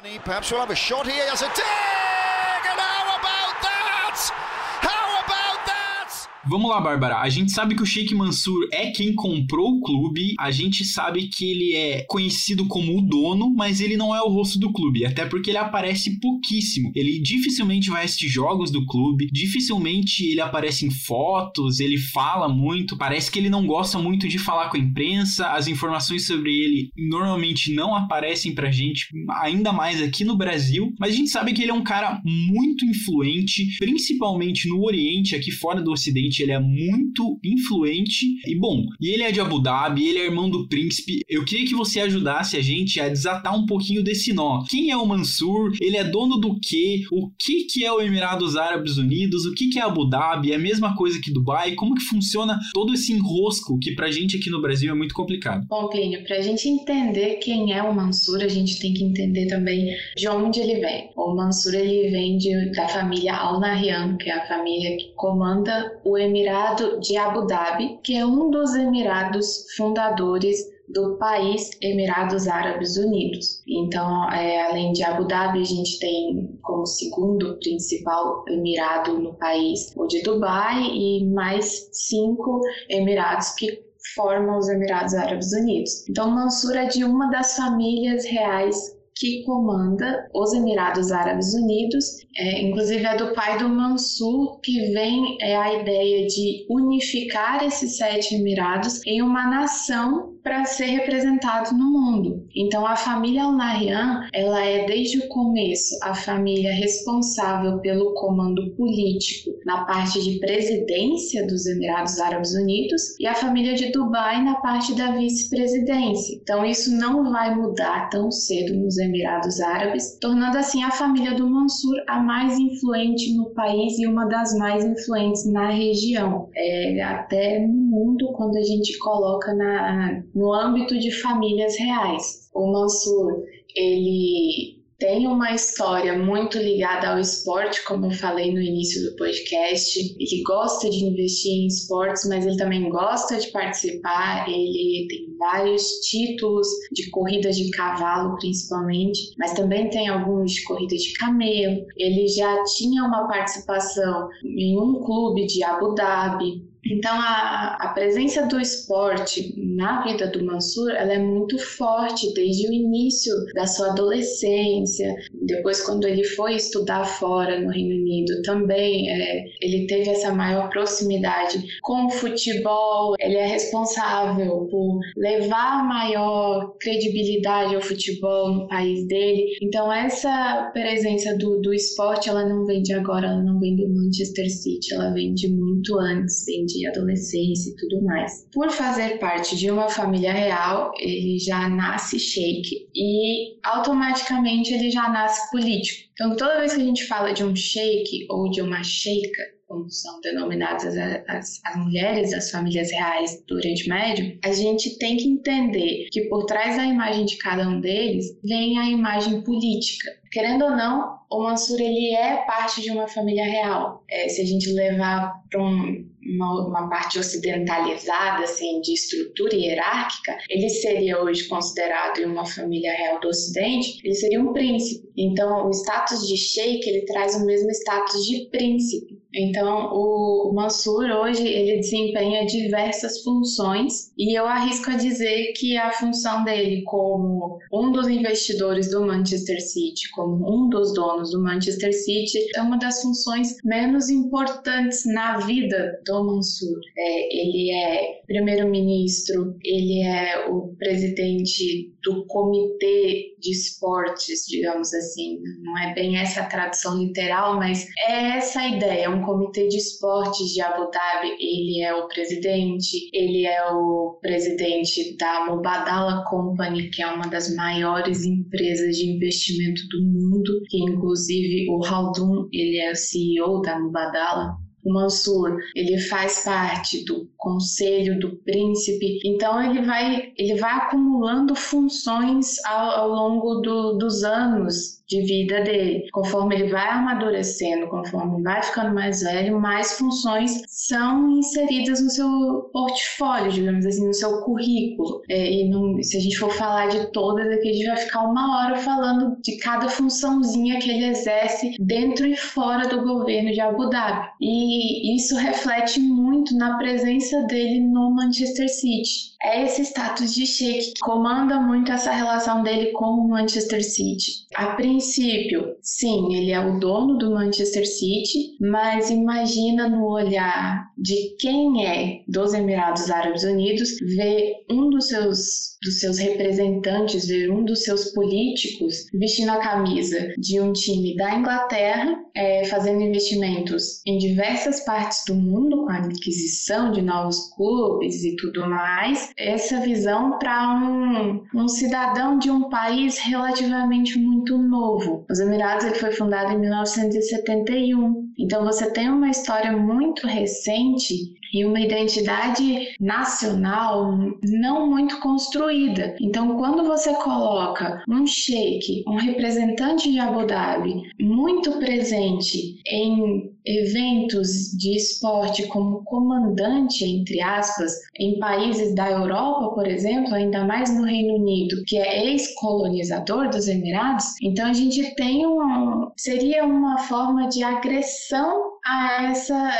Vamos 6.48 6.70
lá, 6.70 6.80
Bárbara. 6.80 7.18
A 7.18 7.28
gente 7.28 7.52
sabe 7.52 7.74
que 7.74 7.82
o 7.82 7.86
Sheikh 7.86 8.14
Mansur 8.14 8.68
é 8.72 8.90
quem 8.90 9.14
comprou 9.14 9.74
o 9.74 9.80
clube. 9.82 10.34
A 10.38 10.50
gente 10.50 10.82
sabe 10.82 11.28
que 11.28 11.44
ele 11.44 11.74
é 11.74 12.06
conhecido 12.08 12.66
como 12.66 12.96
o 12.96 13.02
dono, 13.02 13.54
mas 13.54 13.82
ele 13.82 13.98
não 13.98 14.16
é 14.16 14.22
o 14.22 14.30
rosto 14.30 14.58
do 14.58 14.72
clube. 14.72 15.04
Até 15.04 15.26
porque 15.26 15.50
ele 15.50 15.58
aparece 15.58 16.18
pouquíssimo. 16.18 16.90
Ele 16.94 17.20
dificilmente 17.20 17.90
vai 17.90 18.04
assistir 18.04 18.28
jogos 18.28 18.70
do 18.70 18.86
clube. 18.86 19.28
Dificilmente 19.30 20.24
ele 20.24 20.40
aparece 20.40 20.86
em 20.86 20.90
fotos. 20.90 21.80
Ele 21.80 21.98
fala 21.98 22.48
muito. 22.48 22.96
Parece 22.96 23.30
que 23.30 23.38
ele 23.38 23.50
não 23.50 23.66
gosta 23.66 23.98
muito 23.98 24.26
de 24.26 24.38
falar 24.38 24.70
com 24.70 24.78
a 24.78 24.80
imprensa. 24.80 25.48
As 25.48 25.68
informações 25.68 26.26
sobre 26.26 26.50
ele 26.50 26.90
normalmente 26.96 27.74
não 27.74 27.94
aparecem 27.94 28.54
pra 28.54 28.70
gente, 28.70 29.08
ainda 29.42 29.70
mais 29.70 30.00
aqui 30.00 30.24
no 30.24 30.36
Brasil. 30.36 30.94
Mas 30.98 31.12
a 31.12 31.16
gente 31.16 31.28
sabe 31.28 31.52
que 31.52 31.60
ele 31.60 31.72
é 31.72 31.74
um 31.74 31.84
cara 31.84 32.22
muito 32.24 32.86
influente, 32.86 33.76
principalmente 33.78 34.66
no 34.66 34.82
Oriente, 34.82 35.34
aqui 35.34 35.50
fora 35.50 35.82
do 35.82 35.92
Ocidente 35.92 36.37
ele 36.42 36.52
é 36.52 36.60
muito 36.60 37.38
influente 37.44 38.26
e 38.46 38.54
bom. 38.54 38.84
E 39.00 39.08
ele 39.08 39.22
é 39.22 39.32
de 39.32 39.40
Abu 39.40 39.60
Dhabi, 39.60 40.06
ele 40.06 40.18
é 40.18 40.26
irmão 40.26 40.50
do 40.50 40.68
príncipe. 40.68 41.20
Eu 41.28 41.44
queria 41.44 41.66
que 41.66 41.74
você 41.74 42.00
ajudasse 42.00 42.56
a 42.56 42.62
gente 42.62 43.00
a 43.00 43.08
desatar 43.08 43.56
um 43.56 43.66
pouquinho 43.66 44.02
desse 44.02 44.32
nó. 44.32 44.64
Quem 44.68 44.90
é 44.90 44.96
o 44.96 45.06
Mansur? 45.06 45.72
Ele 45.80 45.96
é 45.96 46.04
dono 46.04 46.36
do 46.38 46.58
quê? 46.60 47.02
O 47.12 47.30
que 47.38 47.64
que 47.64 47.84
é 47.84 47.92
o 47.92 48.00
Emirados 48.00 48.56
Árabes 48.56 48.96
Unidos? 48.96 49.44
O 49.46 49.54
que 49.54 49.68
que 49.68 49.78
é 49.78 49.82
Abu 49.82 50.08
Dhabi? 50.08 50.52
É 50.52 50.56
a 50.56 50.58
mesma 50.58 50.94
coisa 50.96 51.20
que 51.20 51.32
Dubai? 51.32 51.74
Como 51.74 51.94
que 51.94 52.02
funciona 52.02 52.58
todo 52.74 52.92
esse 52.92 53.12
enrosco 53.12 53.78
que 53.78 53.94
pra 53.94 54.10
gente 54.10 54.36
aqui 54.36 54.50
no 54.50 54.60
Brasil 54.60 54.90
é 54.90 54.94
muito 54.94 55.14
complicado? 55.14 55.66
Bom, 55.68 55.88
Plínio, 55.88 56.22
pra 56.24 56.40
gente 56.40 56.68
entender 56.68 57.36
quem 57.36 57.72
é 57.72 57.82
o 57.82 57.94
Mansur, 57.94 58.42
a 58.42 58.48
gente 58.48 58.78
tem 58.78 58.92
que 58.92 59.04
entender 59.04 59.46
também 59.46 59.94
de 60.16 60.28
onde 60.28 60.60
ele 60.60 60.80
vem. 60.80 61.10
O 61.16 61.34
Mansur 61.34 61.74
ele 61.74 62.10
vem 62.10 62.36
de, 62.36 62.72
da 62.72 62.88
família 62.88 63.34
Al 63.34 63.60
Nahyan, 63.60 64.16
que 64.16 64.28
é 64.28 64.34
a 64.34 64.46
família 64.46 64.96
que 64.96 65.12
comanda 65.14 65.98
o 66.04 66.17
Emirado 66.18 67.00
de 67.00 67.16
Abu 67.16 67.46
Dhabi, 67.46 67.98
que 68.02 68.16
é 68.16 68.24
um 68.24 68.50
dos 68.50 68.74
emirados 68.74 69.66
fundadores 69.76 70.58
do 70.88 71.16
país 71.18 71.70
Emirados 71.82 72.48
Árabes 72.48 72.96
Unidos. 72.96 73.62
Então, 73.66 74.30
é, 74.32 74.62
além 74.62 74.92
de 74.92 75.02
Abu 75.02 75.26
Dhabi, 75.26 75.60
a 75.60 75.64
gente 75.64 75.98
tem 75.98 76.58
como 76.62 76.86
segundo 76.86 77.58
principal 77.58 78.44
emirado 78.48 79.18
no 79.18 79.34
país 79.34 79.92
o 79.96 80.06
de 80.06 80.22
Dubai 80.22 80.82
e 80.82 81.24
mais 81.26 81.88
cinco 81.92 82.60
emirados 82.88 83.50
que 83.50 83.86
formam 84.14 84.58
os 84.58 84.68
Emirados 84.68 85.14
Árabes 85.14 85.52
Unidos. 85.52 86.08
Então, 86.08 86.30
Mansur 86.30 86.76
é 86.76 86.86
de 86.86 87.04
uma 87.04 87.30
das 87.30 87.56
famílias 87.56 88.24
reais 88.24 88.97
que 89.18 89.42
comanda 89.44 90.28
os 90.32 90.52
Emirados 90.54 91.10
Árabes 91.10 91.52
Unidos, 91.54 92.04
é, 92.36 92.62
inclusive 92.62 93.04
é 93.04 93.16
do 93.16 93.32
pai 93.34 93.58
do 93.58 93.68
Mansur, 93.68 94.60
que 94.60 94.92
vem 94.92 95.36
é, 95.40 95.56
a 95.56 95.80
ideia 95.80 96.26
de 96.26 96.64
unificar 96.70 97.64
esses 97.64 97.96
sete 97.96 98.36
Emirados 98.36 99.04
em 99.06 99.20
uma 99.20 99.46
nação 99.48 100.37
para 100.48 100.64
ser 100.64 100.86
representado 100.86 101.76
no 101.76 101.90
mundo. 101.90 102.48
Então 102.56 102.86
a 102.86 102.96
família 102.96 103.44
Al-Nahyan, 103.44 104.26
ela 104.32 104.64
é 104.64 104.86
desde 104.86 105.18
o 105.18 105.28
começo 105.28 105.94
a 106.02 106.14
família 106.14 106.72
responsável 106.72 107.78
pelo 107.80 108.14
comando 108.14 108.70
político 108.70 109.50
na 109.66 109.84
parte 109.84 110.22
de 110.24 110.38
presidência 110.38 111.46
dos 111.46 111.66
Emirados 111.66 112.18
Árabes 112.18 112.54
Unidos 112.54 113.02
e 113.20 113.26
a 113.26 113.34
família 113.34 113.74
de 113.74 113.92
Dubai 113.92 114.42
na 114.42 114.54
parte 114.54 114.94
da 114.94 115.10
vice-presidência. 115.10 116.38
Então 116.42 116.64
isso 116.64 116.96
não 116.96 117.30
vai 117.30 117.54
mudar 117.54 118.08
tão 118.08 118.30
cedo 118.30 118.74
nos 118.74 118.96
Emirados 118.96 119.60
Árabes, 119.60 120.16
tornando 120.18 120.56
assim 120.56 120.82
a 120.82 120.90
família 120.90 121.34
do 121.34 121.46
Mansur 121.46 122.02
a 122.08 122.20
mais 122.20 122.58
influente 122.58 123.36
no 123.36 123.50
país 123.50 123.98
e 123.98 124.06
uma 124.06 124.24
das 124.24 124.56
mais 124.56 124.82
influentes 124.82 125.44
na 125.52 125.68
região, 125.68 126.48
é, 126.56 127.02
até 127.02 127.66
mundo 127.98 128.32
quando 128.32 128.56
a 128.56 128.62
gente 128.62 128.96
coloca 128.98 129.54
na, 129.54 130.22
no 130.34 130.52
âmbito 130.52 130.98
de 130.98 131.10
famílias 131.10 131.76
reais. 131.78 132.48
O 132.54 132.70
Mansur, 132.72 133.44
ele 133.74 134.78
tem 134.98 135.28
uma 135.28 135.54
história 135.54 136.18
muito 136.18 136.58
ligada 136.58 137.10
ao 137.10 137.20
esporte, 137.20 137.84
como 137.86 138.06
eu 138.06 138.10
falei 138.10 138.52
no 138.52 138.60
início 138.60 139.08
do 139.08 139.14
podcast. 139.14 139.96
Ele 140.18 140.42
gosta 140.42 140.90
de 140.90 141.04
investir 141.04 141.52
em 141.52 141.66
esportes, 141.68 142.28
mas 142.28 142.44
ele 142.44 142.56
também 142.56 142.90
gosta 142.90 143.38
de 143.38 143.46
participar. 143.52 144.48
Ele 144.48 145.06
tem 145.08 145.36
vários 145.38 145.84
títulos 146.10 146.66
de 146.92 147.08
corridas 147.10 147.56
de 147.56 147.70
cavalo, 147.70 148.36
principalmente, 148.38 149.20
mas 149.38 149.52
também 149.52 149.88
tem 149.88 150.08
alguns 150.08 150.50
de 150.50 150.64
corrida 150.64 150.96
de 150.96 151.12
camelo. 151.12 151.86
Ele 151.96 152.26
já 152.26 152.64
tinha 152.64 153.04
uma 153.04 153.28
participação 153.28 154.28
em 154.44 154.76
um 154.76 155.00
clube 155.00 155.46
de 155.46 155.62
Abu 155.62 155.94
Dhabi, 155.94 156.66
então, 156.86 157.12
a, 157.12 157.76
a, 157.80 157.88
presença 157.88 158.46
do 158.46 158.60
esporte 158.60 159.54
na 159.56 160.04
vida 160.04 160.28
do 160.28 160.44
Mansur 160.44 160.90
ela 160.90 161.12
é 161.12 161.18
muito 161.18 161.58
forte 161.58 162.32
desde 162.34 162.68
o 162.68 162.72
início 162.72 163.34
da 163.54 163.66
sua 163.66 163.90
adolescência. 163.90 165.14
Depois, 165.42 165.84
quando 165.84 166.06
ele 166.06 166.24
foi 166.24 166.54
estudar 166.54 167.04
fora 167.04 167.60
no 167.60 167.70
Reino 167.70 167.94
Unido, 167.96 168.42
também 168.42 169.10
é, 169.10 169.44
ele 169.60 169.86
teve 169.86 170.10
essa 170.10 170.32
maior 170.32 170.68
proximidade 170.70 171.62
com 171.82 172.06
o 172.06 172.10
futebol. 172.10 173.14
Ele 173.18 173.36
é 173.36 173.46
responsável 173.46 174.66
por 174.70 175.00
levar 175.16 175.86
maior 175.86 176.74
credibilidade 176.78 177.74
ao 177.74 177.82
futebol 177.82 178.54
no 178.54 178.68
país 178.68 179.06
dele. 179.06 179.56
Então, 179.62 179.92
essa 179.92 180.70
presença 180.72 181.36
do, 181.36 181.60
do 181.60 181.74
esporte 181.74 182.28
ela 182.28 182.48
não 182.48 182.64
vem 182.64 182.82
de 182.82 182.92
agora, 182.92 183.26
ela 183.26 183.42
não 183.42 183.58
vem 183.58 183.76
do 183.76 183.88
Manchester 183.88 184.48
City, 184.50 184.94
ela 184.94 185.10
vem 185.10 185.34
de 185.34 185.48
muito 185.48 185.98
antes, 185.98 186.44
vem 186.46 186.64
de 186.64 186.77
adolescência 186.86 187.70
e 187.70 187.76
tudo 187.76 188.02
mais. 188.04 188.46
Por 188.52 188.70
fazer 188.70 189.18
parte 189.18 189.56
de 189.56 189.70
uma 189.70 189.88
família 189.88 190.32
real, 190.32 190.92
ele 190.98 191.38
já 191.38 191.68
nasce 191.68 192.18
sheik 192.18 192.88
e 192.94 193.58
automaticamente 193.64 194.72
ele 194.72 194.90
já 194.90 195.08
nasce 195.08 195.50
político. 195.50 196.08
Então, 196.12 196.36
toda 196.36 196.58
vez 196.58 196.74
que 196.74 196.80
a 196.80 196.84
gente 196.84 197.06
fala 197.06 197.32
de 197.32 197.44
um 197.44 197.54
sheik 197.54 198.26
ou 198.28 198.50
de 198.50 198.60
uma 198.60 198.82
sheika, 198.82 199.42
como 199.68 199.88
são 199.90 200.18
denominadas 200.22 200.96
as, 200.96 201.60
as, 201.62 201.76
mulheres 201.76 202.30
das 202.30 202.50
famílias 202.50 202.90
reais 202.90 203.44
do 203.46 203.56
Oriente 203.56 203.86
Médio, 203.86 204.38
a 204.42 204.50
gente 204.50 204.98
tem 204.98 205.18
que 205.18 205.28
entender 205.28 206.08
que 206.10 206.22
por 206.22 206.46
trás 206.46 206.76
da 206.76 206.84
imagem 206.84 207.26
de 207.26 207.36
cada 207.36 207.68
um 207.68 207.78
deles 207.78 208.26
vem 208.42 208.78
a 208.78 208.88
imagem 208.88 209.42
política. 209.42 210.10
Querendo 210.32 210.64
ou 210.64 210.70
não, 210.70 211.18
o 211.30 211.42
Mansur 211.42 211.80
ele 211.80 212.14
é 212.14 212.38
parte 212.46 212.80
de 212.80 212.90
uma 212.90 213.06
família 213.06 213.44
real. 213.44 214.02
É, 214.10 214.28
se 214.28 214.40
a 214.40 214.44
gente 214.44 214.72
levar 214.72 215.34
para 215.50 215.62
um, 215.62 216.08
uma, 216.22 216.66
uma, 216.66 216.88
parte 216.88 217.18
ocidentalizada, 217.18 218.44
assim, 218.44 218.80
de 218.80 218.94
estrutura 218.94 219.54
hierárquica, 219.54 220.38
ele 220.48 220.68
seria 220.68 221.22
hoje 221.22 221.46
considerado 221.48 222.18
em 222.18 222.26
uma 222.26 222.46
família 222.46 222.92
real 222.92 223.20
do 223.20 223.28
Ocidente, 223.28 224.00
ele 224.02 224.14
seria 224.14 224.40
um 224.40 224.52
príncipe. 224.52 225.08
Então, 225.16 225.66
o 225.66 225.70
status 225.70 226.26
de 226.26 226.36
sheik 226.36 226.88
ele 226.88 227.06
traz 227.06 227.34
o 227.34 227.44
mesmo 227.44 227.70
status 227.70 228.24
de 228.26 228.48
príncipe. 228.50 229.17
Então, 229.34 229.90
o 229.92 230.52
Mansur 230.54 231.04
hoje 231.10 231.46
ele 231.46 231.80
desempenha 231.80 232.46
diversas 232.46 233.22
funções 233.22 234.10
e 234.16 234.38
eu 234.38 234.46
arrisco 234.46 234.90
a 234.90 234.96
dizer 234.96 235.52
que 235.52 235.76
a 235.76 235.92
função 235.92 236.44
dele 236.44 236.82
como 236.84 237.58
um 237.72 237.92
dos 237.92 238.08
investidores 238.08 238.90
do 238.90 239.06
Manchester 239.06 239.60
City, 239.60 240.10
como 240.14 240.36
um 240.50 240.68
dos 240.68 240.94
donos 240.94 241.32
do 241.32 241.42
Manchester 241.42 241.92
City, 241.92 242.38
é 242.56 242.62
uma 242.62 242.78
das 242.78 243.02
funções 243.02 243.56
menos 243.64 244.08
importantes 244.08 245.04
na 245.06 245.38
vida 245.38 246.00
do 246.06 246.24
Mansur. 246.24 246.78
É, 246.96 247.36
ele 247.36 247.70
é 247.70 248.20
primeiro-ministro, 248.26 249.56
ele 249.62 250.02
é 250.02 250.48
o 250.48 250.74
presidente 250.78 251.92
do 252.02 252.24
comitê 252.26 253.34
de 253.38 253.50
esportes, 253.50 254.46
digamos 254.46 254.92
assim. 254.94 255.40
Não 255.62 255.78
é 255.78 255.94
bem 255.94 256.16
essa 256.16 256.40
a 256.40 256.46
tradução 256.46 256.96
literal, 256.98 257.56
mas 257.56 257.86
é 258.08 258.36
essa 258.36 258.60
a 258.60 258.68
ideia. 258.68 259.04
É 259.04 259.08
um 259.08 259.22
comitê 259.22 259.68
de 259.68 259.76
esportes 259.76 260.52
de 260.52 260.60
Abu 260.60 260.90
Dhabi. 260.90 261.36
Ele 261.40 261.82
é 261.82 261.94
o 261.94 262.08
presidente, 262.08 263.10
ele 263.12 263.46
é 263.46 263.70
o 263.72 264.18
presidente 264.20 265.16
da 265.16 265.46
Mubadala 265.46 266.24
Company, 266.28 266.90
que 266.90 267.02
é 267.02 267.06
uma 267.06 267.26
das 267.26 267.54
maiores 267.54 268.24
empresas 268.24 268.96
de 268.96 269.10
investimento 269.10 269.82
do 269.88 270.02
mundo, 270.04 270.62
que 270.68 270.78
inclusive 270.78 271.68
o 271.70 271.84
Haldun, 271.84 272.48
ele 272.52 272.78
é 272.78 272.92
o 272.92 272.96
CEO 272.96 273.60
da 273.62 273.78
Mubadala. 273.78 274.67
O 274.88 274.92
Mansur, 274.92 275.58
ele 275.76 275.98
faz 275.98 276.44
parte 276.44 277.04
do 277.04 277.30
conselho 277.36 278.18
do 278.18 278.36
príncipe, 278.36 279.20
então 279.22 279.62
ele 279.62 279.82
vai, 279.82 280.32
ele 280.34 280.54
vai 280.54 280.72
acumulando 280.72 281.54
funções 281.54 282.56
ao, 282.64 282.90
ao 283.00 283.08
longo 283.10 283.56
do, 283.56 283.98
dos 283.98 284.24
anos 284.24 284.97
de 285.08 285.22
vida 285.22 285.60
dele. 285.62 286.06
Conforme 286.12 286.54
ele 286.56 286.70
vai 286.70 286.88
amadurecendo, 286.88 287.88
conforme 287.88 288.42
vai 288.42 288.62
ficando 288.62 288.94
mais 288.94 289.22
velho, 289.22 289.60
mais 289.60 289.92
funções 289.98 290.62
são 290.68 291.30
inseridas 291.30 292.02
no 292.02 292.10
seu 292.10 292.70
portfólio, 292.72 293.50
digamos 293.50 293.86
assim, 293.86 294.06
no 294.06 294.14
seu 294.14 294.42
currículo. 294.42 295.22
É, 295.28 295.52
e 295.52 295.68
não, 295.68 296.00
se 296.02 296.16
a 296.16 296.20
gente 296.20 296.36
for 296.36 296.50
falar 296.50 296.88
de 296.88 297.10
todas 297.12 297.46
aqui, 297.48 297.70
a 297.70 297.72
gente 297.72 297.86
vai 297.86 297.96
ficar 297.96 298.22
uma 298.22 298.58
hora 298.58 298.76
falando 298.76 299.36
de 299.42 299.56
cada 299.58 299.88
funçãozinha 299.88 300.78
que 300.78 300.90
ele 300.90 301.06
exerce 301.06 301.76
dentro 301.80 302.26
e 302.26 302.36
fora 302.36 302.86
do 302.88 303.02
governo 303.02 303.52
de 303.52 303.60
Abu 303.60 303.88
Dhabi. 303.88 304.28
E 304.40 305.16
isso 305.16 305.36
reflete 305.36 306.00
muito 306.00 306.56
na 306.56 306.76
presença 306.76 307.42
dele 307.44 307.80
no 307.80 308.14
Manchester 308.14 308.68
City. 308.68 309.36
É 309.42 309.62
esse 309.64 309.82
status 309.82 310.34
de 310.34 310.44
sheik 310.44 310.94
que 310.94 311.00
comanda 311.00 311.60
muito 311.60 311.92
essa 311.92 312.10
relação 312.10 312.62
dele 312.62 312.86
com 312.92 313.06
o 313.06 313.28
Manchester 313.28 313.84
City. 313.84 314.46
A 314.56 314.74
princípio, 314.98 315.76
sim, 315.80 316.34
ele 316.34 316.50
é 316.50 316.58
o 316.58 316.80
dono 316.80 317.16
do 317.18 317.30
Manchester 317.30 317.86
City, 317.86 318.56
mas 318.60 319.10
imagina 319.10 319.88
no 319.88 320.04
olhar 320.08 320.88
de 320.98 321.36
quem 321.38 321.86
é 321.86 322.22
dos 322.26 322.52
Emirados 322.52 323.08
Árabes 323.08 323.44
Unidos 323.44 323.90
ver 324.00 324.56
um 324.68 324.90
dos 324.90 325.06
seus 325.06 325.68
dos 325.82 326.00
seus 326.00 326.18
representantes, 326.18 327.26
ver 327.26 327.50
um 327.50 327.64
dos 327.64 327.84
seus 327.84 328.12
políticos 328.12 329.06
vestindo 329.14 329.50
a 329.50 329.58
camisa 329.58 330.32
de 330.36 330.60
um 330.60 330.72
time 330.72 331.16
da 331.16 331.36
Inglaterra, 331.36 332.18
é, 332.34 332.64
fazendo 332.64 333.00
investimentos 333.02 334.02
em 334.06 334.18
diversas 334.18 334.84
partes 334.84 335.22
do 335.26 335.34
mundo, 335.34 335.84
com 335.84 335.90
a 335.90 335.98
aquisição 335.98 336.90
de 336.90 337.00
novos 337.00 337.50
clubes 337.54 338.24
e 338.24 338.34
tudo 338.36 338.68
mais. 338.68 339.30
Essa 339.36 339.80
visão 339.80 340.38
para 340.38 340.68
um, 340.68 341.44
um 341.54 341.68
cidadão 341.68 342.38
de 342.38 342.50
um 342.50 342.68
país 342.68 343.18
relativamente 343.18 344.18
muito 344.18 344.58
novo. 344.58 344.87
Os 345.30 345.40
Emirados 345.40 345.84
ele 345.84 345.94
foi 345.94 346.12
fundado 346.12 346.52
em 346.52 346.58
1971, 346.58 348.32
então 348.38 348.64
você 348.64 348.90
tem 348.90 349.08
uma 349.10 349.30
história 349.30 349.72
muito 349.72 350.26
recente 350.26 351.34
e 351.52 351.64
uma 351.64 351.80
identidade 351.80 352.94
nacional 353.00 354.16
não 354.42 354.88
muito 354.88 355.18
construída. 355.20 356.14
Então, 356.20 356.56
quando 356.56 356.84
você 356.84 357.12
coloca 357.14 358.02
um 358.08 358.26
sheik, 358.26 359.02
um 359.06 359.16
representante 359.16 360.10
de 360.10 360.18
Abu 360.18 360.46
Dhabi, 360.46 361.02
muito 361.20 361.78
presente 361.78 362.80
em 362.86 363.50
eventos 363.68 364.70
de 364.72 364.96
esporte 364.96 365.66
como 365.66 366.02
comandante, 366.04 367.04
entre 367.04 367.40
aspas, 367.42 367.92
em 368.18 368.38
países 368.38 368.94
da 368.94 369.10
Europa, 369.10 369.74
por 369.74 369.86
exemplo, 369.86 370.34
ainda 370.34 370.64
mais 370.64 370.96
no 370.96 371.04
Reino 371.04 371.34
Unido, 371.34 371.84
que 371.86 371.98
é 371.98 372.26
ex-colonizador 372.26 373.50
dos 373.50 373.68
Emirados, 373.68 374.24
então 374.42 374.66
a 374.66 374.72
gente 374.72 375.14
tem 375.14 375.46
um. 375.46 376.10
seria 376.16 376.64
uma 376.64 376.98
forma 376.98 377.48
de 377.48 377.62
agressão 377.62 378.77
a 378.88 379.24
essa, 379.30 379.70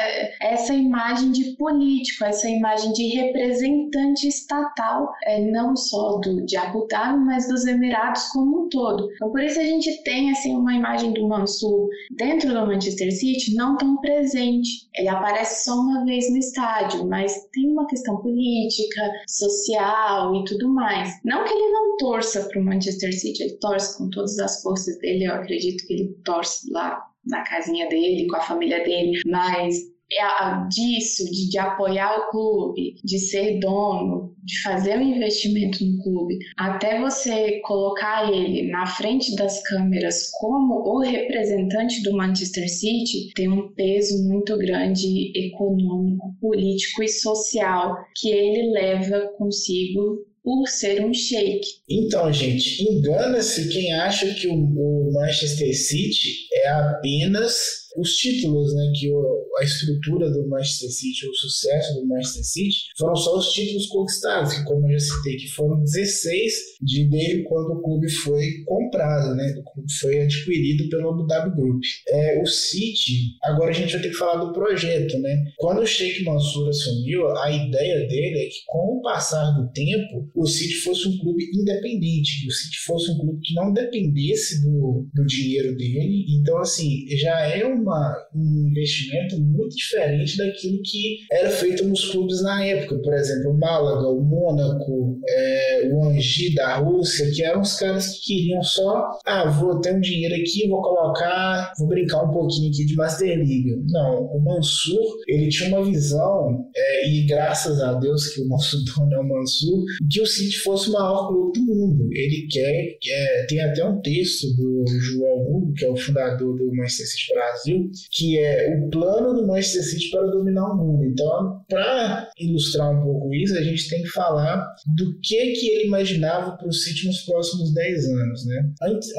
essa 0.40 0.74
imagem 0.74 1.32
de 1.32 1.56
político, 1.56 2.24
essa 2.24 2.48
imagem 2.48 2.92
de 2.92 3.08
representante 3.08 4.28
estatal, 4.28 5.10
é, 5.24 5.40
não 5.40 5.74
só 5.74 6.18
do, 6.18 6.44
de 6.44 6.56
Abu 6.56 6.86
Dhabi, 6.88 7.18
mas 7.24 7.48
dos 7.48 7.66
Emirados 7.66 8.24
como 8.28 8.64
um 8.64 8.68
todo. 8.68 9.08
Então, 9.14 9.30
por 9.30 9.42
isso 9.42 9.58
a 9.58 9.64
gente 9.64 10.02
tem 10.02 10.30
assim, 10.30 10.54
uma 10.54 10.74
imagem 10.74 11.12
do 11.12 11.26
Mansur 11.26 11.88
dentro 12.16 12.52
do 12.52 12.66
Manchester 12.66 13.10
City 13.12 13.54
não 13.54 13.76
tão 13.76 13.96
presente. 14.00 14.88
Ele 14.94 15.08
aparece 15.08 15.64
só 15.64 15.74
uma 15.74 16.04
vez 16.04 16.30
no 16.30 16.36
estádio, 16.36 17.06
mas 17.08 17.48
tem 17.52 17.70
uma 17.70 17.86
questão 17.86 18.16
política, 18.18 19.00
social 19.26 20.34
e 20.34 20.44
tudo 20.44 20.68
mais. 20.68 21.18
Não 21.24 21.44
que 21.44 21.52
ele 21.52 21.72
não 21.72 21.96
torça 21.96 22.46
para 22.48 22.60
o 22.60 22.64
Manchester 22.64 23.12
City, 23.18 23.42
ele 23.42 23.58
torce 23.58 23.96
com 23.96 24.10
todas 24.10 24.38
as 24.38 24.62
forças 24.62 24.98
dele, 24.98 25.24
eu 25.24 25.34
acredito 25.34 25.86
que 25.86 25.94
ele 25.94 26.14
torce 26.24 26.70
lá 26.70 27.08
na 27.28 27.42
casinha 27.42 27.88
dele, 27.88 28.26
com 28.26 28.36
a 28.36 28.40
família 28.40 28.82
dele, 28.82 29.20
mas 29.26 29.76
é 30.10 30.68
disso, 30.68 31.24
de, 31.30 31.50
de, 31.50 31.58
apoiar 31.58 32.18
o 32.18 32.30
clube, 32.30 32.94
de 33.04 33.18
ser 33.18 33.58
dono, 33.58 34.34
de 34.42 34.62
fazer 34.62 34.96
o 34.96 35.00
um 35.00 35.02
investimento 35.02 35.84
no 35.84 36.02
clube, 36.02 36.38
até 36.56 36.98
você 36.98 37.60
colocar 37.60 38.32
ele 38.32 38.70
na 38.70 38.86
frente 38.86 39.36
das 39.36 39.62
câmeras 39.68 40.30
como 40.40 40.76
o 40.76 41.00
representante 41.00 42.02
do 42.02 42.16
Manchester 42.16 42.68
City, 42.70 43.30
tem 43.34 43.50
um 43.50 43.70
peso 43.74 44.26
muito 44.26 44.56
grande 44.56 45.30
econômico, 45.36 46.34
político 46.40 47.02
e 47.02 47.08
social 47.08 47.94
que 48.16 48.30
ele 48.30 48.70
leva 48.72 49.30
consigo 49.36 50.26
por 50.48 50.66
ser 50.66 51.04
um 51.04 51.12
shake. 51.12 51.60
Então, 51.86 52.32
gente, 52.32 52.82
engana-se 52.82 53.68
quem 53.68 53.92
acha 53.92 54.32
que 54.32 54.48
o, 54.48 54.54
o 54.54 55.12
Manchester 55.12 55.76
City 55.76 56.48
é 56.50 56.70
apenas 56.70 57.87
os 57.96 58.10
títulos, 58.16 58.74
né, 58.74 58.92
que 58.98 59.10
a 59.58 59.64
estrutura 59.64 60.30
do 60.30 60.48
Manchester 60.48 60.90
City, 60.90 61.26
o 61.26 61.34
sucesso 61.34 61.94
do 61.94 62.06
Manchester 62.06 62.44
City, 62.44 62.76
foram 62.96 63.16
só 63.16 63.38
os 63.38 63.52
títulos 63.52 63.86
conquistados, 63.86 64.54
que 64.54 64.64
como 64.64 64.86
eu 64.86 64.98
já 64.98 65.00
citei, 65.00 65.36
que 65.36 65.48
foram 65.48 65.80
16 65.80 66.52
de 66.82 67.08
desde 67.08 67.42
quando 67.44 67.72
o 67.72 67.82
clube 67.82 68.08
foi 68.10 68.46
comprado, 68.64 69.34
né, 69.34 69.54
foi 70.00 70.20
adquirido 70.20 70.88
pelo 70.88 71.10
Abu 71.10 71.26
Dhabi 71.26 71.56
Group. 71.56 71.82
É, 72.08 72.42
o 72.42 72.46
City, 72.46 73.36
agora 73.42 73.70
a 73.70 73.74
gente 73.74 73.92
vai 73.92 74.02
ter 74.02 74.10
que 74.10 74.16
falar 74.16 74.44
do 74.44 74.52
projeto, 74.52 75.18
né? 75.18 75.44
Quando 75.56 75.80
o 75.80 75.86
Sheikh 75.86 76.24
Mansour 76.24 76.68
assumiu, 76.68 77.28
a 77.36 77.50
ideia 77.50 78.06
dele 78.06 78.38
é 78.38 78.46
que 78.46 78.64
com 78.66 78.98
o 78.98 79.02
passar 79.02 79.50
do 79.52 79.70
tempo, 79.72 80.30
o 80.34 80.46
City 80.46 80.74
fosse 80.76 81.08
um 81.08 81.18
clube 81.18 81.44
independente, 81.54 82.42
que 82.42 82.48
o 82.48 82.52
City 82.52 82.78
fosse 82.86 83.10
um 83.10 83.18
clube 83.18 83.40
que 83.42 83.54
não 83.54 83.72
dependesse 83.72 84.62
do, 84.62 85.08
do 85.14 85.26
dinheiro 85.26 85.76
dele. 85.76 86.26
Então, 86.40 86.58
assim, 86.58 87.06
já 87.16 87.40
é 87.46 87.66
um 87.66 87.77
uma, 87.78 88.14
um 88.34 88.68
investimento 88.70 89.38
muito 89.40 89.76
diferente 89.76 90.36
daquilo 90.36 90.80
que 90.82 91.18
era 91.30 91.50
feito 91.50 91.84
nos 91.84 92.10
clubes 92.10 92.42
na 92.42 92.64
época. 92.64 92.98
Por 92.98 93.14
exemplo, 93.14 93.50
o 93.50 93.58
Málaga, 93.58 94.08
o 94.08 94.22
Mônaco, 94.22 95.18
é, 95.28 95.90
o 95.92 96.04
Angi 96.04 96.54
da 96.54 96.76
Rússia, 96.76 97.30
que 97.30 97.42
eram 97.42 97.60
os 97.60 97.74
caras 97.74 98.18
que 98.18 98.34
queriam 98.34 98.62
só, 98.62 99.10
ah, 99.26 99.48
vou 99.48 99.80
ter 99.80 99.94
um 99.94 100.00
dinheiro 100.00 100.34
aqui, 100.34 100.68
vou 100.68 100.82
colocar, 100.82 101.72
vou 101.78 101.88
brincar 101.88 102.24
um 102.24 102.32
pouquinho 102.32 102.70
aqui 102.70 102.84
de 102.84 102.94
Master 102.94 103.36
League. 103.36 103.82
Não, 103.88 104.24
o 104.24 104.42
Mansur, 104.42 105.16
ele 105.26 105.48
tinha 105.48 105.68
uma 105.68 105.84
visão, 105.84 106.66
é, 106.74 107.08
e 107.08 107.26
graças 107.26 107.80
a 107.80 107.94
Deus 107.94 108.28
que 108.28 108.42
o 108.42 108.48
nosso 108.48 108.84
dono 108.84 109.14
é 109.14 109.18
o 109.18 109.28
Mansur, 109.28 109.84
que 110.10 110.20
o 110.20 110.26
City 110.26 110.58
fosse 110.58 110.90
o 110.90 110.92
maior 110.92 111.28
clube 111.28 111.58
do 111.58 111.66
mundo. 111.66 112.08
Ele 112.12 112.46
quer, 112.50 112.98
quer 113.00 113.46
tem 113.48 113.60
até 113.60 113.84
um 113.84 114.00
texto 114.00 114.46
do 114.56 114.84
João 115.00 115.46
Hugo, 115.48 115.72
que 115.74 115.84
é 115.84 115.90
o 115.90 115.96
fundador 115.96 116.56
do 116.56 116.74
Manchester 116.74 117.06
City 117.06 117.32
Brasil, 117.68 117.90
que 118.10 118.38
é 118.38 118.74
o 118.76 118.88
plano 118.88 119.34
do 119.34 119.46
Manchester 119.46 119.84
City 119.84 120.10
para 120.10 120.26
dominar 120.26 120.72
o 120.72 120.76
mundo. 120.76 121.04
Então, 121.04 121.64
para 121.68 122.30
ilustrar 122.38 122.90
um 122.90 123.02
pouco 123.02 123.34
isso, 123.34 123.56
a 123.56 123.62
gente 123.62 123.88
tem 123.88 124.02
que 124.02 124.08
falar 124.08 124.66
do 124.96 125.18
que 125.20 125.52
que 125.52 125.68
ele 125.68 125.86
imaginava 125.86 126.56
para 126.56 126.68
o 126.68 126.72
City 126.72 127.06
nos 127.06 127.22
próximos 127.22 127.72
10 127.74 128.06
anos, 128.06 128.46
né? 128.46 128.70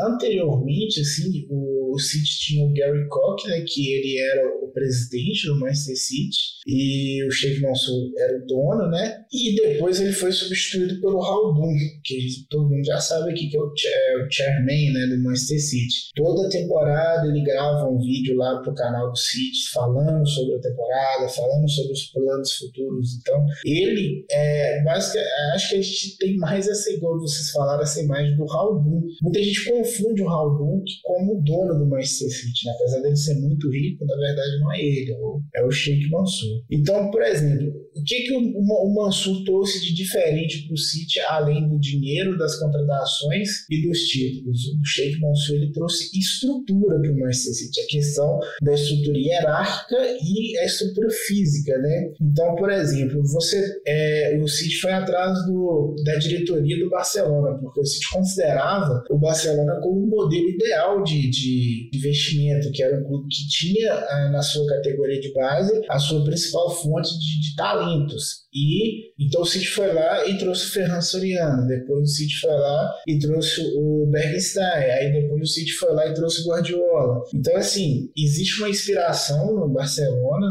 Anteriormente, 0.02 1.02
assim, 1.02 1.48
o 1.50 1.79
o 1.94 2.00
City 2.00 2.40
tinha 2.40 2.66
o 2.66 2.74
Gary 2.74 3.08
Koch, 3.08 3.48
né, 3.48 3.62
que 3.62 3.94
ele 3.94 4.20
era 4.20 4.48
o 4.62 4.72
presidente 4.72 5.48
do 5.48 5.60
Manchester 5.60 5.98
City, 5.98 6.38
e 6.68 7.24
o 7.26 7.32
Sheikh 7.32 7.62
Mansour 7.62 8.12
era 8.18 8.38
o 8.38 8.46
dono, 8.46 8.90
né? 8.90 9.26
E 9.32 9.56
depois 9.56 10.00
ele 10.00 10.12
foi 10.12 10.32
substituído 10.32 11.00
pelo 11.02 11.24
Haldun, 11.24 11.74
que 12.04 12.46
todo 12.50 12.70
mundo 12.70 12.86
já 12.86 13.00
sabe 13.00 13.32
aqui 13.32 13.50
que 13.50 13.58
é 13.58 13.60
o, 13.60 13.66
é 13.68 14.24
o 14.24 14.32
chairman 14.32 14.94
né, 14.94 15.08
do 15.08 15.24
Manchester 15.24 15.62
City. 15.62 16.10
Toda 16.16 16.50
temporada 16.50 17.28
ele 17.28 17.44
grava 17.44 17.90
um 17.90 18.00
vídeo 18.00 18.36
lá 18.36 18.62
pro 18.62 18.74
canal 18.74 19.10
do 19.10 19.18
City 19.18 19.70
falando 19.74 20.28
sobre 20.28 20.56
a 20.56 20.62
temporada, 20.62 21.30
falando 21.30 21.70
sobre 21.70 21.94
os 21.94 22.04
planos 22.12 22.54
futuros. 22.54 23.18
Então, 23.20 23.46
ele 23.66 24.26
é 24.30 24.84
basicamente, 24.84 25.30
acho 25.56 25.70
que 25.70 25.76
a 25.76 25.82
gente 25.82 26.18
tem 26.18 26.38
mais 26.38 26.68
essa 26.68 26.92
igual 26.92 27.20
vocês 27.20 27.52
falaram, 27.52 27.82
essa 27.82 28.02
imagem 28.02 28.36
do 28.36 28.52
Haldun. 28.52 29.02
Muita 29.22 29.42
gente 29.42 29.70
confunde 29.70 30.22
o 30.22 30.30
Haldun 30.30 30.84
como 31.04 31.42
dono 31.44 31.79
do 31.80 31.88
Manchester 31.88 32.30
City, 32.30 32.66
né? 32.66 32.74
apesar 32.76 33.02
dele 33.02 33.16
ser 33.16 33.36
muito 33.40 33.72
rico, 33.72 34.06
na 34.06 34.16
verdade 34.16 34.60
não 34.60 34.74
é 34.74 34.82
ele, 34.82 35.12
é 35.12 35.18
o, 35.18 35.42
é 35.56 35.72
Sheikh 35.72 36.10
Mansour. 36.10 36.64
Então, 36.70 37.10
por 37.12 37.22
exemplo, 37.22 37.70
o 37.96 38.04
que, 38.04 38.22
que 38.24 38.34
o, 38.34 38.40
o 38.40 38.96
Mansur 38.96 39.44
trouxe 39.44 39.82
de 39.82 39.94
diferente 39.94 40.66
para 40.66 40.74
o 40.74 40.78
City, 40.78 41.20
além 41.22 41.68
do 41.68 41.80
dinheiro, 41.80 42.38
das 42.38 42.58
contratações 42.60 43.50
e 43.70 43.88
dos 43.88 44.00
títulos? 44.00 44.60
O 44.80 44.86
Sheikh 44.86 45.20
Mansur 45.20 45.56
ele 45.56 45.72
trouxe 45.72 46.18
estrutura 46.18 47.00
para 47.00 47.12
o 47.12 47.20
Manchester 47.20 47.54
City, 47.54 47.82
a 47.82 47.88
questão 47.88 48.40
da 48.62 48.74
estrutura 48.74 49.18
hierárquica 49.18 49.98
e 50.22 50.58
a 50.60 50.66
estrutura 50.66 51.10
física, 51.10 51.78
né? 51.78 52.12
Então, 52.22 52.56
por 52.56 52.70
exemplo, 52.70 53.22
você, 53.24 53.62
é, 53.86 54.40
o 54.42 54.48
City 54.48 54.76
foi 54.80 54.92
atrás 54.92 55.46
do, 55.46 55.96
da 56.04 56.16
diretoria 56.16 56.80
do 56.80 56.90
Barcelona, 56.90 57.58
porque 57.60 57.80
o 57.82 57.86
City 57.86 58.10
considerava 58.12 59.04
o 59.10 59.18
Barcelona 59.18 59.80
como 59.82 60.04
um 60.04 60.08
modelo 60.08 60.50
ideal 60.50 61.04
de, 61.04 61.30
de 61.30 61.69
investimento, 61.94 62.72
que 62.72 62.84
era 62.84 63.00
um 63.00 63.04
clube 63.04 63.28
que 63.30 63.48
tinha 63.48 63.94
ah, 63.94 64.30
na 64.32 64.42
sua 64.42 64.68
categoria 64.68 65.20
de 65.20 65.34
base 65.34 65.82
a 65.90 66.00
sua 66.00 66.24
principal 66.24 66.70
fonte 66.70 67.10
de, 67.20 67.42
de 67.42 67.56
talentos. 67.56 68.50
E 68.54 69.10
então 69.20 69.42
o 69.42 69.46
City 69.46 69.68
foi 69.68 69.94
lá 69.94 70.28
e 70.28 70.38
trouxe 70.38 70.66
o 70.66 70.72
Ferran 70.72 71.02
Soriano, 71.02 71.68
depois 71.68 72.02
o 72.02 72.14
City 72.14 72.36
foi 72.40 72.52
lá 72.52 72.96
e 73.08 73.20
trouxe 73.20 73.62
o 73.76 74.08
Bergstein, 74.10 74.64
aí 74.64 75.14
depois 75.14 75.42
o 75.42 75.46
City 75.46 75.72
foi 75.74 75.94
lá 75.94 76.08
e 76.08 76.14
trouxe 76.14 76.42
o 76.42 76.50
Guardiola. 76.50 77.24
Então 77.34 77.56
assim, 77.56 78.10
existe 78.18 78.60
uma 78.60 78.70
inspiração 78.70 79.56
no 79.56 79.70
Barcelona 79.70 80.48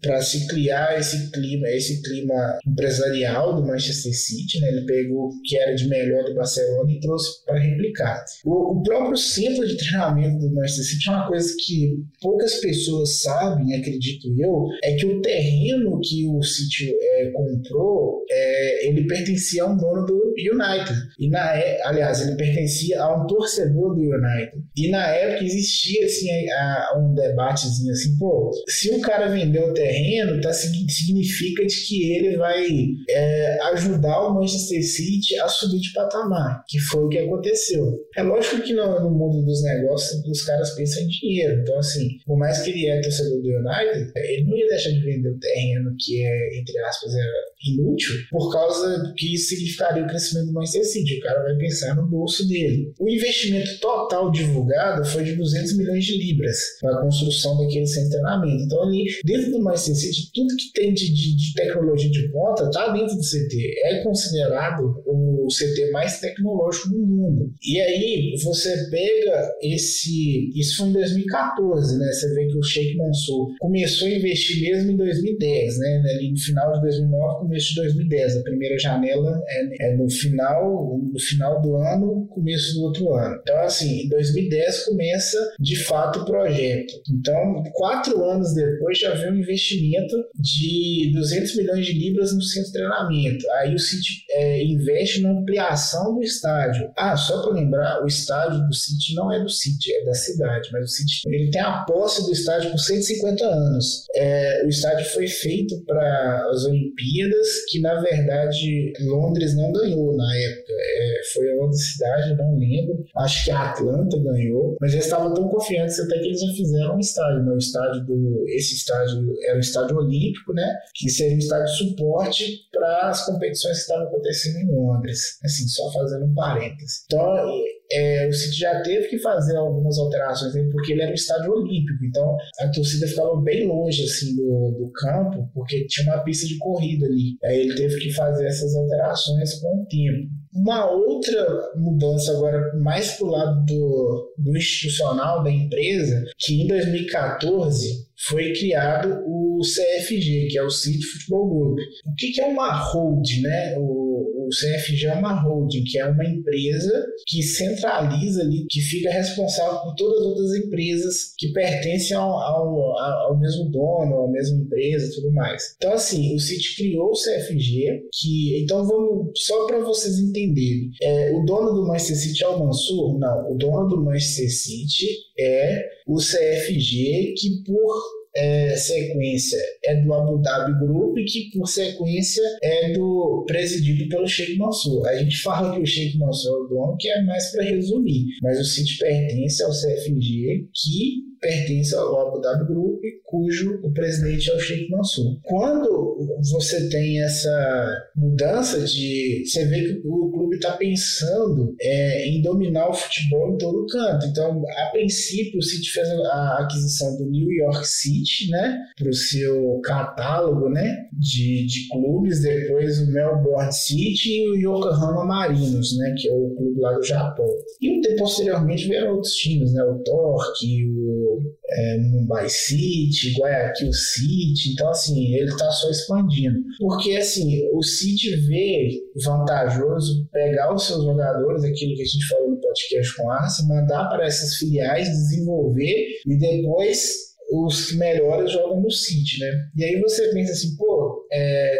para 0.00 0.22
se 0.22 0.46
criar 0.46 0.98
esse 0.98 1.30
clima, 1.30 1.68
esse 1.68 2.02
clima 2.02 2.58
empresarial 2.66 3.56
do 3.56 3.66
Manchester 3.66 4.14
City, 4.14 4.60
né? 4.60 4.68
Ele 4.68 4.86
pegou 4.86 5.28
o 5.28 5.42
que 5.42 5.56
era 5.58 5.74
de 5.74 5.86
melhor 5.88 6.24
do 6.24 6.34
Barcelona 6.34 6.90
e 6.90 7.00
trouxe 7.00 7.44
para 7.44 7.58
replicar. 7.58 8.24
O, 8.44 8.78
o 8.78 8.82
próprio 8.82 9.16
centro 9.16 9.66
de 9.66 9.76
treinamento 9.76 10.38
do 10.38 10.53
City 10.68 11.08
é 11.08 11.12
uma 11.12 11.28
coisa 11.28 11.54
que 11.58 11.96
poucas 12.20 12.56
pessoas 12.56 13.20
sabem, 13.20 13.74
acredito 13.74 14.28
eu, 14.38 14.66
é 14.82 14.94
que 14.94 15.06
o 15.06 15.20
terreno 15.20 16.00
que 16.02 16.26
o 16.28 16.42
City 16.42 16.94
é, 17.00 17.30
comprou, 17.30 18.24
é, 18.30 18.88
ele 18.88 19.06
pertencia 19.06 19.64
a 19.64 19.66
um 19.66 19.76
dono 19.76 20.06
do 20.06 20.34
United. 20.36 20.94
E 21.18 21.28
na, 21.28 21.52
aliás, 21.84 22.20
ele 22.20 22.36
pertencia 22.36 23.00
a 23.00 23.22
um 23.22 23.26
torcedor 23.26 23.94
do 23.94 24.00
United. 24.00 24.64
E 24.76 24.88
na 24.90 25.06
época 25.08 25.44
existia 25.44 26.04
assim, 26.04 26.28
a, 26.50 26.88
a 26.90 26.98
um 26.98 27.14
debatezinho 27.14 27.92
assim, 27.92 28.16
pô, 28.18 28.50
se 28.68 28.90
o 28.90 29.00
cara 29.00 29.28
vendeu 29.28 29.68
o 29.68 29.74
terreno, 29.74 30.40
tá, 30.40 30.52
significa 30.52 31.64
de 31.64 31.76
que 31.86 32.12
ele 32.12 32.36
vai 32.36 32.66
é, 33.08 33.58
ajudar 33.72 34.28
o 34.28 34.34
Manchester 34.34 34.82
City 34.84 35.38
a 35.38 35.48
subir 35.48 35.80
de 35.80 35.92
patamar, 35.92 36.64
que 36.68 36.78
foi 36.78 37.04
o 37.04 37.08
que 37.08 37.18
aconteceu. 37.18 37.84
É 38.16 38.22
lógico 38.22 38.62
que 38.62 38.72
no, 38.72 39.00
no 39.00 39.10
mundo 39.10 39.44
dos 39.44 39.62
negócios 39.62 40.20
caras 40.44 40.74
pensam 40.74 41.02
em 41.02 41.08
dinheiro. 41.08 41.60
Então, 41.60 41.78
assim, 41.78 42.18
por 42.26 42.36
mais 42.36 42.62
que 42.62 42.70
ele 42.70 42.86
é 42.86 43.00
torcedor 43.00 43.40
do 43.40 43.48
United, 43.48 44.12
ele 44.16 44.44
não 44.44 44.56
ia 44.56 44.68
deixar 44.68 44.90
de 44.90 45.00
vender 45.00 45.28
o 45.28 45.38
terreno 45.38 45.94
que 45.98 46.24
é, 46.24 46.58
entre 46.58 46.78
aspas, 46.78 47.14
era 47.14 47.32
inútil, 47.64 48.14
por 48.30 48.52
causa 48.52 49.12
que 49.16 49.34
isso 49.34 49.48
significaria 49.48 50.04
o 50.04 50.06
crescimento 50.06 50.46
do 50.46 50.52
Manchester. 50.52 50.84
O 50.84 51.20
cara 51.20 51.42
vai 51.42 51.56
pensar 51.56 51.94
no 51.96 52.06
bolso 52.06 52.46
dele. 52.46 52.92
O 52.98 53.08
investimento 53.08 53.78
total 53.80 54.30
divulgado 54.30 55.04
foi 55.04 55.24
de 55.24 55.34
200 55.34 55.76
milhões 55.76 56.04
de 56.04 56.16
libras 56.16 56.58
para 56.80 56.96
a 56.96 57.00
construção 57.02 57.58
daquele 57.58 57.86
centro 57.86 58.10
de 58.10 58.10
treinamento. 58.10 58.64
Então, 58.64 58.82
ali, 58.82 59.04
dentro 59.24 59.50
do 59.50 59.62
Manchester 59.62 59.94
tudo 60.32 60.56
que 60.56 60.72
tem 60.72 60.92
de, 60.92 61.12
de, 61.12 61.36
de 61.36 61.54
tecnologia 61.54 62.10
de 62.10 62.28
ponta 62.30 62.64
está 62.64 62.92
dentro 62.92 63.16
do 63.16 63.22
CT. 63.22 63.74
É 63.84 64.02
considerado 64.02 65.02
o 65.06 65.48
CT 65.48 65.90
mais 65.90 66.20
tecnológico 66.20 66.90
do 66.90 66.98
mundo. 66.98 67.52
E 67.62 67.80
aí, 67.80 68.34
você 68.42 68.90
pega 68.90 69.54
esse. 69.62 70.50
Isso 70.54 70.78
foi 70.78 70.88
em 70.88 70.92
2014, 70.92 71.98
né? 71.98 72.12
Você 72.12 72.34
vê 72.34 72.46
que 72.46 72.58
o 72.58 72.62
Sheikh 72.62 72.96
Mansour 72.96 73.54
começou 73.58 74.08
a 74.08 74.10
investir 74.10 74.60
mesmo 74.62 74.92
em 74.92 74.96
2010, 74.96 75.78
né? 75.78 76.02
Ali 76.14 76.30
no 76.30 76.38
final 76.38 76.72
de 76.72 76.80
2009, 76.82 77.48
começo 77.54 77.68
de 77.68 77.74
2010. 77.76 78.36
A 78.38 78.42
primeira 78.42 78.78
janela 78.78 79.40
é, 79.48 79.88
é 79.88 79.96
no 79.96 80.10
final, 80.10 80.98
no 80.98 81.20
final 81.20 81.62
do 81.62 81.76
ano, 81.76 82.26
começo 82.28 82.74
do 82.74 82.82
outro 82.82 83.14
ano. 83.14 83.38
Então, 83.42 83.56
assim, 83.60 84.02
em 84.02 84.08
2010 84.08 84.84
começa 84.86 85.38
de 85.60 85.76
fato 85.84 86.20
o 86.20 86.24
projeto. 86.24 86.94
Então, 87.10 87.62
quatro 87.72 88.22
anos 88.24 88.54
depois 88.54 88.98
já 88.98 89.14
vem 89.14 89.32
um 89.32 89.36
investimento 89.36 90.16
de 90.34 91.12
200 91.14 91.56
milhões 91.56 91.86
de 91.86 91.92
libras 91.92 92.34
no 92.34 92.42
centro 92.42 92.72
de 92.72 92.72
treinamento. 92.72 93.50
Aí 93.52 93.74
o 93.74 93.78
City 93.78 94.24
é, 94.30 94.64
investe 94.64 95.22
na 95.22 95.30
ampliação 95.30 96.14
do 96.14 96.22
estádio. 96.22 96.90
Ah, 96.96 97.16
só 97.16 97.42
para 97.42 97.54
lembrar, 97.54 98.02
o 98.02 98.06
estádio 98.06 98.66
do 98.66 98.74
City 98.74 99.14
não 99.14 99.32
é 99.32 99.40
do 99.40 99.48
City, 99.48 99.92
é 99.92 100.04
da 100.04 100.14
cidade, 100.14 100.70
mas 100.72 100.84
o 100.84 100.92
City 100.92 101.22
ele 101.26 101.50
tem 101.50 101.60
a 101.60 101.84
posse 101.84 102.24
do 102.24 102.32
estádio 102.32 102.70
por 102.70 102.78
150 102.78 103.44
anos. 103.44 104.06
É, 104.14 104.64
o 104.64 104.68
estádio 104.68 105.06
foi 105.06 105.28
feito 105.28 105.80
para 105.84 106.48
as 106.50 106.64
Olimpíadas, 106.64 107.33
que 107.68 107.80
na 107.80 108.00
verdade 108.00 108.92
Londres 109.00 109.56
não 109.56 109.72
ganhou 109.72 110.16
na 110.16 110.36
época. 110.36 110.72
É, 110.72 111.13
foi 111.34 111.50
a 111.50 111.54
outra 111.56 111.76
cidade, 111.76 112.36
não 112.36 112.56
lembro. 112.56 113.04
Acho 113.16 113.44
que 113.44 113.50
a 113.50 113.70
Atlanta 113.70 114.18
ganhou, 114.18 114.76
mas 114.80 114.92
eles 114.92 115.04
estavam 115.04 115.34
tão 115.34 115.48
confiantes 115.48 115.98
até 116.00 116.18
que 116.18 116.26
eles 116.26 116.40
já 116.40 116.52
fizeram 116.54 116.96
um 116.96 116.98
estádio. 116.98 117.44
Né? 117.44 117.52
O 117.52 117.58
estádio 117.58 118.04
do, 118.04 118.44
esse 118.48 118.74
estádio 118.74 119.34
era 119.48 119.56
o 119.56 119.60
estádio 119.60 119.96
olímpico, 119.96 120.52
né? 120.52 120.74
Que 120.94 121.10
seria 121.10 121.34
um 121.34 121.38
estádio 121.38 121.66
de 121.66 121.78
suporte 121.78 122.68
para 122.72 123.10
as 123.10 123.26
competições 123.26 123.76
que 123.76 123.82
estavam 123.82 124.06
acontecendo 124.06 124.58
em 124.58 124.70
Londres. 124.70 125.38
Assim, 125.44 125.66
só 125.68 125.92
fazendo 125.92 126.26
um 126.26 126.34
parênteses. 126.34 127.04
Então, 127.06 127.46
é, 127.92 128.26
o 128.28 128.32
City 128.32 128.58
já 128.58 128.82
teve 128.82 129.08
que 129.08 129.18
fazer 129.18 129.56
algumas 129.56 129.98
alterações 129.98 130.54
né, 130.54 130.68
porque 130.72 130.92
ele 130.92 131.02
era 131.02 131.10
um 131.10 131.14
estádio 131.14 131.52
olímpico, 131.52 132.04
então 132.04 132.36
a 132.60 132.68
torcida 132.68 133.06
ficava 133.06 133.40
bem 133.42 133.66
longe 133.66 134.02
assim 134.02 134.34
do, 134.36 134.74
do 134.78 134.90
campo, 134.92 135.48
porque 135.52 135.86
tinha 135.86 136.12
uma 136.12 136.24
pista 136.24 136.46
de 136.46 136.58
corrida 136.58 137.06
ali. 137.06 137.36
Aí 137.44 137.60
ele 137.60 137.74
teve 137.74 137.98
que 138.00 138.12
fazer 138.12 138.46
essas 138.46 138.74
alterações 138.74 139.54
com 139.60 139.82
o 139.82 139.86
tempo. 139.86 140.30
Uma 140.54 140.88
outra 140.88 141.72
mudança 141.74 142.30
agora 142.32 142.72
mais 142.78 143.12
para 143.12 143.26
o 143.26 143.30
lado 143.30 143.64
do, 143.66 144.34
do 144.38 144.56
institucional 144.56 145.42
da 145.42 145.50
empresa, 145.50 146.24
que 146.38 146.62
em 146.62 146.66
2014 146.68 148.06
foi 148.26 148.52
criado 148.52 149.22
o 149.26 149.60
CFG, 149.60 150.48
que 150.50 150.58
é 150.58 150.62
o 150.62 150.70
City 150.70 151.04
Football 151.04 151.48
Group. 151.48 151.78
O 152.06 152.14
que, 152.16 152.40
é 152.40 152.46
uma 152.46 152.72
holding, 152.72 153.42
né? 153.42 153.76
O, 153.78 154.46
o 154.46 154.48
CFG 154.48 155.06
é 155.06 155.14
uma 155.14 155.40
holding, 155.42 155.84
que 155.84 155.98
é 155.98 156.06
uma 156.06 156.24
empresa 156.24 157.06
que 157.26 157.42
centraliza 157.42 158.42
ali, 158.42 158.66
que 158.68 158.80
fica 158.80 159.10
responsável 159.10 159.80
por 159.80 159.94
todas 159.94 160.20
as 160.20 160.26
outras 160.26 160.54
empresas 160.54 161.34
que 161.38 161.52
pertencem 161.52 162.16
ao, 162.16 162.30
ao, 162.30 162.98
ao 162.98 163.38
mesmo 163.38 163.70
dono, 163.70 164.24
à 164.24 164.30
mesma 164.30 164.58
empresa 164.58 165.06
e 165.06 165.14
tudo 165.14 165.32
mais. 165.32 165.74
Então, 165.76 165.92
assim, 165.92 166.34
o 166.34 166.38
City 166.38 166.76
criou 166.76 167.10
o 167.10 167.12
CFG, 167.12 168.08
que, 168.12 168.62
então 168.62 168.86
vamos, 168.86 169.32
só 169.36 169.66
para 169.66 169.80
vocês 169.80 170.18
entenderem, 170.18 170.90
é, 171.02 171.32
o 171.32 171.44
dono 171.44 171.72
do 171.72 171.86
Manchester 171.86 172.16
City 172.16 172.44
é 172.44 172.48
o 172.48 172.64
Mansur? 172.64 173.18
Não, 173.18 173.52
o 173.52 173.56
dono 173.56 173.88
do 173.88 174.04
Manchester 174.04 174.50
City 174.50 175.06
é 175.38 175.84
o 176.06 176.16
CFG, 176.16 177.34
que 177.36 177.62
por 177.64 178.24
é, 178.36 178.76
sequência 178.76 179.58
é 179.84 179.94
do 180.02 180.12
Abu 180.12 180.38
Dhabi 180.42 180.78
Group, 180.84 181.16
que 181.26 181.50
por 181.52 181.66
sequência 181.66 182.42
é 182.62 182.92
do 182.92 183.44
presidido 183.46 184.08
pelo 184.08 184.26
Sheikh 184.26 184.56
Mansour. 184.56 185.06
A 185.06 185.16
gente 185.16 185.36
fala 185.38 185.74
que 185.74 185.80
o 185.80 185.86
Sheikh 185.86 186.18
Mansour 186.18 186.52
é 186.52 186.60
o 186.60 186.68
dono, 186.68 186.96
que 186.98 187.08
é 187.08 187.22
mais 187.22 187.52
para 187.52 187.64
resumir, 187.64 188.26
mas 188.42 188.58
o 188.58 188.64
City 188.64 188.98
pertence 188.98 189.62
ao 189.62 189.70
CFG, 189.70 190.68
que 190.74 191.33
pertence 191.44 191.94
ao 191.94 192.28
Abu 192.28 192.40
Dhabi 192.40 192.64
Group, 192.64 193.02
cujo 193.24 193.78
o 193.82 193.92
presidente 193.92 194.50
é 194.50 194.54
o 194.54 194.58
Sheikh 194.58 194.90
Mansour. 194.90 195.38
Quando 195.42 196.16
você 196.50 196.88
tem 196.88 197.22
essa 197.22 198.08
mudança 198.16 198.80
de. 198.80 199.44
Você 199.46 199.66
vê 199.66 199.82
que 199.82 200.08
o 200.08 200.30
clube 200.32 200.56
está 200.56 200.72
pensando 200.72 201.74
é, 201.80 202.28
em 202.28 202.40
dominar 202.40 202.88
o 202.88 202.94
futebol 202.94 203.52
em 203.52 203.58
todo 203.58 203.86
canto. 203.86 204.26
Então, 204.26 204.62
a 204.86 204.90
princípio, 204.90 205.58
o 205.58 205.62
City 205.62 205.90
fez 205.90 206.08
a 206.08 206.58
aquisição 206.60 207.16
do 207.18 207.30
New 207.30 207.50
York 207.50 207.86
City, 207.86 208.50
né, 208.50 208.78
para 208.98 209.10
o 209.10 209.14
seu 209.14 209.80
catálogo, 209.84 210.70
né, 210.70 210.96
de, 211.12 211.66
de 211.66 211.88
clubes. 211.90 212.40
Depois 212.42 213.00
o 213.00 213.12
Melbourne 213.12 213.72
City 213.72 214.30
e 214.30 214.48
o 214.48 214.56
Yokohama 214.56 215.26
Marinos, 215.26 215.98
né, 215.98 216.14
que 216.16 216.28
é 216.28 216.32
o 216.32 216.54
clube 216.56 216.80
lá 216.80 216.92
do 216.94 217.02
Japão. 217.02 217.46
E 217.82 218.00
posteriormente 218.16 218.88
vieram 218.88 219.14
outros 219.14 219.34
times, 219.34 219.72
né, 219.74 219.82
o 219.82 219.98
Torque, 220.02 220.86
o 220.86 221.33
é, 221.68 221.98
Mumbai 221.98 222.48
City, 222.48 223.34
Guayaquil 223.38 223.92
City. 223.92 224.72
Então, 224.72 224.88
assim, 224.88 225.34
ele 225.34 225.50
está 225.50 225.70
só 225.70 225.90
expandindo. 225.90 226.60
Porque, 226.78 227.16
assim, 227.16 227.60
o 227.72 227.82
City 227.82 228.34
vê 228.46 228.88
vantajoso 229.24 230.28
pegar 230.32 230.74
os 230.74 230.86
seus 230.86 231.04
jogadores, 231.04 231.64
aquilo 231.64 231.94
que 231.94 232.02
a 232.02 232.06
gente 232.06 232.28
falou 232.28 232.50
no 232.50 232.60
podcast 232.60 233.16
com 233.16 233.26
o 233.26 233.30
Arce, 233.30 233.68
mandar 233.68 234.08
para 234.08 234.26
essas 234.26 234.56
filiais, 234.56 235.08
desenvolver 235.08 236.06
e 236.26 236.38
depois 236.38 237.24
os 237.52 237.92
melhores 237.92 238.52
jogam 238.52 238.80
no 238.80 238.90
City, 238.90 239.40
né? 239.40 239.50
E 239.76 239.84
aí 239.84 240.00
você 240.00 240.32
pensa 240.32 240.52
assim, 240.52 240.76
pô, 240.76 241.13
é, 241.32 241.76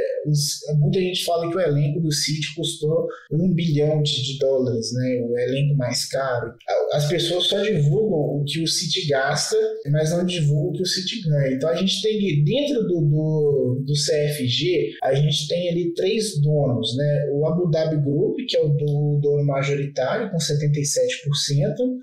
muita 0.79 0.99
gente 1.01 1.25
fala 1.25 1.51
que 1.51 1.57
o 1.57 1.61
elenco 1.61 2.01
do 2.01 2.13
City 2.13 2.55
custou 2.55 3.07
um 3.31 3.53
bilhão 3.53 4.03
de, 4.03 4.39
dólares, 4.39 4.93
né? 4.93 5.21
O 5.23 5.39
elenco 5.39 5.77
mais 5.77 6.07
caro. 6.09 6.55
As 6.93 7.09
pessoas 7.09 7.45
só 7.45 7.63
divulgam 7.63 8.41
o 8.41 8.45
que 8.45 8.63
o 8.63 8.67
City 8.67 9.07
gasta, 9.09 9.57
mas 9.91 10.11
não 10.11 10.25
divulgam 10.25 10.71
o 10.71 10.73
que 10.73 10.83
o 10.83 10.87
City 10.87 11.23
ganha. 11.23 11.55
Então 11.55 11.69
a 11.69 11.77
gente 11.77 12.03
tem 12.03 12.45
dentro 12.45 12.83
do, 12.83 13.01
do, 13.01 13.83
do 13.87 13.93
CFG, 13.93 14.95
a 15.03 15.15
gente 15.15 15.49
tem 15.49 15.71
ali 15.71 15.95
três 15.95 16.41
donos, 16.41 16.97
né? 16.97 17.31
O 17.33 17.47
Abu 17.47 17.71
Dhabi 17.71 17.97
Group, 18.03 18.37
que 18.49 18.57
é 18.57 18.61
o 18.61 18.69
do, 18.69 19.21
dono 19.21 19.45
majoritário, 19.45 20.31
com 20.31 20.39
77%, 20.39 20.55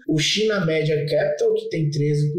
o 0.08 0.18
China 0.18 0.66
Media 0.66 1.06
Capital, 1.06 1.54
que 1.54 1.70
tem 1.70 1.89
13%, 1.89 2.32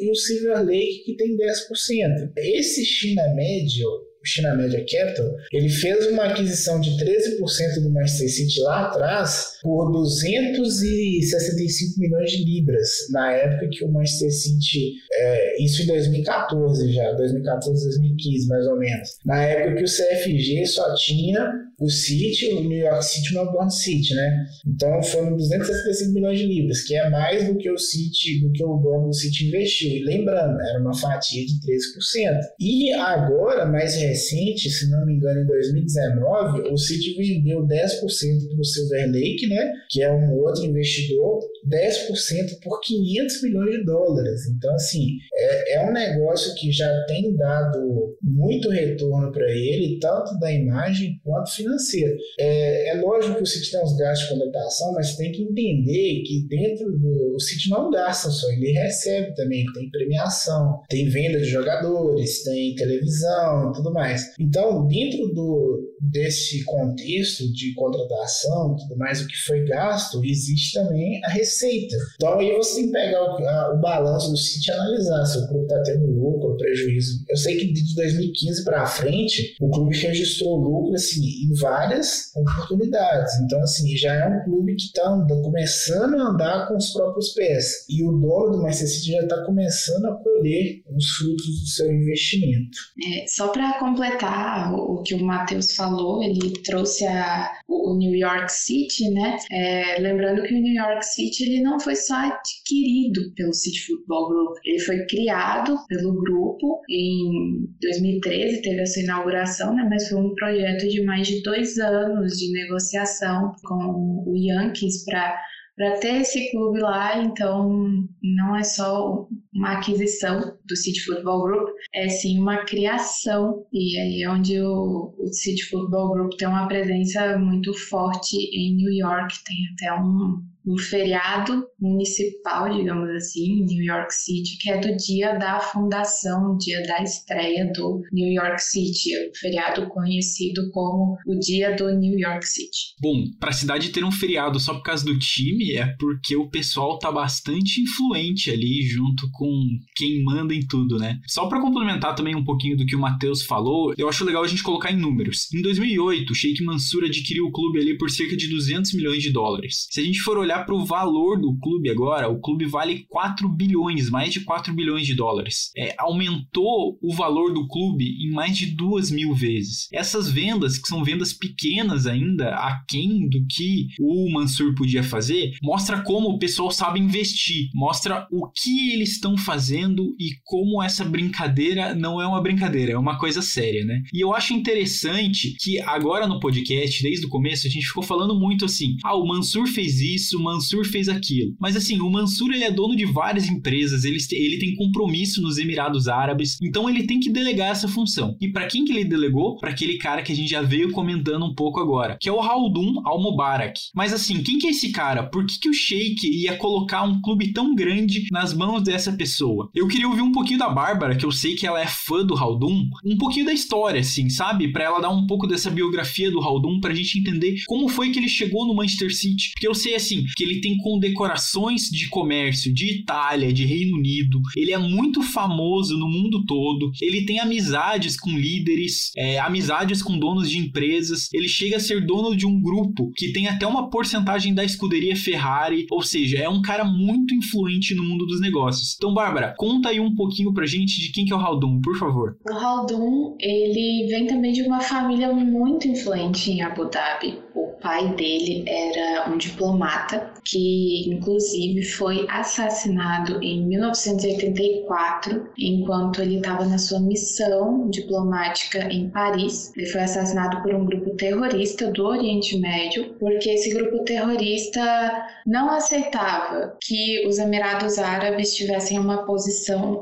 e 0.00 0.10
o 0.10 0.14
Silver 0.14 0.64
Lake, 0.64 1.04
que 1.04 1.16
tem 1.16 1.36
10%. 1.36 2.32
Esse 2.36 2.84
China 2.84 3.22
Media 3.34 3.86
China 4.24 4.54
Media 4.54 4.80
Capital, 4.80 5.34
ele 5.52 5.68
fez 5.68 6.06
uma 6.06 6.24
aquisição 6.24 6.80
de 6.80 6.90
13% 6.92 7.82
do 7.82 7.90
Manchester 7.90 8.28
City 8.30 8.60
lá 8.60 8.86
atrás 8.86 9.51
por 9.62 9.92
265 9.92 12.00
milhões 12.00 12.30
de 12.30 12.44
libras, 12.44 12.88
na 13.10 13.32
época 13.32 13.68
que 13.70 13.84
o 13.84 13.92
Manchester 13.92 14.32
City, 14.32 14.94
é, 15.12 15.62
isso 15.62 15.82
em 15.82 15.86
2014 15.86 16.92
já, 16.92 17.12
2014, 17.12 17.84
2015 17.84 18.48
mais 18.48 18.66
ou 18.66 18.78
menos, 18.78 19.08
na 19.24 19.42
época 19.42 19.76
que 19.76 19.84
o 19.84 19.86
CFG 19.86 20.66
só 20.66 20.94
tinha 20.94 21.62
o 21.82 21.90
City, 21.90 22.52
o 22.52 22.62
New 22.62 22.78
York 22.78 23.04
City 23.04 23.28
e 23.28 23.36
o 23.36 23.42
Melbourne 23.42 23.72
City, 23.72 24.14
né? 24.14 24.46
Então 24.66 25.02
foram 25.02 25.36
265 25.36 26.12
milhões 26.12 26.38
de 26.38 26.46
libras, 26.46 26.82
que 26.82 26.94
é 26.94 27.10
mais 27.10 27.46
do 27.46 27.56
que 27.56 27.70
o 27.70 27.76
City, 27.76 28.40
do 28.40 28.52
que 28.52 28.64
o 28.64 28.76
dono 28.76 29.08
do 29.08 29.14
City 29.14 29.48
investiu. 29.48 29.90
E 29.90 30.04
lembrando, 30.04 30.60
era 30.60 30.80
uma 30.80 30.94
fatia 30.94 31.44
de 31.44 31.54
13%. 31.54 32.38
E 32.60 32.92
agora, 32.92 33.66
mais 33.66 33.96
recente, 33.96 34.70
se 34.70 34.88
não 34.90 35.04
me 35.04 35.14
engano, 35.14 35.42
em 35.42 35.46
2019, 35.46 36.70
o 36.70 36.76
City 36.76 37.16
vendeu 37.16 37.66
10% 37.66 38.48
para 38.48 38.60
o 38.60 38.64
Silver 38.64 39.10
Lake, 39.10 39.48
né? 39.54 39.72
Que 39.88 40.02
é 40.02 40.12
um 40.12 40.34
outro 40.38 40.64
investidor, 40.64 41.40
10% 41.68 42.60
por 42.62 42.80
500 42.80 43.42
milhões 43.42 43.70
de 43.70 43.84
dólares. 43.84 44.46
Então, 44.48 44.74
assim, 44.74 45.16
é, 45.34 45.74
é 45.74 45.86
um 45.88 45.92
negócio 45.92 46.54
que 46.54 46.70
já 46.72 46.90
tem 47.06 47.36
dado 47.36 48.16
muito 48.22 48.70
retorno 48.70 49.30
para 49.32 49.50
ele, 49.50 49.98
tanto 50.00 50.38
da 50.38 50.52
imagem 50.52 51.20
quanto 51.24 51.52
financeiro. 51.52 52.16
É, 52.38 52.90
é 52.90 52.94
lógico 52.94 53.36
que 53.36 53.42
o 53.42 53.46
City 53.46 53.70
tem 53.70 53.82
uns 53.82 53.96
gastos 53.96 54.28
de 54.28 54.34
contratação, 54.34 54.92
mas 54.92 55.16
tem 55.16 55.32
que 55.32 55.42
entender 55.42 56.22
que 56.24 56.46
dentro 56.48 56.90
do. 56.90 57.34
O 57.34 57.40
City 57.40 57.70
não 57.70 57.90
gasta 57.90 58.30
só, 58.30 58.50
ele 58.50 58.72
recebe 58.72 59.34
também, 59.34 59.64
tem 59.72 59.90
premiação, 59.90 60.80
tem 60.88 61.08
venda 61.08 61.38
de 61.38 61.46
jogadores, 61.46 62.42
tem 62.42 62.74
televisão 62.74 63.72
tudo 63.72 63.92
mais. 63.92 64.32
Então, 64.38 64.86
dentro 64.86 65.28
do, 65.28 65.94
desse 66.00 66.64
contexto 66.64 67.50
de 67.52 67.74
contratação 67.74 68.76
tudo 68.76 68.96
mais, 68.96 69.20
o 69.20 69.26
que 69.26 69.36
foi 69.44 69.64
gasto, 69.64 70.24
existe 70.24 70.74
também 70.74 71.24
a 71.24 71.28
receita. 71.28 71.96
Então, 72.14 72.38
aí 72.38 72.54
você 72.56 72.76
tem 72.76 72.86
que 72.86 72.92
pegar 72.92 73.22
o, 73.22 73.48
a, 73.48 73.74
o 73.74 73.80
balanço 73.80 74.30
do 74.30 74.36
City 74.36 74.70
e 74.70 74.72
analisar 74.72 75.24
se 75.26 75.38
o 75.38 75.48
clube 75.48 75.64
está 75.64 75.82
tendo 75.82 76.06
lucro 76.06 76.50
ou 76.50 76.56
prejuízo. 76.56 77.24
Eu 77.28 77.36
sei 77.36 77.56
que 77.56 77.72
de 77.72 77.94
2015 77.94 78.64
para 78.64 78.86
frente, 78.86 79.56
o 79.60 79.70
clube 79.70 79.96
registrou 79.96 80.56
lucro 80.56 80.94
assim, 80.94 81.22
em 81.22 81.54
várias 81.54 82.30
oportunidades. 82.34 83.32
Então, 83.40 83.60
assim, 83.60 83.96
já 83.96 84.14
é 84.14 84.28
um 84.28 84.44
clube 84.44 84.74
que 84.76 84.84
está 84.84 85.02
começando 85.42 86.14
a 86.16 86.28
andar 86.28 86.68
com 86.68 86.76
os 86.76 86.92
próprios 86.92 87.30
pés. 87.34 87.86
E 87.88 88.02
o 88.04 88.12
dono 88.12 88.52
do 88.52 88.62
Manchester 88.62 88.88
City 88.88 89.12
já 89.12 89.22
está 89.22 89.44
começando 89.44 90.06
a 90.06 90.16
colher 90.16 90.82
os 90.94 91.06
frutos 91.16 91.60
do 91.60 91.66
seu 91.66 91.92
investimento. 91.92 92.78
É, 93.04 93.26
só 93.26 93.48
para 93.48 93.78
completar 93.78 94.72
o 94.74 95.02
que 95.02 95.14
o 95.14 95.24
Matheus 95.24 95.74
falou, 95.74 96.22
ele 96.22 96.52
trouxe 96.62 97.06
a, 97.06 97.50
o 97.68 97.96
New 97.96 98.14
York 98.14 98.52
City, 98.52 99.10
né? 99.10 99.31
É, 99.50 99.98
lembrando 99.98 100.42
que 100.42 100.54
o 100.54 100.60
New 100.60 100.74
York 100.74 101.04
City 101.04 101.44
ele 101.44 101.62
não 101.62 101.78
foi 101.78 101.96
só 101.96 102.14
adquirido 102.14 103.32
pelo 103.34 103.52
City 103.52 103.80
Football 103.86 104.28
Group, 104.28 104.56
ele 104.64 104.78
foi 104.80 105.06
criado 105.06 105.76
pelo 105.88 106.14
grupo 106.14 106.80
em 106.88 107.66
2013, 107.80 108.62
teve 108.62 108.80
a 108.80 108.86
sua 108.86 109.02
inauguração, 109.02 109.74
né? 109.74 109.86
Mas 109.88 110.08
foi 110.08 110.20
um 110.20 110.34
projeto 110.34 110.88
de 110.88 111.04
mais 111.04 111.26
de 111.26 111.42
dois 111.42 111.78
anos 111.78 112.38
de 112.38 112.52
negociação 112.52 113.52
com 113.64 114.24
o 114.26 114.34
Yankees 114.36 115.04
para 115.04 115.38
para 115.76 115.98
ter 115.98 116.20
esse 116.20 116.50
clube 116.50 116.80
lá, 116.80 117.18
então 117.18 118.06
não 118.22 118.56
é 118.56 118.62
só 118.62 119.26
uma 119.54 119.72
aquisição 119.72 120.56
do 120.64 120.76
City 120.76 121.00
Football 121.00 121.42
Group, 121.42 121.68
é 121.94 122.08
sim 122.08 122.38
uma 122.38 122.64
criação, 122.64 123.64
e 123.72 123.98
aí 123.98 124.22
é 124.22 124.30
onde 124.30 124.60
o, 124.60 125.14
o 125.18 125.26
City 125.32 125.62
Football 125.64 126.12
Group 126.12 126.32
tem 126.38 126.48
uma 126.48 126.68
presença 126.68 127.38
muito 127.38 127.72
forte 127.74 128.36
em 128.36 128.76
New 128.76 128.92
York, 128.92 129.34
tem 129.44 129.56
até 129.72 130.00
um, 130.00 130.42
um 130.66 130.78
feriado 130.78 131.64
municipal, 131.80 132.72
digamos 132.72 133.08
assim, 133.10 133.44
em 133.44 133.64
New 133.64 133.84
York 133.84 134.14
City, 134.14 134.58
que 134.58 134.70
é 134.70 134.78
do 134.78 134.96
dia 134.96 135.34
da 135.34 135.60
fundação, 135.60 136.56
dia 136.56 136.82
da 136.82 137.02
estreia 137.02 137.70
do 137.72 138.02
New 138.12 138.32
York 138.32 138.62
City, 138.62 139.10
o 139.28 139.36
feriado 139.38 139.88
conhecido 139.88 140.70
como 140.70 141.16
o 141.26 141.38
dia 141.38 141.74
do 141.74 141.90
New 141.98 142.18
York 142.18 142.46
City. 142.46 142.94
Bom, 143.00 143.24
para 143.40 143.50
a 143.50 143.54
cidade 143.54 143.90
ter 143.90 144.04
um 144.04 144.12
feriado 144.12 144.60
só 144.60 144.74
por 144.74 144.82
causa 144.82 145.04
do 145.04 145.18
time 145.18 145.76
é 145.76 145.86
porque 145.98 146.36
o 146.36 146.48
pessoal 146.48 146.98
tá 146.98 147.10
bastante 147.10 147.80
influente 147.80 148.50
ali 148.50 148.82
junto 148.82 149.28
com 149.32 149.50
quem 149.96 150.22
manda 150.22 150.54
em 150.54 150.66
tudo, 150.66 150.98
né? 150.98 151.18
Só 151.26 151.46
para 151.48 151.60
complementar 151.60 152.14
também 152.14 152.36
um 152.36 152.44
pouquinho 152.44 152.76
do 152.76 152.86
que 152.86 152.96
o 152.96 153.00
Matheus 153.00 153.42
falou, 153.42 153.94
eu 153.98 154.08
acho 154.08 154.24
legal 154.24 154.44
a 154.44 154.48
gente 154.48 154.62
colocar 154.62 154.92
em 154.92 154.96
números. 154.96 155.52
Em 155.52 155.60
2008, 155.62 156.30
o 156.30 156.34
Sheikh 156.34 156.62
Mansur 156.62 157.04
adquiriu 157.04 157.46
o 157.46 157.52
clube 157.52 157.80
ali 157.80 157.96
por 157.98 158.10
cerca 158.10 158.36
de 158.36 158.48
200 158.48 158.92
milhões 158.94 159.22
de 159.22 159.32
dólares. 159.32 159.88
Se 159.90 160.00
a 160.00 160.04
gente 160.04 160.20
for 160.20 160.38
olhar 160.38 160.51
olhar 160.52 160.64
para 160.64 160.74
o 160.74 160.84
valor 160.84 161.40
do 161.40 161.58
clube 161.58 161.90
agora, 161.90 162.28
o 162.28 162.40
clube 162.40 162.66
vale 162.66 163.06
4 163.08 163.48
bilhões, 163.48 164.10
mais 164.10 164.32
de 164.32 164.40
4 164.40 164.74
bilhões 164.74 165.06
de 165.06 165.14
dólares. 165.14 165.70
É, 165.76 165.94
aumentou 165.98 166.98
o 167.02 167.14
valor 167.14 167.52
do 167.52 167.66
clube 167.66 168.04
em 168.04 168.30
mais 168.30 168.56
de 168.56 168.66
duas 168.66 169.10
mil 169.10 169.34
vezes. 169.34 169.88
Essas 169.92 170.30
vendas, 170.30 170.78
que 170.78 170.88
são 170.88 171.02
vendas 171.02 171.32
pequenas 171.32 172.06
ainda, 172.06 172.54
aquém 172.56 173.28
do 173.28 173.44
que 173.48 173.86
o 173.98 174.30
Mansur 174.32 174.74
podia 174.74 175.02
fazer, 175.02 175.52
mostra 175.62 176.02
como 176.02 176.28
o 176.28 176.38
pessoal 176.38 176.70
sabe 176.70 177.00
investir, 177.00 177.68
mostra 177.74 178.26
o 178.30 178.50
que 178.50 178.92
eles 178.92 179.12
estão 179.12 179.36
fazendo 179.36 180.14
e 180.18 180.30
como 180.44 180.82
essa 180.82 181.04
brincadeira 181.04 181.94
não 181.94 182.20
é 182.20 182.26
uma 182.26 182.42
brincadeira, 182.42 182.92
é 182.92 182.98
uma 182.98 183.18
coisa 183.18 183.40
séria, 183.40 183.84
né? 183.84 184.02
E 184.12 184.22
eu 184.22 184.34
acho 184.34 184.52
interessante 184.52 185.56
que 185.58 185.80
agora 185.80 186.26
no 186.26 186.40
podcast, 186.40 187.02
desde 187.02 187.26
o 187.26 187.30
começo, 187.30 187.66
a 187.66 187.70
gente 187.70 187.86
ficou 187.86 188.02
falando 188.02 188.38
muito 188.38 188.64
assim: 188.64 188.96
ah, 189.04 189.16
o 189.16 189.26
Mansur 189.26 189.66
fez 189.66 190.00
isso, 190.00 190.41
Mansur 190.42 190.84
fez 190.84 191.08
aquilo. 191.08 191.54
Mas 191.60 191.76
assim, 191.76 192.00
o 192.00 192.10
Mansur 192.10 192.52
ele 192.52 192.64
é 192.64 192.70
dono 192.70 192.96
de 192.96 193.04
várias 193.06 193.48
empresas, 193.48 194.04
ele, 194.04 194.18
ele 194.32 194.58
tem 194.58 194.74
compromisso 194.74 195.40
nos 195.40 195.58
Emirados 195.58 196.08
Árabes, 196.08 196.58
então 196.62 196.88
ele 196.88 197.04
tem 197.04 197.20
que 197.20 197.30
delegar 197.30 197.70
essa 197.70 197.88
função. 197.88 198.36
E 198.40 198.48
para 198.48 198.66
quem 198.66 198.84
que 198.84 198.92
ele 198.92 199.04
delegou? 199.04 199.56
Para 199.58 199.70
aquele 199.70 199.98
cara 199.98 200.22
que 200.22 200.32
a 200.32 200.36
gente 200.36 200.50
já 200.50 200.62
veio 200.62 200.90
comentando 200.92 201.44
um 201.44 201.54
pouco 201.54 201.80
agora, 201.80 202.16
que 202.20 202.28
é 202.28 202.32
o 202.32 202.40
Haldun 202.40 203.02
Al-Mubarak. 203.04 203.78
Mas 203.94 204.12
assim, 204.12 204.42
quem 204.42 204.58
que 204.58 204.66
é 204.66 204.70
esse 204.70 204.90
cara? 204.90 205.22
Por 205.22 205.46
que, 205.46 205.58
que 205.58 205.68
o 205.68 205.74
Sheik 205.74 206.26
ia 206.26 206.56
colocar 206.56 207.02
um 207.02 207.20
clube 207.20 207.52
tão 207.52 207.74
grande 207.74 208.26
nas 208.30 208.54
mãos 208.54 208.82
dessa 208.82 209.12
pessoa? 209.12 209.70
Eu 209.74 209.88
queria 209.88 210.08
ouvir 210.08 210.22
um 210.22 210.32
pouquinho 210.32 210.58
da 210.58 210.68
Bárbara, 210.68 211.16
que 211.16 211.24
eu 211.24 211.32
sei 211.32 211.54
que 211.54 211.66
ela 211.66 211.80
é 211.80 211.86
fã 211.86 212.24
do 212.24 212.36
Haldun, 212.36 212.88
um 213.04 213.16
pouquinho 213.16 213.46
da 213.46 213.52
história, 213.52 214.00
assim, 214.00 214.28
sabe? 214.28 214.72
Para 214.72 214.84
ela 214.84 215.00
dar 215.00 215.10
um 215.10 215.26
pouco 215.26 215.46
dessa 215.46 215.70
biografia 215.70 216.30
do 216.30 216.40
Haldun 216.40 216.80
pra 216.80 216.94
gente 216.94 217.18
entender 217.18 217.62
como 217.66 217.88
foi 217.88 218.10
que 218.10 218.18
ele 218.18 218.28
chegou 218.28 218.66
no 218.66 218.74
Manchester 218.74 219.14
City. 219.14 219.52
Porque 219.54 219.66
eu 219.66 219.74
sei 219.74 219.94
assim, 219.94 220.24
que 220.34 220.44
ele 220.44 220.60
tem 220.60 220.76
condecorações 220.78 221.82
de 221.90 222.08
comércio 222.08 222.72
de 222.72 223.00
Itália, 223.00 223.52
de 223.52 223.64
Reino 223.64 223.96
Unido. 223.96 224.40
Ele 224.56 224.72
é 224.72 224.78
muito 224.78 225.22
famoso 225.22 225.96
no 225.96 226.08
mundo 226.08 226.44
todo. 226.46 226.90
Ele 227.00 227.24
tem 227.24 227.40
amizades 227.40 228.18
com 228.18 228.30
líderes, 228.30 229.10
é, 229.16 229.38
amizades 229.38 230.02
com 230.02 230.18
donos 230.18 230.50
de 230.50 230.58
empresas. 230.58 231.28
Ele 231.32 231.48
chega 231.48 231.76
a 231.76 231.80
ser 231.80 232.04
dono 232.04 232.36
de 232.36 232.46
um 232.46 232.60
grupo 232.60 233.10
que 233.16 233.32
tem 233.32 233.48
até 233.48 233.66
uma 233.66 233.90
porcentagem 233.90 234.54
da 234.54 234.64
escuderia 234.64 235.16
Ferrari, 235.16 235.86
ou 235.90 236.02
seja, 236.02 236.38
é 236.38 236.48
um 236.48 236.62
cara 236.62 236.84
muito 236.84 237.34
influente 237.34 237.94
no 237.94 238.04
mundo 238.04 238.26
dos 238.26 238.40
negócios. 238.40 238.94
Então, 238.96 239.14
Bárbara, 239.14 239.54
conta 239.56 239.88
aí 239.88 240.00
um 240.00 240.14
pouquinho 240.14 240.52
pra 240.52 240.66
gente 240.66 241.00
de 241.00 241.12
quem 241.12 241.24
que 241.24 241.32
é 241.32 241.36
o 241.36 241.38
Haldun, 241.38 241.80
por 241.80 241.96
favor. 241.96 242.36
O 242.48 242.52
Haldun, 242.52 243.36
ele 243.40 244.06
vem 244.08 244.26
também 244.26 244.52
de 244.52 244.62
uma 244.62 244.80
família 244.80 245.32
muito 245.32 245.88
influente 245.88 246.50
em 246.50 246.62
Abu 246.62 246.88
Dhabi. 246.88 247.38
O 247.54 247.68
pai 247.82 248.14
dele 248.14 248.64
era 248.66 249.28
um 249.30 249.36
diplomata 249.36 250.32
que, 250.44 251.08
inclusive, 251.08 251.82
foi 251.82 252.26
assassinado 252.28 253.42
em 253.42 253.66
1984, 253.66 255.50
enquanto 255.58 256.22
ele 256.22 256.36
estava 256.36 256.64
na 256.64 256.78
sua 256.78 257.00
missão 257.00 257.88
diplomática 257.90 258.78
em 258.92 259.10
Paris. 259.10 259.72
Ele 259.76 259.86
foi 259.86 260.00
assassinado 260.02 260.62
por 260.62 260.74
um 260.74 260.84
grupo 260.84 261.10
terrorista 261.16 261.90
do 261.90 262.06
Oriente 262.06 262.58
Médio, 262.58 263.14
porque 263.18 263.50
esse 263.50 263.74
grupo 263.74 264.04
terrorista 264.04 265.26
não 265.46 265.70
aceitava 265.70 266.76
que 266.80 267.26
os 267.26 267.38
Emirados 267.38 267.98
Árabes 267.98 268.54
tivessem 268.54 268.98
uma 268.98 269.24
posição, 269.24 270.00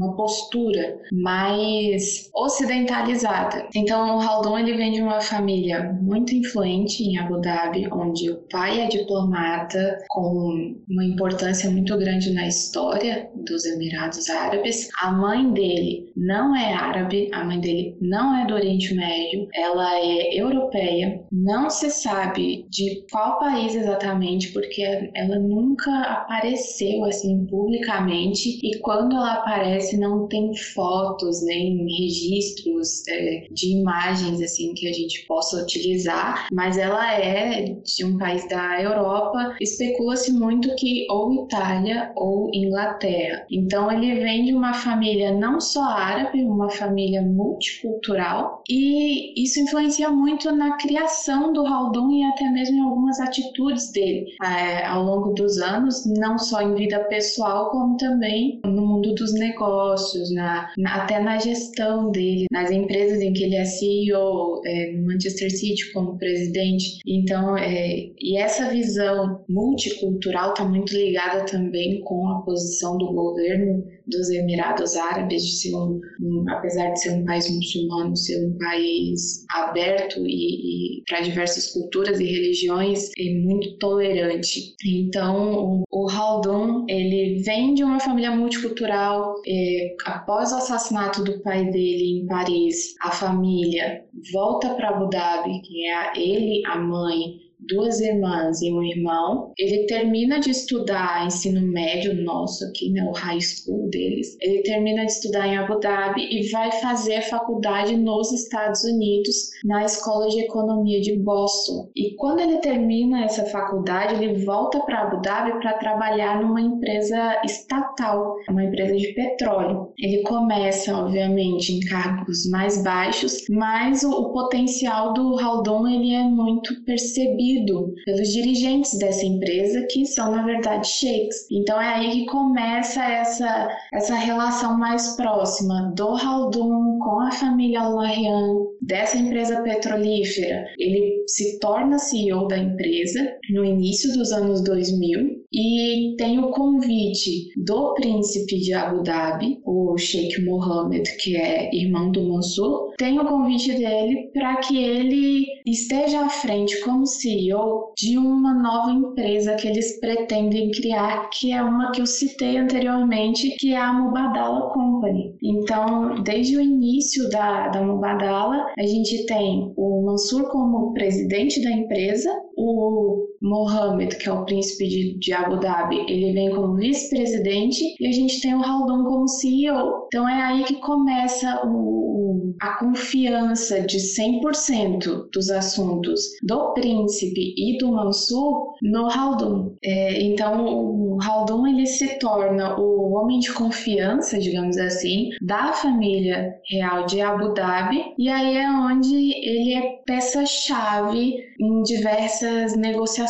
uma 0.00 0.16
postura 0.16 0.98
mais 1.12 2.30
ocidentalizada. 2.34 3.68
Então, 3.74 4.16
o 4.16 4.20
Haldon 4.20 4.58
ele 4.58 4.76
vem 4.76 4.92
de 4.92 5.02
uma 5.02 5.20
família 5.20 5.92
muito 6.00 6.34
influente 6.34 7.02
em 7.04 7.18
Abu 7.18 7.40
Dhabi, 7.40 7.86
onde 7.92 8.30
o 8.30 8.36
pai 8.50 8.80
é 8.80 8.88
diplomata 8.88 9.98
com 10.08 10.74
uma 10.88 11.04
importância 11.04 11.70
muito 11.70 11.96
grande 11.98 12.32
na 12.32 12.48
história 12.48 13.30
dos 13.46 13.66
Emirados 13.66 14.28
Árabes. 14.30 14.88
A 15.02 15.12
mãe 15.12 15.52
dele 15.52 16.10
não 16.16 16.56
é 16.56 16.72
árabe, 16.72 17.28
a 17.32 17.44
mãe 17.44 17.60
dele 17.60 17.96
não 18.00 18.34
é 18.34 18.46
do 18.46 18.54
Oriente 18.54 18.94
Médio, 18.94 19.48
ela 19.54 19.98
é 19.98 20.34
europeia. 20.34 21.22
Não 21.30 21.68
se 21.68 21.90
sabe 21.90 22.66
de 22.70 23.04
qual 23.10 23.38
país 23.38 23.74
exatamente, 23.74 24.52
porque 24.52 24.82
ela 25.14 25.38
nunca 25.38 25.90
apareceu 26.02 27.04
assim 27.04 27.46
publicamente 27.46 28.58
e 28.62 28.78
quando 28.78 29.16
ela 29.16 29.34
aparece 29.34 29.89
não 29.96 30.26
tem 30.28 30.54
fotos 30.56 31.44
nem 31.44 31.86
registros 31.86 33.06
é, 33.08 33.46
de 33.50 33.72
imagens 33.78 34.40
assim 34.40 34.74
que 34.74 34.88
a 34.88 34.92
gente 34.92 35.24
possa 35.26 35.62
utilizar, 35.62 36.48
mas 36.52 36.78
ela 36.78 37.14
é 37.14 37.76
de 37.84 38.04
um 38.04 38.18
país 38.18 38.46
da 38.48 38.80
Europa. 38.80 39.56
Especula-se 39.60 40.32
muito 40.32 40.74
que 40.76 41.06
ou 41.10 41.44
Itália 41.44 42.12
ou 42.16 42.50
Inglaterra. 42.52 43.46
Então 43.50 43.90
ele 43.90 44.20
vem 44.20 44.44
de 44.44 44.54
uma 44.54 44.74
família 44.74 45.32
não 45.32 45.60
só 45.60 45.82
árabe, 45.82 46.42
uma 46.42 46.70
família 46.70 47.22
multicultural 47.22 48.62
e 48.68 49.42
isso 49.42 49.60
influencia 49.60 50.10
muito 50.10 50.52
na 50.52 50.76
criação 50.76 51.52
do 51.52 51.66
Haldun 51.66 52.10
e 52.10 52.24
até 52.24 52.48
mesmo 52.50 52.76
em 52.76 52.80
algumas 52.80 53.20
atitudes 53.20 53.90
dele 53.92 54.26
é, 54.42 54.84
ao 54.86 55.02
longo 55.02 55.32
dos 55.34 55.58
anos, 55.58 56.04
não 56.06 56.38
só 56.38 56.60
em 56.62 56.74
vida 56.74 57.00
pessoal 57.04 57.70
como 57.70 57.96
também 57.96 58.60
no 58.64 58.86
mundo 58.86 59.14
dos 59.14 59.32
negócios 59.34 59.79
negócios, 59.80 60.32
na, 60.32 60.70
na, 60.76 60.96
até 60.96 61.20
na 61.20 61.38
gestão 61.38 62.10
dele, 62.10 62.46
nas 62.50 62.70
empresas 62.70 63.20
em 63.20 63.32
que 63.32 63.44
ele 63.44 63.56
é 63.56 63.64
CEO, 63.64 64.60
é, 64.64 64.92
no 64.92 65.06
Manchester 65.06 65.50
City 65.50 65.92
como 65.92 66.18
presidente. 66.18 66.98
Então, 67.06 67.56
é, 67.56 68.10
e 68.18 68.38
essa 68.38 68.68
visão 68.68 69.44
multicultural 69.48 70.50
está 70.50 70.64
muito 70.64 70.92
ligada 70.92 71.44
também 71.44 72.00
com 72.02 72.28
a 72.28 72.42
posição 72.42 72.98
do 72.98 73.12
governo 73.12 73.84
dos 74.06 74.28
Emirados 74.28 74.96
Árabes, 74.96 75.44
de 75.44 75.52
ser 75.52 75.74
um, 75.74 76.00
um 76.20 76.44
apesar 76.50 76.90
de 76.90 77.00
ser 77.00 77.10
um 77.10 77.24
país 77.24 77.48
muçulmano, 77.48 78.16
ser 78.16 78.44
um 78.44 78.58
país 78.58 79.44
aberto 79.50 80.26
e, 80.26 80.98
e 80.98 81.02
para 81.08 81.20
diversas 81.20 81.72
culturas 81.72 82.18
e 82.18 82.24
religiões 82.24 83.10
e 83.16 83.34
muito 83.38 83.78
tolerante. 83.78 84.74
Então, 84.84 85.54
o, 85.54 85.84
o 85.92 86.10
Haldun, 86.10 86.86
ele 86.88 87.42
vem 87.42 87.74
de 87.74 87.84
uma 87.84 88.00
família 88.00 88.30
multicultural. 88.32 89.34
É, 89.46 89.69
após 90.06 90.52
o 90.52 90.56
assassinato 90.56 91.22
do 91.24 91.40
pai 91.42 91.64
dele 91.66 92.20
em 92.20 92.26
Paris, 92.26 92.94
a 93.02 93.10
família 93.10 94.04
volta 94.32 94.74
para 94.74 94.90
Abu 94.90 95.08
Dhabi, 95.08 95.60
que 95.62 95.86
é 95.86 96.12
ele, 96.18 96.62
a 96.66 96.76
mãe 96.76 97.49
duas 97.70 98.00
irmãs 98.00 98.60
e 98.60 98.72
um 98.72 98.82
irmão. 98.82 99.52
Ele 99.58 99.86
termina 99.86 100.40
de 100.40 100.50
estudar 100.50 101.26
ensino 101.26 101.60
médio 101.60 102.14
nosso 102.22 102.64
aqui, 102.64 102.90
né, 102.90 103.02
o 103.04 103.12
high 103.12 103.40
school 103.40 103.88
deles. 103.88 104.36
Ele 104.40 104.62
termina 104.62 105.06
de 105.06 105.12
estudar 105.12 105.46
em 105.46 105.56
Abu 105.56 105.78
Dhabi 105.78 106.22
e 106.30 106.50
vai 106.50 106.70
fazer 106.72 107.22
faculdade 107.22 107.96
nos 107.96 108.32
Estados 108.32 108.82
Unidos, 108.84 109.34
na 109.64 109.84
Escola 109.84 110.28
de 110.28 110.40
Economia 110.40 111.00
de 111.00 111.16
Boston. 111.18 111.88
E 111.94 112.16
quando 112.16 112.40
ele 112.40 112.58
termina 112.58 113.24
essa 113.24 113.44
faculdade, 113.46 114.22
ele 114.22 114.44
volta 114.44 114.80
para 114.80 115.02
Abu 115.02 115.22
Dhabi 115.22 115.52
para 115.60 115.74
trabalhar 115.74 116.42
numa 116.42 116.60
empresa 116.60 117.40
estatal, 117.44 118.36
uma 118.48 118.64
empresa 118.64 118.96
de 118.96 119.14
petróleo. 119.14 119.92
Ele 119.98 120.22
começa, 120.22 120.96
obviamente, 120.96 121.72
em 121.72 121.80
cargos 121.80 122.48
mais 122.50 122.82
baixos, 122.82 123.44
mas 123.50 124.02
o, 124.02 124.10
o 124.10 124.32
potencial 124.32 125.12
do 125.12 125.38
Haldon 125.38 125.86
ele 125.86 126.14
é 126.14 126.22
muito 126.22 126.82
percebido 126.84 127.59
pelos 128.04 128.28
dirigentes 128.28 128.98
dessa 128.98 129.24
empresa, 129.24 129.86
que 129.90 130.06
são, 130.06 130.30
na 130.30 130.42
verdade, 130.42 130.86
sheiks. 130.86 131.46
Então 131.50 131.80
é 131.80 131.94
aí 131.94 132.10
que 132.10 132.26
começa 132.26 133.02
essa, 133.02 133.68
essa 133.92 134.14
relação 134.14 134.78
mais 134.78 135.16
próxima 135.16 135.92
do 135.96 136.08
Haldun 136.08 136.98
com 136.98 137.20
a 137.20 137.30
família 137.30 137.80
Al-Nahyan, 137.80 138.54
dessa 138.82 139.18
empresa 139.18 139.62
petrolífera. 139.62 140.64
Ele 140.78 141.24
se 141.26 141.58
torna 141.58 141.98
CEO 141.98 142.46
da 142.48 142.58
empresa 142.58 143.20
no 143.50 143.64
início 143.64 144.12
dos 144.12 144.32
anos 144.32 144.62
2000 144.64 145.39
e 145.52 146.14
tem 146.16 146.38
o 146.38 146.50
convite 146.50 147.48
do 147.56 147.94
príncipe 147.94 148.58
de 148.58 148.72
Abu 148.72 149.02
Dhabi, 149.02 149.60
o 149.64 149.96
Sheikh 149.98 150.44
Mohammed, 150.44 151.16
que 151.16 151.36
é 151.36 151.74
irmão 151.74 152.12
do 152.12 152.22
Mansur, 152.22 152.94
tem 152.96 153.18
o 153.18 153.26
convite 153.26 153.72
dele 153.72 154.30
para 154.32 154.56
que 154.56 154.76
ele 154.76 155.46
esteja 155.66 156.24
à 156.24 156.28
frente 156.28 156.80
como 156.82 157.06
CEO 157.06 157.92
de 157.96 158.16
uma 158.16 158.54
nova 158.54 158.92
empresa 158.92 159.56
que 159.56 159.66
eles 159.66 159.98
pretendem 159.98 160.70
criar, 160.70 161.28
que 161.30 161.52
é 161.52 161.62
uma 161.62 161.90
que 161.90 162.00
eu 162.00 162.06
citei 162.06 162.56
anteriormente, 162.56 163.56
que 163.58 163.72
é 163.72 163.76
a 163.76 163.92
Mubadala 163.92 164.72
Company. 164.72 165.34
Então, 165.42 166.22
desde 166.22 166.56
o 166.56 166.60
início 166.60 167.28
da, 167.28 167.68
da 167.68 167.82
Mubadala, 167.82 168.66
a 168.78 168.86
gente 168.86 169.26
tem 169.26 169.72
o 169.76 170.02
Mansur 170.04 170.48
como 170.50 170.92
presidente 170.94 171.62
da 171.62 171.70
empresa, 171.70 172.30
o 172.56 173.29
Mohammed, 173.42 174.16
que 174.16 174.28
é 174.28 174.32
o 174.32 174.44
príncipe 174.44 174.88
de, 174.88 175.18
de 175.18 175.32
Abu 175.32 175.58
Dhabi, 175.58 176.04
ele 176.08 176.32
vem 176.32 176.50
como 176.54 176.76
vice-presidente 176.76 177.82
e 177.98 178.06
a 178.06 178.12
gente 178.12 178.40
tem 178.40 178.54
o 178.54 178.62
Haldun 178.62 179.04
como 179.04 179.28
CEO. 179.28 180.06
Então 180.06 180.28
é 180.28 180.42
aí 180.42 180.64
que 180.64 180.76
começa 180.76 181.62
o, 181.66 182.54
a 182.60 182.78
confiança 182.78 183.80
de 183.80 183.98
100% 183.98 185.30
dos 185.32 185.50
assuntos 185.50 186.20
do 186.42 186.72
príncipe 186.74 187.54
e 187.56 187.78
do 187.78 187.92
Mansur 187.92 188.74
no 188.82 189.06
Haldun. 189.06 189.76
É, 189.82 190.22
então 190.22 190.66
o 190.66 191.18
Haldun 191.22 191.66
ele 191.66 191.86
se 191.86 192.18
torna 192.18 192.78
o 192.78 193.14
homem 193.14 193.38
de 193.38 193.52
confiança, 193.52 194.38
digamos 194.38 194.76
assim, 194.76 195.30
da 195.40 195.72
família 195.72 196.54
real 196.68 197.06
de 197.06 197.20
Abu 197.20 197.52
Dhabi 197.54 198.14
e 198.18 198.28
aí 198.28 198.56
é 198.56 198.70
onde 198.70 199.14
ele 199.14 199.74
é 199.74 200.00
peça-chave 200.06 201.50
em 201.60 201.82
diversas 201.82 202.76
negociações, 202.76 203.29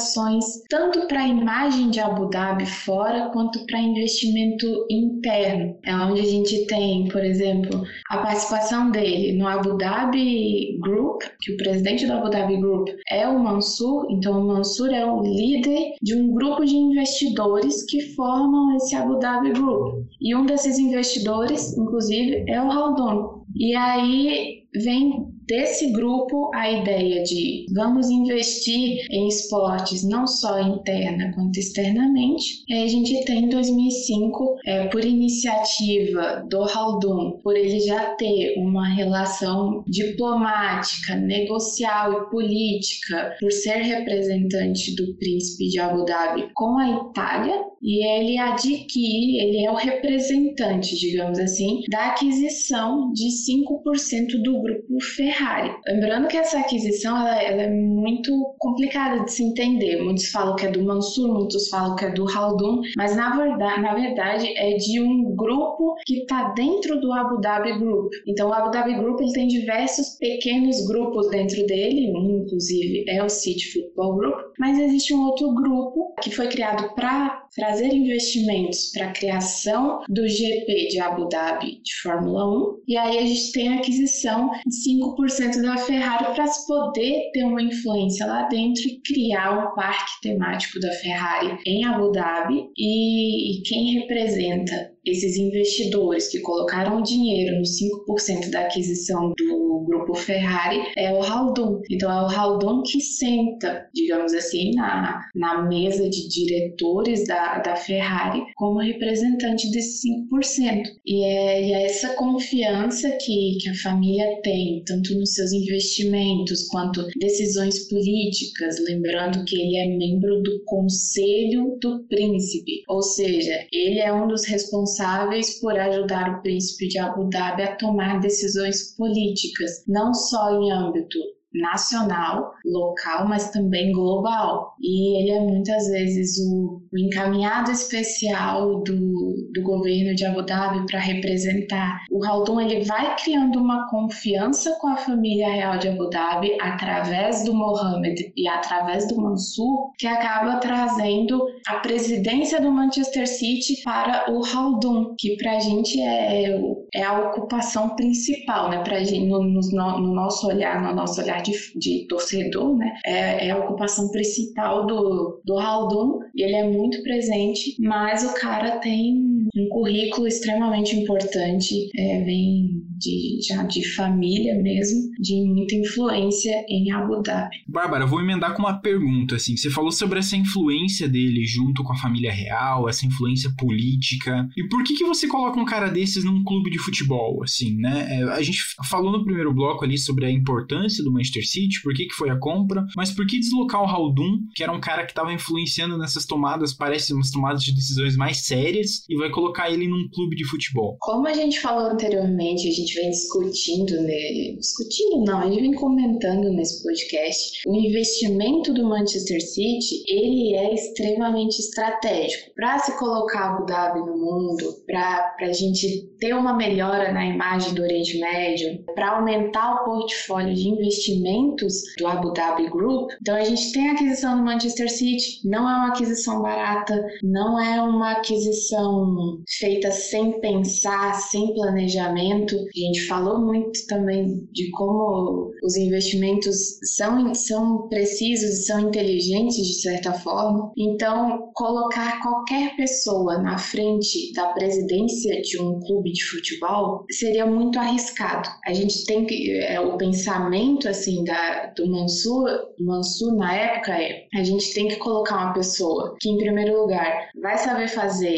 tanto 0.69 1.07
para 1.07 1.23
a 1.23 1.29
imagem 1.29 1.91
de 1.91 2.01
Abu 2.01 2.29
Dhabi 2.29 2.67
fora, 2.67 3.31
quanto 3.33 3.65
para 3.67 3.81
investimento 3.81 4.87
interno. 4.91 5.77
É 5.85 5.95
onde 5.95 6.21
a 6.21 6.25
gente 6.25 6.67
tem, 6.67 7.09
por 7.09 7.25
exemplo, 7.25 7.83
a 8.11 8.19
participação 8.19 8.91
dele 8.91 9.33
no 9.33 9.47
Abu 9.47 9.77
Dhabi 9.77 10.79
Group, 10.81 11.23
que 11.41 11.53
o 11.53 11.57
presidente 11.57 12.07
do 12.07 12.13
Abu 12.13 12.31
Dhabi 12.31 12.57
Group 12.57 12.89
é 13.11 13.27
o 13.29 13.39
Mansur, 13.39 14.07
então 14.11 14.41
o 14.41 14.47
Mansur 14.47 14.91
é 14.91 15.05
o 15.05 15.21
líder 15.23 15.95
de 16.03 16.15
um 16.15 16.33
grupo 16.33 16.65
de 16.65 16.77
investidores 16.77 17.85
que 17.87 18.01
formam 18.15 18.77
esse 18.77 18.95
Abu 18.95 19.19
Dhabi 19.19 19.53
Group. 19.53 20.07
E 20.21 20.35
um 20.35 20.47
desses 20.47 20.79
investidores, 20.79 21.77
inclusive, 21.77 22.45
é 22.49 22.61
o 22.63 22.71
Haldon. 22.71 23.45
E 23.57 23.75
aí 23.75 24.61
vem 24.75 25.27
desse 25.51 25.91
grupo 25.91 26.49
a 26.55 26.71
ideia 26.71 27.25
de 27.25 27.67
vamos 27.75 28.09
investir 28.09 29.05
em 29.11 29.27
esportes 29.27 30.05
não 30.05 30.25
só 30.25 30.61
interna 30.61 31.33
quanto 31.35 31.59
externamente. 31.59 32.63
E 32.69 32.75
a 32.75 32.87
gente 32.87 33.25
tem 33.25 33.47
em 33.47 33.49
2005, 33.49 34.57
é, 34.65 34.87
por 34.87 35.05
iniciativa 35.05 36.47
do 36.49 36.63
Haldun, 36.63 37.41
por 37.43 37.57
ele 37.57 37.81
já 37.81 38.15
ter 38.15 38.55
uma 38.59 38.87
relação 38.95 39.83
diplomática, 39.89 41.17
negocial 41.17 42.13
e 42.13 42.31
política, 42.31 43.35
por 43.41 43.51
ser 43.51 43.79
representante 43.79 44.95
do 44.95 45.17
príncipe 45.17 45.69
de 45.69 45.81
Abu 45.81 46.05
Dhabi 46.05 46.49
com 46.55 46.79
a 46.79 47.09
Itália, 47.09 47.71
e 47.83 48.07
ele 48.07 48.37
adquire, 48.37 49.39
ele 49.39 49.65
é 49.65 49.71
o 49.71 49.75
representante, 49.75 50.97
digamos 50.97 51.39
assim, 51.39 51.81
da 51.89 52.09
aquisição 52.09 53.11
de 53.13 53.29
5% 53.29 54.43
do 54.43 54.61
grupo 54.61 55.01
Ferrari. 55.17 55.40
Lembrando 55.87 56.29
que 56.29 56.37
essa 56.37 56.59
aquisição 56.59 57.17
ela, 57.17 57.43
ela, 57.43 57.63
é 57.63 57.71
muito 57.71 58.31
complicada 58.59 59.25
de 59.25 59.33
se 59.33 59.43
entender. 59.43 60.03
Muitos 60.03 60.31
falam 60.31 60.57
que 60.57 60.67
é 60.67 60.71
do 60.71 60.83
Mansur, 60.83 61.33
muitos 61.33 61.69
falam 61.69 61.97
que 61.97 62.05
é 62.05 62.11
do 62.11 62.29
Haldun, 62.29 62.81
mas 62.97 63.17
na 63.17 63.37
verdade, 63.37 63.83
na 63.83 63.95
verdade 63.95 64.57
é 64.57 64.77
de 64.77 65.01
um 65.01 65.35
grupo 65.35 65.97
que 66.07 66.21
está 66.21 66.53
dentro 66.53 67.01
do 67.01 67.13
Abu 67.13 67.41
Dhabi 67.41 67.79
Group. 67.79 68.13
Então 68.27 68.49
o 68.49 68.53
Abu 68.53 68.71
Dhabi 68.71 68.95
Group 68.95 69.21
ele 69.21 69.33
tem 69.33 69.49
diversos 69.49 70.17
pequenos 70.19 70.87
grupos 70.87 71.29
dentro 71.31 71.65
dele, 71.67 72.13
um 72.15 72.43
inclusive 72.45 73.05
é 73.09 73.23
o 73.23 73.29
City 73.29 73.73
Football 73.73 74.17
Group, 74.17 74.37
mas 74.59 74.79
existe 74.79 75.15
um 75.15 75.23
outro 75.23 75.53
grupo 75.55 76.15
que 76.23 76.31
foi 76.31 76.49
criado 76.49 76.95
para 76.95 77.43
trazer 77.55 77.93
investimentos 77.93 78.91
para 78.93 79.07
a 79.07 79.13
criação 79.13 80.01
do 80.09 80.29
GP 80.29 80.89
de 80.89 81.01
Abu 81.01 81.29
Dhabi 81.29 81.81
de 81.83 81.95
Fórmula 82.03 82.47
1. 82.47 82.83
E 82.89 82.97
aí 82.97 83.19
a 83.19 83.27
gente 83.27 83.53
tem 83.53 83.69
a 83.69 83.77
aquisição 83.77 84.51
de 84.67 84.91
5% 84.91 85.63
da 85.63 85.77
Ferrari 85.79 86.35
para 86.35 86.47
se 86.47 86.67
poder 86.67 87.31
ter 87.33 87.45
uma 87.45 87.63
influência 87.63 88.27
lá 88.27 88.45
dentro 88.49 88.83
e 88.83 89.01
criar 89.01 89.59
um 89.59 89.75
parque 89.75 90.21
temático 90.23 90.79
da 90.81 90.93
Ferrari 90.93 91.59
em 91.67 91.85
Abu 91.85 92.13
Dhabi. 92.13 92.69
E, 92.77 93.59
e 93.59 93.63
quem 93.63 94.01
representa 94.01 94.90
esses 95.05 95.37
investidores 95.37 96.29
que 96.29 96.41
colocaram 96.41 97.03
dinheiro 97.03 97.59
nos 97.59 97.79
5% 97.81 98.51
da 98.51 98.61
aquisição 98.61 99.33
do 99.37 99.85
grupo 99.87 100.15
Ferrari 100.15 100.81
é 100.97 101.13
o 101.13 101.23
Haldun. 101.23 101.81
Então 101.91 102.11
é 102.11 102.23
o 102.23 102.27
Haldun 102.27 102.83
que 102.83 103.01
senta, 103.01 103.89
digamos 103.95 104.35
assim, 104.35 104.73
na, 104.75 105.21
na 105.35 105.63
mesa 105.63 106.09
de 106.09 106.29
diretores 106.29 107.27
da, 107.27 107.59
da 107.59 107.77
Ferrari 107.77 108.43
como 108.57 108.81
representante 108.81 109.71
desses 109.71 110.01
5%. 110.05 110.83
E 111.07 111.25
é, 111.25 111.69
e 111.69 111.73
é 111.73 111.87
essa 111.87 112.15
confiança 112.15 113.11
que, 113.13 113.59
que 113.61 113.69
a 113.69 113.75
família 113.75 114.41
tem, 114.43 114.83
tanto 114.87 115.15
nos 115.19 115.35
seus 115.35 115.53
investimentos 115.53 116.67
quanto 116.69 117.07
decisões 117.19 117.89
políticas, 117.89 118.77
lembrando 118.85 119.45
que 119.45 119.57
ele 119.57 119.77
é 119.77 119.87
membro 119.97 120.43
do 120.43 120.63
Conselho 120.65 121.79
do 121.81 122.05
Príncipe, 122.07 122.83
ou 122.89 123.03
seja, 123.03 123.67
ele 123.73 123.99
é 123.99 124.13
um 124.13 124.29
dos 124.29 124.45
responsáveis 124.45 124.90
responsáveis 124.91 125.61
por 125.61 125.79
ajudar 125.79 126.31
o 126.31 126.43
príncipe 126.43 126.89
de 126.89 126.99
Abu 126.99 127.29
Dhabi 127.29 127.63
a 127.63 127.77
tomar 127.77 128.21
decisões 128.21 128.97
políticas, 128.97 129.85
não 129.87 130.13
só 130.13 130.61
em 130.61 130.73
âmbito 130.73 131.19
nacional, 131.53 132.53
local, 132.71 133.29
mas 133.29 133.51
também 133.51 133.93
global. 133.93 134.75
E 134.81 135.23
ele 135.23 135.31
é 135.31 135.41
muitas 135.41 135.89
vezes 135.89 136.39
o, 136.39 136.81
o 136.93 136.99
encaminhado 136.99 137.71
especial 137.71 138.83
do, 138.83 139.51
do 139.53 139.63
governo 139.63 140.15
de 140.15 140.25
Abu 140.25 140.43
Dhabi 140.43 140.87
para 140.87 141.01
representar. 141.01 142.01
O 142.11 142.25
Haldun 142.25 142.61
ele 142.61 142.85
vai 142.85 143.17
criando 143.17 143.59
uma 143.59 143.89
confiança 143.89 144.77
com 144.81 144.89
a 144.89 144.97
família 144.97 145.49
real 145.49 145.79
de 145.79 145.89
Abu 145.89 146.09
Dhabi 146.09 146.57
através 146.61 147.45
do 147.45 147.55
Mohammed 147.55 148.33
e 148.37 148.49
através 148.49 149.09
do 149.09 149.17
Mansur, 149.21 149.91
que 149.99 150.07
acaba 150.07 150.57
trazendo 150.57 151.45
a 151.67 151.77
presidência 151.77 152.61
do 152.61 152.71
Manchester 152.71 153.27
City 153.27 153.83
para 153.83 154.31
o 154.31 154.45
Haldun, 154.45 155.15
que 155.19 155.37
para 155.37 155.57
a 155.57 155.61
gente 155.61 156.01
é, 156.01 156.59
é 156.95 157.03
a 157.03 157.21
ocupação 157.29 157.91
principal, 157.97 158.71
né? 158.71 158.83
Pra 158.83 159.03
gente, 159.03 159.27
no, 159.27 159.43
no, 159.43 159.61
no 159.71 160.15
nosso 160.15 160.47
olhar, 160.47 160.83
no 160.83 160.95
nosso 160.95 161.21
olhar 161.21 161.43
de, 161.43 161.53
de 161.77 162.07
torcedor, 162.09 162.60
né? 162.77 162.95
É, 163.05 163.49
é, 163.49 163.51
a 163.51 163.59
ocupação 163.59 164.11
principal 164.11 164.87
do, 164.87 165.41
do 165.45 165.59
Haldun 165.59 166.21
e 166.35 166.43
ele 166.43 166.57
é 166.57 166.65
muito 166.65 167.03
presente, 167.03 167.77
mas 167.81 168.25
o 168.25 168.35
cara 168.35 168.79
tem 168.79 169.30
um 169.55 169.69
currículo 169.69 170.27
extremamente 170.27 170.95
importante, 170.97 171.91
é, 171.97 172.23
vem 172.25 172.83
de, 172.97 173.41
já 173.47 173.63
de 173.63 173.87
família 173.95 174.55
mesmo, 174.61 175.11
de 175.19 175.43
muita 175.43 175.75
influência 175.75 176.65
em 176.69 176.91
Abu 176.93 177.23
Dhabi. 177.23 177.57
Bárbara, 177.67 178.07
vou 178.07 178.21
emendar 178.21 178.55
com 178.55 178.63
uma 178.63 178.79
pergunta, 178.79 179.37
assim, 179.37 179.57
você 179.57 179.71
falou 179.71 179.91
sobre 179.91 180.19
essa 180.19 180.37
influência 180.37 181.09
dele 181.09 181.45
junto 181.47 181.83
com 181.83 181.93
a 181.93 181.97
família 181.97 182.33
real, 182.33 182.89
essa 182.89 183.07
influência 183.07 183.51
política, 183.57 184.49
e 184.57 184.69
por 184.69 184.85
que 184.85 184.95
que 184.95 185.05
você 185.05 185.27
coloca 185.27 185.59
um 185.59 185.65
cara 185.65 185.89
desses 185.89 186.25
num 186.25 186.45
clube 186.45 186.71
de 186.71 186.79
futebol, 186.79 187.43
assim, 187.43 187.77
né? 187.77 188.07
É, 188.11 188.23
a 188.25 188.43
gente 188.43 188.63
falou 188.89 189.11
no 189.11 189.25
primeiro 189.25 189.53
bloco 189.53 189.85
ali 189.85 189.97
sobre 189.99 190.27
a 190.27 190.31
importância 190.31 191.03
do 191.03 191.13
Manchester 191.13 191.47
City, 191.47 191.83
por 191.83 191.95
que 191.95 192.07
que 192.07 192.15
foi 192.15 192.31
a 192.31 192.39
compra, 192.39 192.87
mas 192.97 193.11
por 193.11 193.27
que 193.27 193.39
deslocar 193.39 193.83
o 193.83 193.87
Haldun, 193.87 194.39
que 194.55 194.63
era 194.63 194.73
um 194.73 194.81
cara 194.81 195.05
que 195.05 195.13
estava 195.13 195.33
influenciando 195.33 195.97
nessas 195.97 196.27
tomadas, 196.27 196.75
parece 196.75 197.15
umas 197.15 197.31
tomadas 197.31 197.63
de 197.63 197.75
decisões 197.75 198.17
mais 198.17 198.45
sérias, 198.45 199.05
e 199.09 199.17
vai 199.17 199.31
colocar 199.31 199.40
ele 199.71 199.89
num 199.89 200.09
clube 200.13 200.37
de 200.37 200.49
futebol? 200.49 200.97
Como 201.01 201.27
a 201.27 201.33
gente 201.33 201.61
falou 201.61 201.91
anteriormente, 201.91 202.69
a 202.69 202.73
gente 202.73 202.95
vem 202.95 203.11
discutindo, 203.11 204.01
né? 204.03 204.57
discutindo 204.59 205.25
não, 205.25 205.41
a 205.41 205.47
gente 205.47 205.61
vem 205.61 205.75
comentando 205.75 206.51
nesse 206.51 206.83
podcast, 206.83 207.63
o 207.67 207.75
investimento 207.75 208.73
do 208.73 208.89
Manchester 208.89 209.41
City, 209.41 210.03
ele 210.09 210.55
é 210.55 210.75
extremamente 210.75 211.59
estratégico. 211.59 212.53
Para 212.55 212.79
se 212.79 212.97
colocar 212.99 213.55
Abu 213.55 213.67
Dhabi 213.67 214.01
no 214.01 214.17
mundo, 214.17 214.75
para 214.87 215.35
a 215.41 215.53
gente 215.53 216.09
ter 216.19 216.35
uma 216.35 216.55
melhora 216.55 217.13
na 217.13 217.25
imagem 217.25 217.75
do 217.75 217.83
Oriente 217.83 218.19
Médio, 218.19 218.85
para 218.95 219.17
aumentar 219.17 219.75
o 219.75 219.85
portfólio 219.85 220.55
de 220.55 220.69
investimentos 220.69 221.83
do 221.99 222.07
Abu 222.07 222.33
Dhabi 222.33 222.69
Group, 222.69 223.11
então 223.21 223.35
a 223.35 223.45
gente 223.45 223.73
tem 223.73 223.89
a 223.89 223.93
aquisição 223.93 224.37
do 224.37 224.45
Manchester 224.45 224.91
City, 224.91 225.41
não 225.45 225.69
é 225.69 225.75
uma 225.75 225.89
aquisição 225.89 226.43
barata, 226.43 227.05
não 227.23 227.59
é 227.59 227.83
uma 227.83 228.13
aquisição 228.13 229.30
feita 229.59 229.91
sem 229.91 230.41
pensar, 230.41 231.15
sem 231.15 231.55
planejamento. 231.55 232.57
A 232.57 232.79
gente 232.79 233.07
falou 233.07 233.41
muito 233.41 233.87
também 233.87 234.49
de 234.53 234.71
como 234.73 235.51
os 235.63 235.77
investimentos 235.77 236.79
são, 236.97 237.35
são 237.35 237.89
precisos, 237.89 238.67
são 238.67 238.89
inteligentes 238.89 239.67
de 239.67 239.81
certa 239.81 240.13
forma. 240.13 240.73
Então, 240.77 241.51
colocar 241.55 242.21
qualquer 242.23 242.77
pessoa 242.77 243.39
na 243.39 243.59
frente 243.59 244.33
da 244.35 244.49
presidência 244.49 245.41
de 245.43 245.61
um 245.61 245.81
clube 245.81 246.13
de 246.13 246.25
futebol 246.25 247.05
seria 247.11 247.47
muito 247.47 247.79
arriscado. 247.79 248.49
A 248.67 248.73
gente 248.73 249.05
tem 249.05 249.25
que 249.25 249.59
é, 249.61 249.81
o 249.81 249.97
pensamento 249.97 250.89
assim 250.89 251.25
da 251.25 251.73
do 251.77 251.87
Mansur, 251.87 252.47
Mansur 252.79 253.35
na 253.37 253.55
época 253.55 253.93
é 253.93 254.27
a 254.35 254.43
gente 254.43 254.73
tem 254.75 254.89
que 254.89 254.97
colocar 254.97 255.37
uma 255.37 255.53
pessoa 255.53 256.17
que 256.21 256.29
em 256.29 256.37
primeiro 256.37 256.81
lugar 256.81 257.31
vai 257.41 257.59
saber 257.59 257.89
fazer 257.89 258.35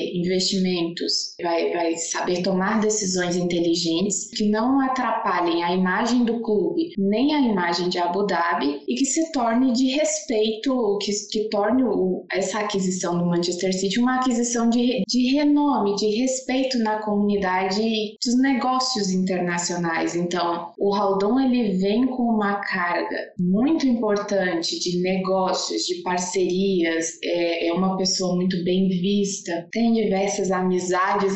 vai, 1.42 1.72
vai 1.72 1.96
saber 1.96 2.42
tomar 2.42 2.80
decisões 2.80 3.36
inteligentes 3.36 4.30
que 4.36 4.48
não 4.48 4.80
atrapalhem 4.80 5.62
a 5.62 5.74
imagem 5.74 6.24
do 6.24 6.40
clube 6.40 6.92
nem 6.98 7.34
a 7.34 7.40
imagem 7.40 7.88
de 7.88 7.98
Abu 7.98 8.26
Dhabi 8.26 8.80
e 8.88 8.94
que 8.94 9.04
se 9.04 9.32
torne 9.32 9.72
de 9.72 9.90
respeito, 9.90 10.98
que, 11.02 11.12
que 11.30 11.48
torne 11.48 11.82
o, 11.84 12.24
essa 12.32 12.60
aquisição 12.60 13.18
do 13.18 13.26
Manchester 13.26 13.72
City 13.72 14.00
uma 14.00 14.16
aquisição 14.16 14.68
de, 14.68 15.02
de 15.06 15.34
renome, 15.34 15.94
de 15.96 16.06
respeito 16.20 16.78
na 16.78 16.98
comunidade 17.02 17.82
dos 18.24 18.40
negócios 18.40 19.10
internacionais. 19.10 20.14
Então, 20.14 20.72
o 20.78 20.94
Haldon 20.94 21.40
ele 21.40 21.78
vem 21.78 22.06
com 22.06 22.22
uma 22.24 22.56
carga 22.56 23.32
muito 23.38 23.86
importante 23.86 24.78
de 24.78 25.00
negócios, 25.00 25.82
de 25.82 26.02
parcerias, 26.02 27.18
é, 27.22 27.68
é 27.68 27.72
uma 27.72 27.96
pessoa 27.96 28.34
muito 28.34 28.62
bem 28.64 28.88
vista, 28.88 29.68
tem 29.72 29.92
diversas 29.92 30.50
amizades 30.50 30.71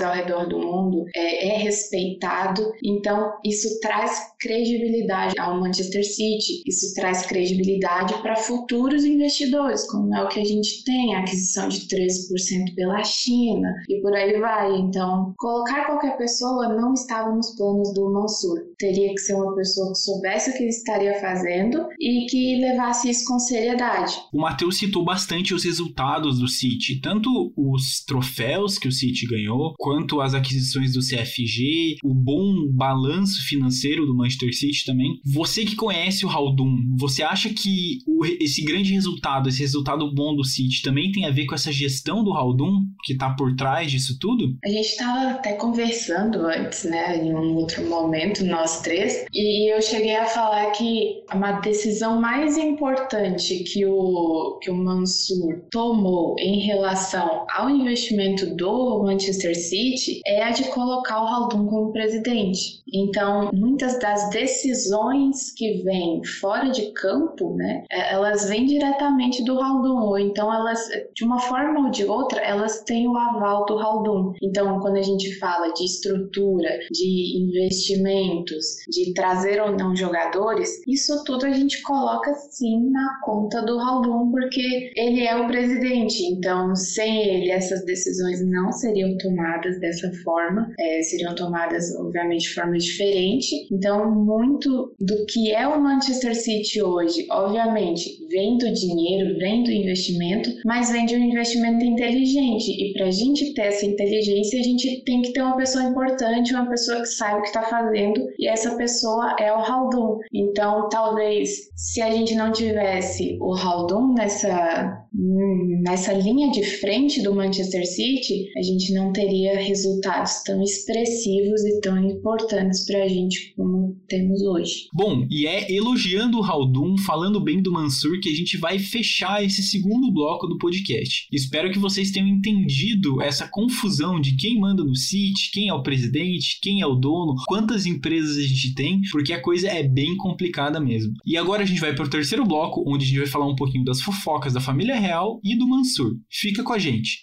ao 0.03 0.13
redor 0.13 0.47
do 0.49 0.59
mundo, 0.59 1.05
é, 1.15 1.49
é 1.49 1.59
respeitado. 1.59 2.73
Então, 2.83 3.33
isso 3.45 3.81
traz 3.81 4.35
credibilidade 4.39 5.39
ao 5.39 5.59
Manchester 5.61 6.05
City, 6.05 6.63
isso 6.67 6.95
traz 6.95 7.27
credibilidade 7.27 8.15
para 8.23 8.37
futuros 8.37 9.05
investidores, 9.05 9.87
como 9.91 10.15
é 10.15 10.23
o 10.23 10.29
que 10.29 10.41
a 10.41 10.45
gente 10.45 10.85
tem, 10.85 11.15
a 11.15 11.21
aquisição 11.21 11.69
de 11.69 11.81
13% 11.81 12.75
pela 12.75 13.03
China 13.03 13.69
e 13.89 14.01
por 14.01 14.15
aí 14.15 14.39
vai. 14.39 14.77
Então, 14.79 15.35
colocar 15.39 15.87
qualquer 15.87 16.17
pessoa 16.17 16.69
não 16.69 16.93
estava 16.93 17.35
nos 17.35 17.55
planos 17.57 17.93
do 17.95 18.13
Mansur. 18.13 18.59
Teria 18.79 19.09
que 19.09 19.19
ser 19.19 19.35
uma 19.35 19.55
pessoa 19.55 19.93
que 19.93 19.99
soubesse 19.99 20.51
o 20.51 20.53
que 20.53 20.61
ele 20.61 20.71
estaria 20.71 21.15
fazendo 21.21 21.87
e 21.99 22.27
que 22.27 22.61
levasse 22.61 23.11
isso 23.11 23.25
com 23.27 23.39
seriedade. 23.39 24.15
O 24.33 24.41
Matheus 24.41 24.79
citou 24.79 25.05
bastante 25.05 25.55
os 25.55 25.65
resultados 25.65 26.39
do 26.39 26.49
City, 26.49 27.01
tanto 27.01 27.53
os 27.57 28.05
troféus 28.05 28.79
que 28.79 28.89
o 28.89 28.93
City 28.93 29.27
ganhou, 29.27 29.75
quanto 29.79 30.21
as 30.21 30.35
aquisições 30.35 30.93
do 30.93 31.01
CFG, 31.01 31.97
o 32.05 32.15
bom 32.15 32.71
balanço 32.73 33.47
financeiro 33.47 34.05
do 34.05 34.15
Manchester 34.15 34.26
City 34.35 34.85
também. 34.85 35.21
Você 35.25 35.65
que 35.65 35.77
conhece 35.77 36.25
o 36.25 36.29
Haldun, 36.29 36.77
você 36.99 37.23
acha 37.23 37.51
que 37.51 37.99
o, 38.07 38.25
esse 38.25 38.63
grande 38.63 38.93
resultado, 38.93 39.49
esse 39.49 39.61
resultado 39.61 40.13
bom 40.15 40.35
do 40.35 40.45
City 40.45 40.83
também 40.83 41.13
tem 41.13 41.27
a 41.27 41.31
ver 41.31 41.47
com 41.47 41.55
essa 41.55 41.73
gestão 41.73 42.25
do 42.25 42.33
Haldun 42.33 42.83
que 43.05 43.13
está 43.13 43.31
por 43.31 43.55
trás 43.55 43.91
disso 43.91 44.19
tudo? 44.21 44.57
A 44.65 44.69
gente 44.69 44.87
estava 44.87 45.31
até 45.31 45.53
conversando 45.55 46.47
antes, 46.47 46.85
né, 46.85 47.25
em 47.25 47.33
um 47.33 47.55
outro 47.55 47.87
momento, 47.89 48.45
nós 48.45 48.81
três, 48.81 49.25
e 49.33 49.73
eu 49.73 49.81
cheguei 49.83 50.17
a 50.17 50.27
falar 50.27 50.71
que 50.73 51.23
uma 51.33 51.53
decisão 51.61 52.21
mais 52.21 52.57
importante 52.57 53.63
que 53.65 53.85
o, 53.87 54.59
que 54.63 54.71
o 54.71 54.75
Mansur 54.75 55.63
tomou 55.71 56.37
em 56.39 56.61
relação 56.61 57.47
ao 57.55 57.69
investimento 57.69 58.55
do 58.57 59.03
Manchester 59.03 59.55
City 59.57 60.21
é 60.27 60.45
a 60.45 60.51
de 60.51 60.65
colocar 60.65 61.23
o 61.23 61.27
Haldun 61.27 61.67
como 61.67 61.93
presidente. 61.93 62.81
Então, 62.93 63.51
muitas 63.53 63.99
das 63.99 64.16
decisões 64.31 65.53
que 65.53 65.83
vêm 65.83 66.25
fora 66.25 66.71
de 66.71 66.93
campo, 66.93 67.55
né, 67.55 67.85
é, 67.91 68.13
elas 68.13 68.49
vêm 68.49 68.67
diretamente 68.67 69.45
do 69.45 69.61
Haldun, 69.61 70.19
então 70.19 70.53
elas, 70.53 70.81
de 71.15 71.25
uma 71.25 71.39
forma 71.39 71.87
ou 71.87 71.91
de 71.91 72.05
outra, 72.05 72.41
elas 72.41 72.83
têm 72.83 73.09
o 73.09 73.17
aval 73.17 73.65
do 73.67 73.79
Haldun. 73.79 74.33
Então, 74.43 74.81
quando 74.81 74.97
a 74.97 75.03
gente 75.03 75.39
fala 75.39 75.73
de 75.73 75.85
estrutura, 75.85 76.79
de 76.91 77.43
investimentos, 77.43 78.77
de 78.89 79.13
trazer 79.15 79.61
ou 79.61 79.73
não 79.73 79.95
jogadores, 79.95 80.81
isso 80.87 81.23
tudo 81.25 81.47
a 81.47 81.51
gente 81.51 81.83
coloca 81.83 82.33
sim 82.51 82.91
na 82.91 83.21
conta 83.25 83.63
do 83.63 83.79
Haldun, 83.79 84.31
porque 84.31 84.93
ele 84.97 85.27
é 85.27 85.37
o 85.37 85.47
presidente. 85.47 86.23
Então, 86.25 86.75
sem 86.75 87.23
ele, 87.23 87.51
essas 87.51 87.85
decisões 87.85 88.45
não 88.47 88.73
seriam 88.73 89.17
tomadas 89.19 89.79
dessa 89.81 90.11
forma, 90.23 90.73
é, 90.79 91.03
seriam 91.03 91.35
tomadas, 91.35 91.95
obviamente, 91.97 92.49
de 92.49 92.55
forma 92.55 92.77
diferente. 92.79 93.67
Então, 93.73 94.06
muito 94.11 94.95
do 95.01 95.27
que 95.27 95.53
é 95.53 95.67
o 95.67 95.81
Manchester 95.81 96.35
City 96.35 96.83
hoje, 96.83 97.27
obviamente, 97.31 98.11
vem 98.29 98.59
do 98.59 98.73
dinheiro, 98.73 99.39
vem 99.39 99.63
do 99.63 99.71
investimento, 99.71 100.51
mas 100.65 100.91
vem 100.91 101.07
de 101.07 101.17
um 101.17 101.25
investimento 101.25 101.85
inteligente. 101.85 102.71
E 102.71 102.93
para 102.93 103.07
a 103.07 103.11
gente 103.11 103.55
ter 103.55 103.63
essa 103.63 103.87
inteligência, 103.87 104.61
a 104.61 104.63
gente 104.63 105.03
tem 105.05 105.23
que 105.23 105.33
ter 105.33 105.43
uma 105.43 105.57
pessoa 105.57 105.85
importante, 105.85 106.55
uma 106.55 106.69
pessoa 106.69 107.01
que 107.01 107.07
sabe 107.07 107.39
o 107.39 107.43
que 107.43 107.49
está 107.49 107.63
fazendo, 107.63 108.27
e 108.39 108.49
essa 108.49 108.77
pessoa 108.77 109.37
é 109.39 109.53
o 109.53 109.57
Haldun. 109.57 110.19
Então, 110.33 110.89
talvez, 110.89 111.71
se 111.75 112.01
a 112.01 112.11
gente 112.11 112.35
não 112.35 112.53
tivesse 112.53 113.37
o 113.41 113.55
Haldun 113.55 114.15
nessa, 114.15 115.06
nessa 115.17 116.13
linha 116.13 116.51
de 116.51 116.63
frente 116.63 117.23
do 117.23 117.35
Manchester 117.35 117.87
City, 117.87 118.51
a 118.57 118.63
gente 118.63 118.93
não 118.93 119.13
teria 119.13 119.59
resultados 119.59 120.43
tão 120.45 120.63
expressivos 120.63 121.65
e 121.65 121.81
tão 121.81 121.99
importantes 121.99 122.85
para 122.85 123.05
a 123.05 123.09
gente 123.09 123.55
como 123.57 123.97
temos 124.09 124.43
hoje. 124.43 124.89
Bom, 124.93 125.27
e 125.31 125.47
é 125.47 125.73
elogiando 125.73 126.39
o 126.39 126.45
Haldun, 126.45 126.99
falando 126.99 127.41
bem 127.41 127.63
do 127.63 127.73
Mansur, 127.73 128.21
que 128.21 128.29
a 128.29 128.35
gente 128.35 128.57
vai 128.59 128.79
fechar 128.79 129.43
esse 129.43 129.63
segundo 129.63 130.13
bloco 130.13 130.47
do 130.47 130.59
podcast. 130.59 131.27
Espero 131.33 131.73
que 131.73 131.79
vocês 131.79 132.11
tenham 132.11 132.29
entendido 132.29 133.23
essa 133.23 133.49
confusão 133.49 134.21
de 134.21 134.37
quem 134.37 134.59
manda 134.59 134.85
no 134.85 134.95
City, 134.95 135.51
quem 135.53 135.69
é 135.69 135.75
o 135.75 135.83
presidente, 135.83 136.59
quem 136.63 136.81
é 136.81 136.87
o 136.87 136.95
dono, 136.95 137.35
quantas 137.47 137.87
empresas 137.87 138.37
a 138.37 138.43
gente 138.43 138.75
tem, 138.75 139.01
porque 139.11 139.33
a 139.33 139.41
coisa 139.41 139.69
é 139.69 139.83
bem 139.83 140.17
complicada 140.17 140.79
mesmo. 140.79 141.15
E 141.25 141.37
agora 141.37 141.63
a 141.63 141.67
gente 141.67 141.81
vai 141.81 141.95
para 141.95 142.05
o 142.05 142.11
terceiro 142.11 142.45
bloco, 142.45 142.85
onde 142.87 143.05
a 143.05 143.09
gente 143.09 143.19
vai 143.19 143.27
falar 143.27 143.47
um 143.47 143.57
pouquinho 143.57 143.85
das 143.85 144.01
fofocas 144.01 144.53
da 144.53 144.61
família 144.61 145.06
real 145.07 145.41
e 145.45 145.57
do 145.57 145.69
Mansur. 145.69 146.17
Fica 146.29 146.63
com 146.63 146.73
a 146.73 146.79
gente. 146.79 147.23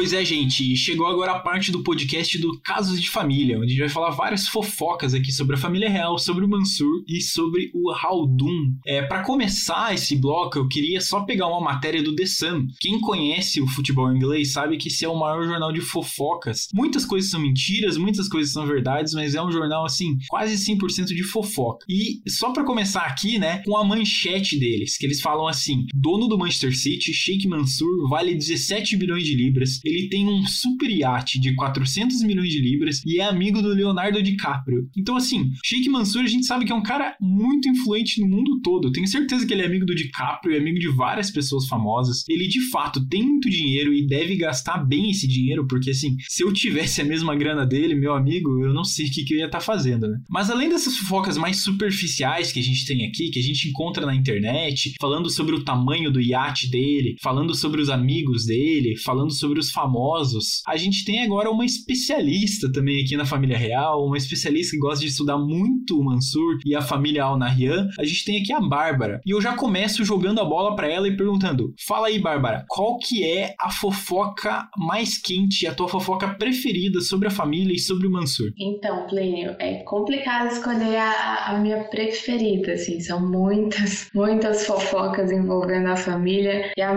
Pois 0.00 0.14
é, 0.14 0.24
gente, 0.24 0.74
chegou 0.76 1.06
agora 1.06 1.32
a 1.32 1.40
parte 1.40 1.70
do 1.70 1.82
podcast 1.82 2.38
do 2.38 2.58
Casos 2.62 2.98
de 2.98 3.10
Família, 3.10 3.58
onde 3.58 3.66
a 3.66 3.68
gente 3.68 3.80
vai 3.80 3.88
falar 3.90 4.08
várias 4.08 4.48
fofocas 4.48 5.12
aqui 5.12 5.30
sobre 5.30 5.56
a 5.56 5.58
família 5.58 5.90
real, 5.90 6.18
sobre 6.18 6.42
o 6.42 6.48
Mansur 6.48 7.04
e 7.06 7.20
sobre 7.20 7.70
o 7.74 7.90
Haldun. 7.90 8.76
É, 8.86 9.02
para 9.02 9.22
começar 9.22 9.92
esse 9.92 10.16
bloco, 10.16 10.56
eu 10.56 10.66
queria 10.68 11.02
só 11.02 11.24
pegar 11.24 11.48
uma 11.48 11.60
matéria 11.60 12.02
do 12.02 12.16
The 12.16 12.24
Sun. 12.24 12.66
Quem 12.80 12.98
conhece 12.98 13.60
o 13.60 13.66
futebol 13.66 14.10
inglês 14.10 14.54
sabe 14.54 14.78
que 14.78 14.88
esse 14.88 15.04
é 15.04 15.08
o 15.08 15.18
maior 15.18 15.44
jornal 15.44 15.70
de 15.70 15.82
fofocas. 15.82 16.68
Muitas 16.72 17.04
coisas 17.04 17.30
são 17.30 17.38
mentiras, 17.38 17.98
muitas 17.98 18.26
coisas 18.26 18.54
são 18.54 18.66
verdades, 18.66 19.12
mas 19.12 19.34
é 19.34 19.42
um 19.42 19.52
jornal 19.52 19.84
assim, 19.84 20.16
quase 20.30 20.54
100% 20.54 21.08
de 21.08 21.24
fofoca. 21.24 21.84
E 21.86 22.22
só 22.26 22.54
para 22.54 22.64
começar 22.64 23.02
aqui, 23.02 23.38
né, 23.38 23.62
com 23.66 23.76
a 23.76 23.84
manchete 23.84 24.58
deles, 24.58 24.96
que 24.96 25.04
eles 25.04 25.20
falam 25.20 25.46
assim: 25.46 25.84
dono 25.94 26.26
do 26.26 26.38
Manchester 26.38 26.74
City, 26.74 27.12
Sheikh 27.12 27.46
Mansur, 27.46 28.08
vale 28.08 28.34
17 28.34 28.96
bilhões 28.96 29.24
de 29.24 29.34
libras 29.34 29.78
ele 29.90 30.08
tem 30.08 30.26
um 30.26 30.46
super 30.46 30.90
iate 30.90 31.40
de 31.40 31.54
400 31.54 32.22
milhões 32.22 32.50
de 32.50 32.60
libras 32.60 33.02
e 33.04 33.20
é 33.20 33.24
amigo 33.24 33.60
do 33.62 33.68
Leonardo 33.68 34.22
DiCaprio. 34.22 34.88
Então, 34.96 35.16
assim, 35.16 35.50
Sheikh 35.64 35.88
Mansour 35.88 36.22
a 36.22 36.28
gente 36.28 36.46
sabe 36.46 36.64
que 36.64 36.72
é 36.72 36.74
um 36.74 36.82
cara 36.82 37.16
muito 37.20 37.68
influente 37.68 38.20
no 38.20 38.28
mundo 38.28 38.60
todo. 38.62 38.92
Tenho 38.92 39.06
certeza 39.06 39.46
que 39.46 39.52
ele 39.52 39.62
é 39.62 39.66
amigo 39.66 39.86
do 39.86 39.94
DiCaprio, 39.94 40.54
é 40.54 40.58
amigo 40.58 40.78
de 40.78 40.88
várias 40.88 41.30
pessoas 41.30 41.66
famosas. 41.66 42.24
Ele, 42.28 42.46
de 42.46 42.60
fato, 42.70 43.06
tem 43.06 43.22
muito 43.22 43.48
dinheiro 43.48 43.92
e 43.92 44.06
deve 44.06 44.36
gastar 44.36 44.78
bem 44.78 45.10
esse 45.10 45.26
dinheiro, 45.26 45.66
porque, 45.66 45.90
assim, 45.90 46.16
se 46.28 46.42
eu 46.42 46.52
tivesse 46.52 47.00
a 47.00 47.04
mesma 47.04 47.34
grana 47.34 47.66
dele, 47.66 47.94
meu 47.94 48.14
amigo, 48.14 48.64
eu 48.64 48.72
não 48.72 48.84
sei 48.84 49.06
o 49.06 49.10
que, 49.10 49.24
que 49.24 49.34
eu 49.34 49.38
ia 49.38 49.46
estar 49.46 49.58
tá 49.58 49.64
fazendo, 49.64 50.08
né? 50.08 50.18
Mas 50.28 50.50
além 50.50 50.68
dessas 50.68 50.96
fofocas 50.96 51.36
mais 51.36 51.58
superficiais 51.58 52.52
que 52.52 52.60
a 52.60 52.62
gente 52.62 52.86
tem 52.86 53.06
aqui, 53.06 53.30
que 53.30 53.38
a 53.38 53.42
gente 53.42 53.68
encontra 53.68 54.06
na 54.06 54.14
internet, 54.14 54.94
falando 55.00 55.30
sobre 55.30 55.54
o 55.54 55.64
tamanho 55.64 56.10
do 56.10 56.20
iate 56.20 56.70
dele, 56.70 57.16
falando 57.22 57.54
sobre 57.54 57.80
os 57.80 57.88
amigos 57.88 58.46
dele, 58.46 58.96
falando 58.98 59.32
sobre 59.32 59.58
os 59.58 59.70
famosos, 59.80 60.62
a 60.66 60.76
gente 60.76 61.04
tem 61.04 61.22
agora 61.22 61.50
uma 61.50 61.64
especialista 61.64 62.70
também 62.70 63.02
aqui 63.02 63.16
na 63.16 63.24
família 63.24 63.56
real, 63.56 64.04
uma 64.04 64.16
especialista 64.16 64.72
que 64.72 64.78
gosta 64.80 65.00
de 65.00 65.10
estudar 65.10 65.38
muito 65.38 65.98
o 65.98 66.04
Mansur 66.04 66.58
e 66.66 66.74
a 66.74 66.82
família 66.82 67.24
Al 67.24 67.38
Nahyan. 67.38 67.88
A 67.98 68.04
gente 68.04 68.24
tem 68.24 68.40
aqui 68.40 68.52
a 68.52 68.60
Bárbara. 68.60 69.20
E 69.24 69.30
eu 69.30 69.40
já 69.40 69.54
começo 69.54 70.04
jogando 70.04 70.40
a 70.40 70.44
bola 70.44 70.76
para 70.76 70.88
ela 70.88 71.08
e 71.08 71.16
perguntando: 71.16 71.72
"Fala 71.86 72.08
aí, 72.08 72.18
Bárbara, 72.18 72.64
qual 72.68 72.98
que 72.98 73.24
é 73.24 73.54
a 73.58 73.70
fofoca 73.70 74.68
mais 74.76 75.16
quente, 75.16 75.66
a 75.66 75.74
tua 75.74 75.88
fofoca 75.88 76.28
preferida 76.34 77.00
sobre 77.00 77.28
a 77.28 77.30
família 77.30 77.74
e 77.74 77.78
sobre 77.78 78.06
o 78.06 78.10
Mansur?" 78.10 78.50
Então, 78.58 79.06
Plínio, 79.06 79.56
é 79.58 79.82
complicado 79.84 80.52
escolher 80.52 80.96
a, 80.96 81.46
a 81.46 81.58
minha 81.58 81.84
preferida, 81.84 82.72
assim, 82.72 83.00
são 83.00 83.20
muitas, 83.26 84.10
muitas 84.14 84.66
fofocas 84.66 85.32
envolvendo 85.32 85.88
a 85.88 85.96
família 85.96 86.72
e 86.76 86.82
a, 86.82 86.92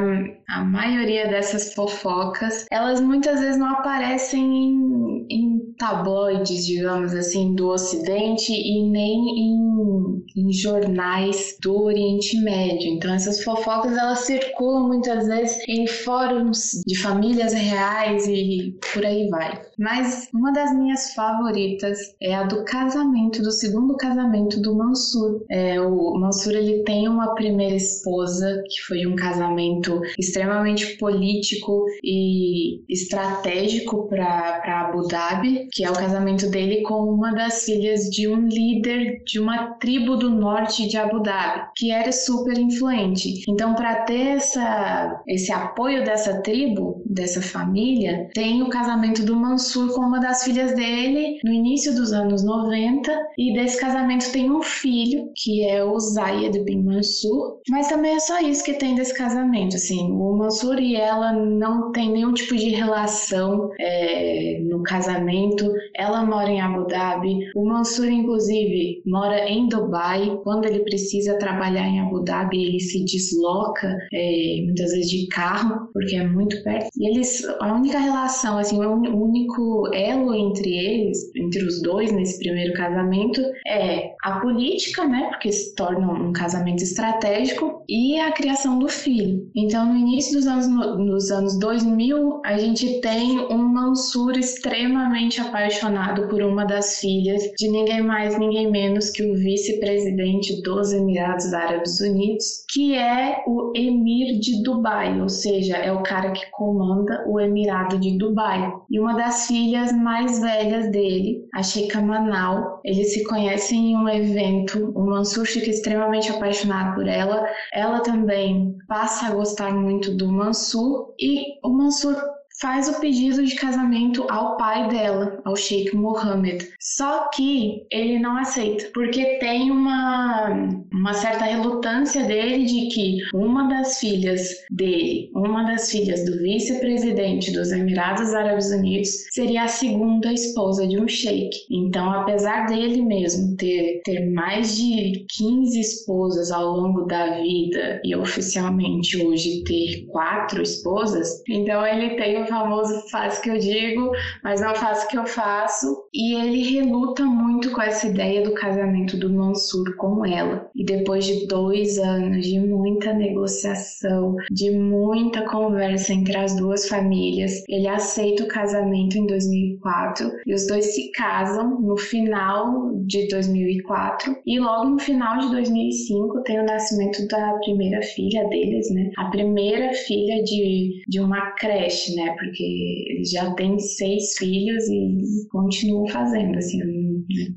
a 0.49 0.63
maioria 0.63 1.27
dessas 1.27 1.73
fofocas 1.73 2.65
elas 2.73 2.99
muitas 2.99 3.39
vezes 3.39 3.57
não 3.57 3.67
aparecem 3.67 4.41
em, 4.41 5.27
em 5.29 5.73
tabloides, 5.77 6.65
digamos 6.65 7.13
assim, 7.13 7.53
do 7.53 7.69
Ocidente 7.69 8.51
e 8.51 8.89
nem 8.89 9.13
em, 9.15 10.25
em, 10.35 10.51
jornais 10.51 11.55
do 11.61 11.83
Oriente 11.83 12.35
Médio. 12.41 12.87
Então 12.87 13.13
essas 13.13 13.43
fofocas 13.43 13.95
elas 13.95 14.19
circulam 14.21 14.87
muitas 14.87 15.27
vezes 15.27 15.61
em 15.69 15.85
fóruns 15.85 16.81
de 16.87 16.97
famílias 16.97 17.53
reais 17.53 18.27
e 18.27 18.75
por 18.91 19.05
aí 19.05 19.29
vai. 19.29 19.61
Mas 19.83 20.29
uma 20.33 20.53
das 20.53 20.73
minhas 20.73 21.13
favoritas 21.13 21.99
é 22.21 22.33
a 22.33 22.43
do 22.43 22.63
casamento, 22.63 23.43
do 23.43 23.51
segundo 23.51 23.97
casamento 23.97 24.61
do 24.61 24.73
Mansur. 24.73 25.43
É, 25.51 25.81
o 25.81 26.17
Mansur 26.17 26.53
ele 26.53 26.83
tem 26.83 27.09
uma 27.09 27.35
primeira 27.35 27.75
esposa 27.75 28.63
que 28.65 28.81
foi 28.87 29.05
um 29.05 29.13
casamento 29.13 29.99
extremamente 30.17 30.97
político 30.97 31.83
e 32.01 32.81
estratégico 32.87 34.07
para 34.07 34.87
Abu 34.87 35.05
Dhabi, 35.05 35.67
que 35.73 35.83
é 35.83 35.91
o 35.91 35.93
casamento 35.93 36.49
dele 36.49 36.81
com 36.83 37.03
uma 37.03 37.33
das 37.33 37.65
filhas 37.65 38.09
de 38.09 38.25
um 38.25 38.47
líder 38.47 39.21
de 39.25 39.37
uma 39.37 39.73
tribo 39.73 40.15
do 40.15 40.29
norte 40.29 40.87
de 40.87 40.95
Abu 40.95 41.19
Dhabi, 41.19 41.71
que 41.75 41.91
era 41.91 42.13
super 42.13 42.57
influente. 42.57 43.43
Então, 43.49 43.75
para 43.75 43.95
ter 44.03 44.37
essa, 44.37 45.21
esse 45.27 45.51
apoio 45.51 46.05
dessa 46.05 46.41
tribo, 46.41 47.03
dessa 47.05 47.41
família, 47.41 48.29
tem 48.33 48.63
o 48.63 48.69
casamento 48.69 49.25
do 49.25 49.35
Mansur 49.35 49.72
com 49.73 50.01
uma 50.01 50.19
das 50.19 50.43
filhas 50.43 50.73
dele 50.75 51.39
no 51.43 51.51
início 51.51 51.95
dos 51.95 52.13
anos 52.13 52.43
90, 52.43 53.11
e 53.37 53.53
desse 53.53 53.79
casamento 53.79 54.31
tem 54.31 54.51
um 54.51 54.61
filho, 54.61 55.31
que 55.35 55.63
é 55.63 55.83
o 55.83 55.99
Zayed 55.99 56.63
bin 56.63 56.83
Mansur, 56.83 57.59
mas 57.69 57.87
também 57.87 58.15
é 58.15 58.19
só 58.19 58.39
isso 58.39 58.63
que 58.63 58.73
tem 58.73 58.95
desse 58.95 59.15
casamento, 59.15 59.75
assim, 59.75 60.11
o 60.11 60.37
Mansur 60.37 60.79
e 60.79 60.95
ela 60.95 61.33
não 61.33 61.91
tem 61.91 62.11
nenhum 62.11 62.33
tipo 62.33 62.55
de 62.55 62.69
relação 62.69 63.69
é, 63.79 64.59
no 64.63 64.81
casamento. 64.83 65.71
Ela 65.95 66.25
mora 66.25 66.49
em 66.49 66.61
Abu 66.61 66.85
Dhabi. 66.87 67.39
O 67.55 67.65
Mansur, 67.65 68.07
inclusive, 68.07 69.01
mora 69.05 69.47
em 69.49 69.67
Dubai. 69.67 70.39
Quando 70.43 70.65
ele 70.65 70.79
precisa 70.79 71.37
trabalhar 71.37 71.87
em 71.87 71.99
Abu 71.99 72.23
Dhabi, 72.23 72.63
ele 72.63 72.79
se 72.79 73.03
desloca 73.05 73.97
é, 74.13 74.61
muitas 74.63 74.91
vezes 74.91 75.09
de 75.09 75.27
carro, 75.27 75.89
porque 75.93 76.15
é 76.15 76.27
muito 76.27 76.61
perto. 76.63 76.89
E 76.97 77.09
eles, 77.09 77.43
a 77.59 77.73
única 77.73 77.99
relação, 77.99 78.57
assim, 78.57 78.83
o 78.83 79.23
único 79.23 79.52
único 79.53 79.93
elo 79.93 80.33
entre 80.33 80.69
eles, 80.69 81.31
entre 81.35 81.63
os 81.63 81.81
dois 81.81 82.11
nesse 82.11 82.39
primeiro 82.39 82.73
casamento, 82.73 83.41
é 83.67 84.12
a 84.23 84.39
política, 84.39 85.05
né? 85.05 85.27
Porque 85.29 85.51
se 85.51 85.75
torna 85.75 86.11
um 86.11 86.31
casamento 86.31 86.81
estratégico, 86.81 87.83
e 87.87 88.19
a 88.19 88.31
criação 88.31 88.79
do 88.79 88.87
filho. 88.87 89.49
Então, 89.55 89.85
no 89.85 89.95
início 89.95 90.37
dos 90.37 90.47
anos, 90.47 90.67
nos 90.67 91.31
anos 91.31 91.59
2000, 91.59 92.41
a 92.45 92.57
gente 92.57 93.01
tem 93.01 93.39
um 93.51 93.57
Mansur 93.57 94.37
extremamente 94.37 95.41
apaixonado 95.41 96.27
por 96.27 96.41
uma 96.41 96.65
das 96.65 96.99
filhas 96.99 97.43
de 97.57 97.69
ninguém 97.69 98.01
mais, 98.01 98.37
ninguém 98.37 98.71
menos 98.71 99.09
que 99.09 99.23
o 99.23 99.35
vice-presidente 99.35 100.61
dos 100.61 100.93
Emirados 100.93 101.53
Árabes 101.53 101.99
Unidos, 101.99 102.65
que 102.71 102.95
é 102.95 103.43
o 103.45 103.73
Emir 103.75 104.39
de 104.39 104.63
Dubai, 104.63 105.19
ou 105.21 105.29
seja, 105.29 105.77
é 105.77 105.91
o 105.91 106.03
cara 106.03 106.31
que 106.31 106.49
comanda 106.51 107.23
o 107.27 107.39
Emirado 107.39 107.99
de 107.99 108.17
Dubai. 108.17 108.71
E 108.89 108.99
uma 108.99 109.13
das 109.13 109.47
filhas 109.47 109.91
mais 109.91 110.39
velhas 110.39 110.89
dele, 110.91 111.45
a 111.53 111.61
Sheikha 111.61 112.01
Manal, 112.01 112.72
eles 112.83 113.13
se 113.13 113.23
conhecem 113.23 113.91
em 113.91 113.97
um 113.97 114.09
evento. 114.09 114.91
O 114.95 115.05
Mansur 115.05 115.45
fica 115.45 115.69
extremamente 115.69 116.29
apaixonado 116.29 116.95
por 116.95 117.07
ela. 117.07 117.47
Ela 117.73 118.01
também 118.01 118.77
passa 118.87 119.27
a 119.27 119.31
gostar 119.31 119.73
muito 119.73 120.15
do 120.15 120.31
Mansur 120.31 121.13
e 121.19 121.59
o 121.63 121.69
Mansur 121.69 122.15
faz 122.59 122.87
o 122.87 122.99
pedido 122.99 123.43
de 123.43 123.55
casamento 123.55 124.25
ao 124.29 124.57
pai 124.57 124.87
dela, 124.89 125.41
ao 125.43 125.55
Sheikh 125.55 125.95
Mohammed. 125.95 126.67
Só 126.79 127.29
que 127.29 127.85
ele 127.91 128.19
não 128.19 128.37
aceita, 128.37 128.89
porque 128.93 129.37
tem 129.39 129.71
uma, 129.71 130.49
uma 130.91 131.13
certa 131.13 131.45
relutância 131.45 132.23
dele 132.23 132.65
de 132.65 132.87
que 132.87 133.17
uma 133.33 133.67
das 133.67 133.99
filhas 133.99 134.49
dele, 134.69 135.29
uma 135.35 135.63
das 135.63 135.89
filhas 135.89 136.25
do 136.25 136.37
vice-presidente 136.39 137.51
dos 137.51 137.71
Emirados 137.71 138.33
Árabes 138.33 138.71
Unidos, 138.71 139.09
seria 139.31 139.63
a 139.63 139.67
segunda 139.67 140.31
esposa 140.31 140.87
de 140.87 140.99
um 140.99 141.07
sheik. 141.07 141.55
Então, 141.71 142.11
apesar 142.11 142.67
dele 142.67 143.01
mesmo 143.01 143.55
ter, 143.57 144.01
ter 144.03 144.31
mais 144.31 144.77
de 144.77 145.25
15 145.37 145.79
esposas 145.79 146.51
ao 146.51 146.77
longo 146.77 147.05
da 147.05 147.39
vida 147.39 148.01
e 148.03 148.15
oficialmente 148.15 149.25
hoje 149.25 149.63
ter 149.63 150.05
quatro 150.07 150.61
esposas, 150.61 151.41
então 151.49 151.85
ele 151.85 152.15
tem 152.15 152.42
famoso 152.45 153.09
faz 153.09 153.37
o 153.37 153.41
que 153.41 153.49
eu 153.49 153.57
digo, 153.57 154.11
mas 154.43 154.61
não 154.61 154.75
faço 154.75 155.05
o 155.05 155.09
que 155.09 155.17
eu 155.17 155.25
faço. 155.25 156.03
E 156.13 156.35
ele 156.35 156.63
reluta 156.63 157.23
muito 157.23 157.71
com 157.71 157.81
essa 157.81 158.07
ideia 158.07 158.43
do 158.43 158.53
casamento 158.53 159.17
do 159.17 159.31
Mansur 159.31 159.95
com 159.95 160.25
ela. 160.25 160.69
E 160.75 160.83
depois 160.83 161.25
de 161.25 161.47
dois 161.47 161.97
anos 161.97 162.45
de 162.45 162.59
muita 162.59 163.13
negociação, 163.13 164.35
de 164.51 164.71
muita 164.71 165.43
conversa 165.43 166.13
entre 166.13 166.35
as 166.37 166.55
duas 166.55 166.87
famílias, 166.87 167.63
ele 167.67 167.87
aceita 167.87 168.43
o 168.43 168.47
casamento 168.47 169.17
em 169.17 169.25
2004 169.25 170.31
e 170.45 170.53
os 170.53 170.67
dois 170.67 170.93
se 170.93 171.11
casam 171.11 171.79
no 171.81 171.97
final 171.97 172.91
de 173.05 173.27
2004 173.27 174.35
e 174.45 174.59
logo 174.59 174.89
no 174.89 174.99
final 174.99 175.39
de 175.39 175.49
2005 175.51 176.43
tem 176.43 176.59
o 176.59 176.65
nascimento 176.65 177.27
da 177.27 177.53
primeira 177.63 178.01
filha 178.01 178.47
deles, 178.47 178.89
né? 178.91 179.11
A 179.17 179.25
primeira 179.25 179.93
filha 179.93 180.43
de, 180.43 181.03
de 181.07 181.19
uma 181.19 181.51
creche, 181.51 182.15
né? 182.15 182.32
Porque 182.35 183.05
eles 183.09 183.29
já 183.29 183.53
têm 183.55 183.79
seis 183.79 184.37
filhos 184.37 184.83
e 184.87 185.47
continuam 185.49 186.07
fazendo, 186.07 186.57
assim, 186.57 186.79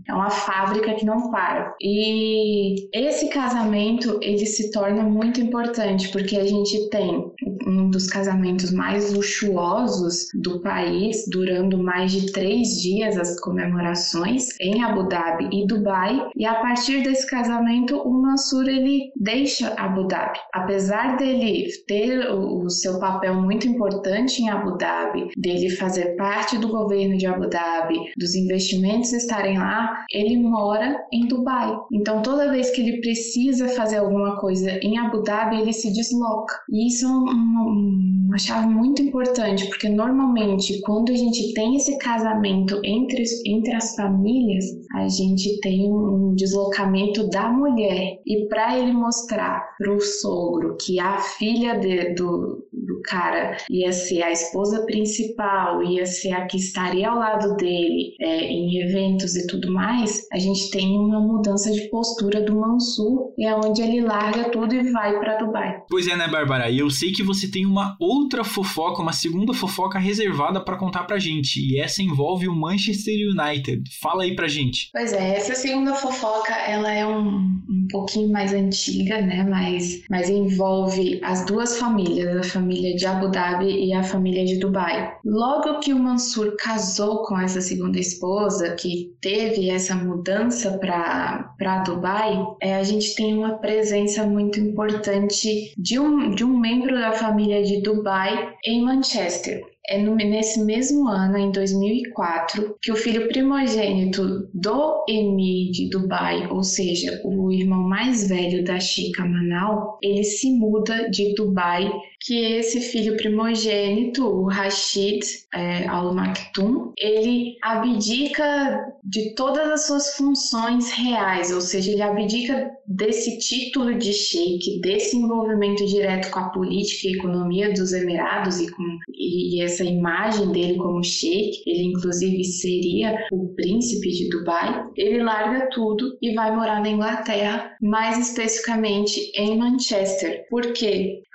é 0.08 0.14
uma 0.14 0.30
fábrica 0.30 0.94
que 0.94 1.04
não 1.04 1.30
para. 1.30 1.74
E 1.80 2.88
esse 2.92 3.28
casamento, 3.28 4.18
ele 4.22 4.46
se 4.46 4.70
torna 4.70 5.02
muito 5.02 5.40
importante, 5.40 6.10
porque 6.10 6.36
a 6.36 6.46
gente 6.46 6.88
tem 6.90 7.24
um 7.66 7.90
dos 7.90 8.06
casamentos 8.06 8.70
mais 8.70 9.12
luxuosos 9.12 10.28
do 10.34 10.60
país, 10.60 11.24
durando 11.30 11.78
mais 11.78 12.12
de 12.12 12.32
três 12.32 12.80
dias 12.80 13.16
as 13.16 13.38
comemorações 13.40 14.48
em 14.60 14.82
Abu 14.82 15.08
Dhabi 15.08 15.48
e 15.52 15.66
Dubai. 15.66 16.28
E 16.36 16.46
a 16.46 16.54
partir 16.56 17.02
desse 17.02 17.26
casamento, 17.26 17.96
o 17.96 18.22
Mansur 18.22 18.68
ele 18.68 19.10
deixa 19.16 19.74
Abu 19.76 20.06
Dhabi. 20.06 20.38
Apesar 20.52 21.16
dele 21.16 21.68
ter 21.86 22.30
o 22.30 22.68
seu 22.70 22.98
papel 23.00 23.34
muito 23.34 23.66
importante 23.66 24.42
em 24.42 24.48
Abu 24.48 24.76
Dhabi, 24.76 25.28
dele 25.36 25.70
fazer 25.70 26.16
parte 26.16 26.58
do 26.58 26.68
governo 26.68 27.16
de 27.16 27.26
Abu 27.26 27.48
Dhabi, 27.48 27.98
dos 28.16 28.34
investimentos 28.34 29.12
estarem 29.12 29.58
lá, 29.58 30.04
ele 30.12 30.36
mora 30.36 30.96
em 31.12 31.26
Dubai. 31.26 31.76
Então 31.92 32.22
toda 32.22 32.50
vez 32.50 32.70
que 32.70 32.80
ele 32.80 33.00
precisa 33.00 33.68
fazer 33.68 33.96
alguma 33.96 34.36
coisa 34.38 34.70
em 34.82 34.98
Abu 34.98 35.22
Dhabi, 35.22 35.60
ele 35.60 35.72
se 35.72 35.92
desloca. 35.92 36.54
E 36.70 36.86
isso 36.86 37.06
é 37.06 37.55
uma, 37.64 38.38
chave 38.38 38.66
muito 38.66 39.00
importante, 39.00 39.66
porque 39.66 39.88
normalmente 39.88 40.80
quando 40.82 41.10
a 41.10 41.14
gente 41.14 41.54
tem 41.54 41.76
esse 41.76 41.96
casamento 41.98 42.80
entre, 42.84 43.24
entre 43.46 43.74
as 43.74 43.94
famílias, 43.94 44.64
a 44.94 45.08
gente 45.08 45.58
tem 45.60 45.90
um 45.90 46.34
deslocamento 46.34 47.28
da 47.30 47.48
mulher. 47.48 48.20
E 48.26 48.46
para 48.48 48.78
ele 48.78 48.92
mostrar 48.92 49.64
para 49.78 49.94
o 49.94 50.00
sogro 50.00 50.76
que 50.80 51.00
a 51.00 51.18
filha 51.18 51.78
de, 51.78 52.14
do, 52.14 52.65
do 52.86 53.00
cara 53.02 53.56
ia 53.70 53.92
ser 53.92 54.22
a 54.22 54.30
esposa 54.30 54.84
principal, 54.86 55.82
ia 55.82 56.06
ser 56.06 56.32
a 56.32 56.46
que 56.46 56.56
estaria 56.56 57.08
ao 57.08 57.18
lado 57.18 57.56
dele 57.56 58.14
é, 58.20 58.46
em 58.46 58.80
eventos 58.82 59.36
e 59.36 59.46
tudo 59.46 59.72
mais, 59.72 60.26
a 60.32 60.38
gente 60.38 60.70
tem 60.70 60.96
uma 60.96 61.20
mudança 61.20 61.70
de 61.72 61.88
postura 61.90 62.40
do 62.40 62.56
Mansur, 62.56 63.32
é 63.38 63.54
onde 63.54 63.82
ele 63.82 64.00
larga 64.00 64.50
tudo 64.50 64.74
e 64.74 64.90
vai 64.92 65.18
para 65.18 65.36
Dubai. 65.36 65.82
Pois 65.88 66.06
é, 66.06 66.16
né, 66.16 66.28
Bárbara? 66.28 66.70
E 66.70 66.78
eu 66.78 66.88
sei 66.90 67.12
que 67.12 67.22
você 67.22 67.50
tem 67.50 67.66
uma 67.66 67.96
outra 68.00 68.44
fofoca, 68.44 69.02
uma 69.02 69.12
segunda 69.12 69.52
fofoca 69.52 69.98
reservada 69.98 70.60
para 70.60 70.78
contar 70.78 71.04
pra 71.04 71.18
gente, 71.18 71.60
e 71.60 71.80
essa 71.80 72.02
envolve 72.02 72.48
o 72.48 72.54
Manchester 72.54 73.14
United. 73.14 73.82
Fala 74.00 74.22
aí 74.22 74.36
pra 74.36 74.46
gente. 74.46 74.90
Pois 74.92 75.12
é, 75.12 75.36
essa 75.36 75.54
segunda 75.54 75.94
fofoca, 75.94 76.54
ela 76.54 76.92
é 76.92 77.06
um, 77.06 77.28
um 77.28 77.86
pouquinho 77.90 78.30
mais 78.30 78.52
antiga, 78.52 79.20
né, 79.20 79.44
mas, 79.48 80.02
mas 80.08 80.30
envolve 80.30 81.20
as 81.22 81.44
duas 81.46 81.78
famílias, 81.78 82.36
a 82.36 82.42
família 82.42 82.75
de 82.94 83.06
Abu 83.06 83.30
Dhabi 83.30 83.86
e 83.86 83.92
a 83.92 84.02
família 84.02 84.44
de 84.44 84.58
Dubai. 84.58 85.14
Logo 85.24 85.80
que 85.80 85.92
o 85.92 85.98
Mansur 85.98 86.56
casou 86.56 87.22
com 87.22 87.38
essa 87.38 87.60
segunda 87.60 87.98
esposa, 87.98 88.74
que 88.74 89.14
teve 89.20 89.70
essa 89.70 89.94
mudança 89.94 90.78
para 90.78 91.82
Dubai, 91.84 92.44
é, 92.60 92.76
a 92.76 92.82
gente 92.82 93.14
tem 93.14 93.36
uma 93.36 93.58
presença 93.58 94.26
muito 94.26 94.60
importante 94.60 95.72
de 95.76 95.98
um, 95.98 96.30
de 96.30 96.44
um 96.44 96.58
membro 96.58 96.94
da 96.98 97.12
família 97.12 97.62
de 97.62 97.80
Dubai 97.80 98.52
em 98.64 98.82
Manchester. 98.84 99.62
É 99.88 99.98
nesse 99.98 100.64
mesmo 100.64 101.06
ano, 101.06 101.38
em 101.38 101.52
2004, 101.52 102.76
que 102.82 102.90
o 102.90 102.96
filho 102.96 103.28
primogênito 103.28 104.48
do 104.52 105.04
emir 105.08 105.70
de 105.70 105.88
Dubai, 105.90 106.48
ou 106.50 106.64
seja, 106.64 107.20
o 107.24 107.52
irmão 107.52 107.88
mais 107.88 108.28
velho 108.28 108.64
da 108.64 108.80
Sheikha 108.80 109.24
Manal, 109.24 109.96
ele 110.02 110.24
se 110.24 110.50
muda 110.50 111.08
de 111.08 111.34
Dubai 111.36 111.88
que 112.26 112.44
esse 112.44 112.80
filho 112.80 113.16
primogênito, 113.16 114.26
o 114.26 114.48
Rashid 114.48 115.20
é, 115.54 115.86
Al 115.86 116.12
Maktoum, 116.12 116.92
ele 116.98 117.56
abdica 117.62 118.84
de 119.04 119.32
todas 119.34 119.68
as 119.70 119.86
suas 119.86 120.16
funções 120.16 120.90
reais, 120.90 121.52
ou 121.52 121.60
seja, 121.60 121.92
ele 121.92 122.02
abdica 122.02 122.68
desse 122.84 123.38
título 123.38 123.96
de 123.96 124.12
sheik, 124.12 124.80
desse 124.80 125.16
envolvimento 125.16 125.86
direto 125.86 126.30
com 126.32 126.40
a 126.40 126.48
política 126.48 127.08
e 127.08 127.14
economia 127.14 127.72
dos 127.72 127.92
Emirados 127.92 128.60
e 128.60 128.70
com 128.72 128.82
e 129.08 129.62
essa 129.62 129.84
imagem 129.84 130.50
dele 130.52 130.76
como 130.76 131.02
sheik, 131.02 131.62
ele 131.66 131.84
inclusive 131.84 132.42
seria 132.44 133.26
o 133.32 133.54
príncipe 133.54 134.10
de 134.10 134.28
Dubai, 134.28 134.84
ele 134.96 135.22
larga 135.22 135.68
tudo 135.70 136.18
e 136.20 136.34
vai 136.34 136.54
morar 136.54 136.80
na 136.80 136.88
Inglaterra, 136.88 137.72
mais 137.80 138.18
especificamente 138.18 139.32
em 139.34 139.56
Manchester. 139.56 140.46
Por 140.50 140.72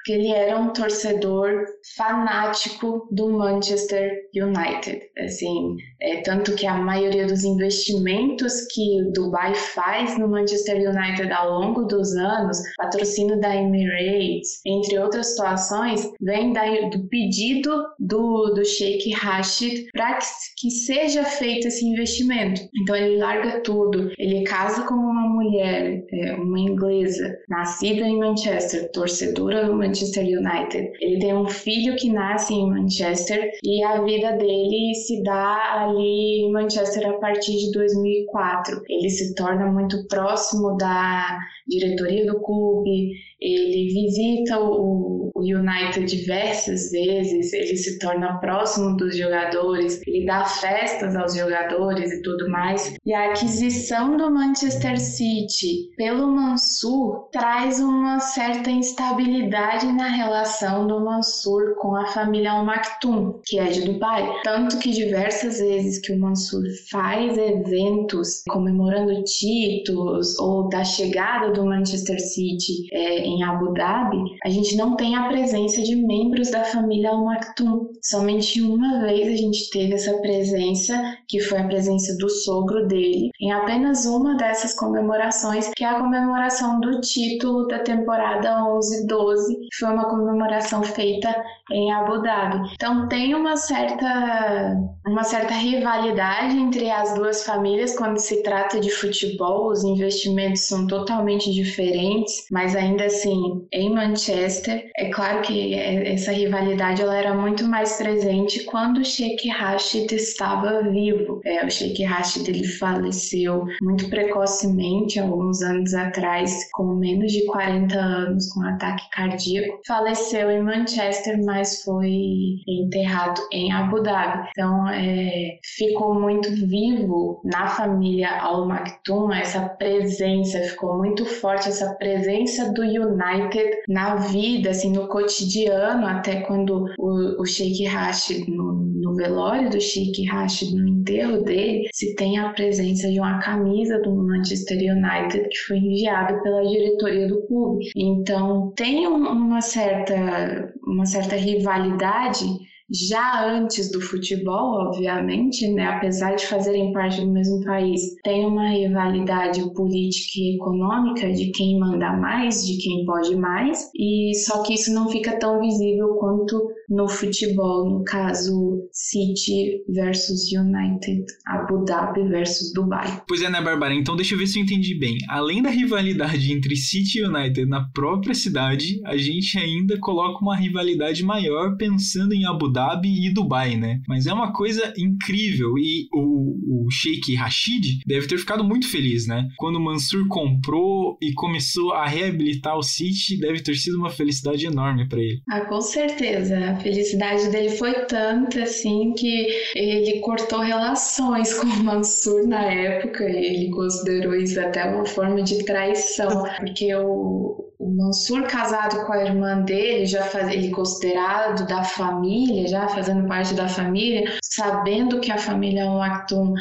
quê? 0.04 0.12
que 0.12 0.12
ele 0.14 0.32
era 0.32 0.58
um 0.58 0.74
torcedor 0.74 1.66
fanático 1.96 3.08
do 3.12 3.30
Manchester 3.32 4.12
United. 4.36 5.02
Assim, 5.18 5.78
é, 6.02 6.18
tanto 6.22 6.56
que 6.56 6.66
a 6.66 6.76
maioria 6.76 7.28
dos 7.28 7.44
investimentos 7.44 8.66
que 8.74 9.04
Dubai 9.14 9.54
faz 9.54 10.18
no 10.18 10.28
Manchester 10.28 10.78
United 10.78 11.32
ao 11.32 11.60
longo 11.60 11.84
dos 11.84 12.14
anos, 12.16 12.58
patrocínio 12.78 13.40
da 13.40 13.56
Emirates, 13.56 14.62
entre 14.66 14.98
outras 15.00 15.28
situações, 15.28 16.10
vem 16.20 16.54
do 16.90 17.08
pedido 17.08 17.84
do, 18.00 18.54
do 18.54 18.66
Sheikh 18.66 19.12
Rashid 19.12 19.88
para 19.94 20.16
que, 20.16 20.26
que 20.58 20.72
seja 20.72 21.24
feito 21.24 21.68
esse 21.68 21.86
investimento. 21.86 22.62
Então 22.82 22.96
ele 22.96 23.18
larga 23.18 23.62
tudo, 23.62 24.12
ele 24.18 24.44
casa 24.44 24.84
com 24.84 24.96
uma 24.96 25.30
mulher, 25.30 26.04
é, 26.12 26.34
uma 26.34 26.60
inglesa, 26.60 27.38
nascida 27.48 28.06
em 28.06 28.18
Manchester, 28.18 28.92
torcedora 28.92 29.66
do 29.66 29.76
Manchester 29.76 30.24
United. 30.24 30.92
Ele 31.00 31.20
tem 31.20 31.34
um 31.34 31.48
filho 31.48 31.96
que 31.96 32.12
nasce 32.12 32.54
em 32.54 32.70
Manchester 32.70 33.52
e 33.64 33.84
a 33.84 34.02
vida 34.02 34.32
dele 34.34 34.94
se 34.96 35.22
dá 35.24 35.91
ali 35.92 36.42
em 36.42 36.52
Manchester 36.52 37.10
a 37.10 37.20
partir 37.20 37.58
de 37.58 37.72
2004. 37.72 38.82
Ele 38.90 39.10
se 39.10 39.36
torna 39.36 39.66
muito 39.68 40.08
próximo 40.08 40.76
da 40.78 41.40
diretoria 41.72 42.26
do 42.26 42.40
clube, 42.42 43.14
ele 43.40 43.88
visita 43.94 44.60
o, 44.60 45.32
United 45.42 46.06
diversas 46.06 46.92
vezes, 46.92 47.52
ele 47.52 47.76
se 47.76 47.98
torna 47.98 48.38
próximo 48.40 48.96
dos 48.96 49.18
jogadores, 49.18 50.02
ele 50.06 50.26
dá 50.26 50.46
festas 50.46 51.16
aos 51.16 51.36
jogadores 51.36 52.12
e 52.12 52.22
tudo 52.22 52.50
mais. 52.50 52.94
E 53.04 53.14
a 53.14 53.32
aquisição 53.32 54.16
do 54.18 54.30
Manchester 54.30 55.00
City 55.00 55.90
pelo 55.98 56.28
Mansur 56.28 57.30
traz 57.32 57.80
uma 57.80 58.20
certa 58.20 58.70
instabilidade 58.70 59.92
na 59.92 60.10
relação 60.10 60.86
do 60.86 61.00
Mansur 61.00 61.76
com 61.80 61.96
a 61.96 62.06
família 62.08 62.52
Al 62.52 62.66
Maktoum, 62.66 63.40
que 63.44 63.58
é 63.58 63.66
de 63.66 63.82
Dubai. 63.82 64.42
Tanto 64.44 64.78
que 64.78 64.92
diversas 64.92 65.60
vezes 65.60 66.00
que 66.00 66.12
o 66.12 66.20
Mansur 66.20 66.64
faz 66.92 67.38
eventos 67.38 68.44
comemorando 68.48 69.24
títulos 69.24 70.38
ou 70.38 70.70
da 70.70 70.84
chegada 70.84 71.52
do 71.52 71.61
Manchester 71.66 72.20
City 72.20 72.88
é, 72.92 73.20
em 73.20 73.44
Abu 73.44 73.74
Dhabi, 73.74 74.18
a 74.44 74.50
gente 74.50 74.76
não 74.76 74.96
tem 74.96 75.16
a 75.16 75.28
presença 75.28 75.82
de 75.82 75.96
membros 75.96 76.52
da 76.52 76.64
família 76.64 77.12
Al 77.12 77.26
Maktoum. 77.26 77.90
Somente 78.04 78.62
uma 78.62 79.02
vez 79.02 79.28
a 79.28 79.36
gente 79.36 79.70
teve 79.70 79.94
essa 79.94 80.14
presença, 80.20 81.00
que 81.28 81.40
foi 81.40 81.60
a 81.60 81.68
presença 81.68 82.16
do 82.18 82.30
sogro 82.30 82.88
dele, 82.88 83.30
em 83.40 83.52
apenas 83.52 84.06
uma 84.06 84.36
dessas 84.36 84.74
comemorações, 84.74 85.70
que 85.76 85.84
é 85.84 85.88
a 85.88 86.00
comemoração 86.00 86.80
do 86.80 87.00
título 87.02 87.68
da 87.68 87.80
temporada 87.80 88.62
11-12, 88.62 89.46
que 89.70 89.78
foi 89.80 89.90
uma 89.90 90.10
comemoração 90.10 90.84
feita 90.84 91.36
em 91.72 91.92
Abu 91.92 92.22
Dhabi. 92.22 92.70
Então 92.74 93.08
tem 93.08 93.34
uma 93.36 93.56
certa, 93.56 94.78
uma 95.06 95.24
certa 95.24 95.54
rivalidade 95.54 96.58
entre 96.58 96.90
as 96.90 97.14
duas 97.14 97.44
famílias 97.44 97.96
quando 97.96 98.18
se 98.18 98.44
trata 98.44 98.80
de 98.80 98.90
futebol, 98.90 99.72
os 99.72 99.84
investimentos 99.84 100.62
são 100.62 100.88
totalmente 100.88 101.51
diferentes, 101.54 102.46
mas 102.52 102.76
ainda 102.76 103.06
assim, 103.06 103.66
em 103.72 103.94
Manchester, 103.94 104.90
é 104.98 105.10
claro 105.10 105.42
que 105.42 105.74
essa 105.74 106.32
rivalidade 106.32 107.02
ela 107.02 107.18
era 107.18 107.34
muito 107.34 107.66
mais 107.66 107.94
presente 107.98 108.64
quando 108.66 109.00
o 109.00 109.06
Sheikh 109.06 109.50
Rashid 109.50 110.14
estava 110.14 110.82
vivo. 110.84 111.42
É, 111.46 111.66
o 111.66 111.70
Sheikh 111.70 112.04
Rashid 112.04 112.50
ele 112.50 112.66
faleceu 112.66 113.66
muito 113.82 114.10
precocemente, 114.10 115.20
alguns 115.20 115.62
anos 115.62 115.94
atrás, 115.94 116.70
com 116.72 116.96
menos 116.96 117.32
de 117.32 117.46
40 117.46 117.96
anos, 117.98 118.50
com 118.50 118.62
um 118.62 118.68
ataque 118.68 119.10
cardíaco. 119.12 119.80
Faleceu 119.88 120.50
em 120.52 120.62
Manchester, 120.62 121.44
mas 121.44 121.84
foi 121.84 122.58
enterrado 122.68 123.42
em 123.52 123.72
Abu 123.72 124.02
Dhabi. 124.02 124.50
Então, 124.52 124.88
é, 124.90 125.60
ficou 125.64 126.20
muito 126.20 126.50
vivo 126.68 127.42
na 127.44 127.68
família 127.68 128.40
Al 128.40 128.68
Maktoum 128.68 129.32
essa 129.34 129.62
presença, 129.62 130.60
ficou 130.60 130.98
muito 130.98 131.26
forte 131.32 131.70
essa 131.70 131.94
presença 131.96 132.72
do 132.74 132.82
United 132.82 133.72
na 133.88 134.16
vida, 134.16 134.70
assim, 134.70 134.92
no 134.92 135.08
cotidiano, 135.08 136.06
até 136.06 136.42
quando 136.42 136.86
o, 136.98 137.42
o 137.42 137.46
Sheikh 137.46 137.86
Rashid, 137.86 138.50
no, 138.50 138.74
no 138.74 139.16
velório 139.16 139.70
do 139.70 139.80
Sheikh 139.80 140.26
Rashid, 140.26 140.76
no 140.76 140.88
enterro 140.88 141.44
dele, 141.44 141.90
se 141.94 142.16
tem 142.16 142.38
a 142.38 142.50
presença 142.50 143.10
de 143.10 143.20
uma 143.20 143.40
camisa 143.40 144.00
do 144.02 144.14
Manchester 144.14 144.78
United 144.78 145.50
que 145.50 145.58
foi 145.68 145.78
enviada 145.78 146.42
pela 146.42 146.64
diretoria 146.64 147.28
do 147.28 147.42
clube. 147.48 147.90
Então, 147.96 148.72
tem 148.76 149.08
uma 149.08 149.62
certa, 149.62 150.74
uma 150.86 151.06
certa 151.06 151.36
rivalidade 151.36 152.46
já 152.92 153.46
antes 153.48 153.90
do 153.90 154.02
futebol, 154.02 154.88
obviamente, 154.88 155.68
né, 155.70 155.86
apesar 155.88 156.36
de 156.36 156.46
fazerem 156.46 156.92
parte 156.92 157.22
do 157.22 157.32
mesmo 157.32 157.64
país, 157.64 158.02
tem 158.24 158.46
uma 158.46 158.70
rivalidade 158.70 159.62
política 159.74 160.40
e 160.40 160.56
econômica 160.56 161.32
de 161.32 161.52
quem 161.52 161.80
manda 161.80 162.12
mais, 162.14 162.66
de 162.66 162.78
quem 162.78 163.06
pode 163.06 163.36
mais, 163.36 163.90
e 163.96 164.34
só 164.46 164.62
que 164.64 164.74
isso 164.74 164.94
não 164.94 165.08
fica 165.08 165.40
tão 165.40 165.60
visível 165.62 166.16
quanto 166.16 166.70
no 166.92 167.08
futebol, 167.08 167.90
no 167.90 168.04
caso 168.04 168.86
City 168.92 169.82
versus 169.88 170.52
United, 170.52 171.24
Abu 171.48 171.86
Dhabi 171.86 172.28
versus 172.28 172.74
Dubai. 172.74 173.24
Pois 173.26 173.42
é, 173.42 173.50
né, 173.50 173.62
Bárbara? 173.62 173.96
Então 173.96 174.16
deixa 174.16 174.36
eu 174.36 174.38
ver 174.38 174.48
se 174.48 174.60
eu 174.60 174.64
entendi 174.64 174.94
bem. 174.94 175.18
Além 175.30 175.62
da 175.62 175.70
rivalidade 175.70 176.52
entre 176.52 176.76
City 176.76 177.20
e 177.20 177.26
United 177.26 177.66
na 177.66 177.90
própria 177.94 178.36
cidade, 178.36 179.00
a 179.06 179.16
gente 179.16 179.58
ainda 179.58 179.98
coloca 180.00 180.44
uma 180.44 180.56
rivalidade 180.56 181.24
maior 181.24 181.78
pensando 181.78 182.34
em 182.34 182.46
Abu 182.46 182.70
Dhabi 182.70 183.26
e 183.26 183.34
Dubai, 183.34 183.78
né? 183.78 184.02
Mas 184.06 184.28
é 184.28 184.34
uma 184.34 184.52
coisa 184.52 184.94
incrível 184.98 185.78
e 185.78 186.10
o, 186.14 186.88
o 186.88 186.92
Sheikh 186.92 187.36
Rashid 187.36 188.02
deve 188.06 188.28
ter 188.28 188.38
ficado 188.38 188.66
muito 188.66 188.90
feliz, 188.90 189.26
né? 189.26 189.48
Quando 189.56 189.78
o 189.78 189.82
Mansur 189.82 190.28
comprou 190.28 191.18
e 191.22 191.32
começou 191.34 191.94
a 191.94 192.06
reabilitar 192.06 192.78
o 192.78 192.84
City, 192.84 193.40
deve 193.40 193.62
ter 193.62 193.76
sido 193.76 193.98
uma 193.98 194.10
felicidade 194.10 194.66
enorme 194.66 195.08
para 195.08 195.22
ele. 195.22 195.42
Ah, 195.50 195.62
com 195.62 195.80
certeza 195.80 196.81
felicidade 196.82 197.50
dele 197.50 197.70
foi 197.70 197.94
tanta 198.06 198.64
assim 198.64 199.14
que 199.14 199.48
ele 199.76 200.20
cortou 200.20 200.60
relações 200.60 201.54
com 201.60 201.68
o 201.68 201.84
Mansur 201.84 202.48
na 202.48 202.64
época. 202.64 203.24
E 203.30 203.46
ele 203.46 203.70
considerou 203.72 204.36
isso 204.36 204.60
até 204.60 204.86
uma 204.86 205.06
forma 205.06 205.42
de 205.42 205.64
traição, 205.64 206.44
porque 206.58 206.94
o, 206.96 207.72
o 207.80 207.90
Mansur 207.96 208.44
casado 208.44 209.06
com 209.06 209.14
a 209.14 209.24
irmã 209.26 209.62
dele, 209.62 210.06
já 210.06 210.24
faz, 210.24 210.50
ele 210.50 210.70
considerado 210.70 211.68
da 211.68 211.84
família, 211.84 212.68
já 212.68 212.88
fazendo 212.88 213.28
parte 213.28 213.54
da 213.54 213.68
família, 213.68 214.32
sabendo 214.44 215.20
que 215.20 215.32
a 215.32 215.38
família 215.38 215.86
Al 215.86 216.02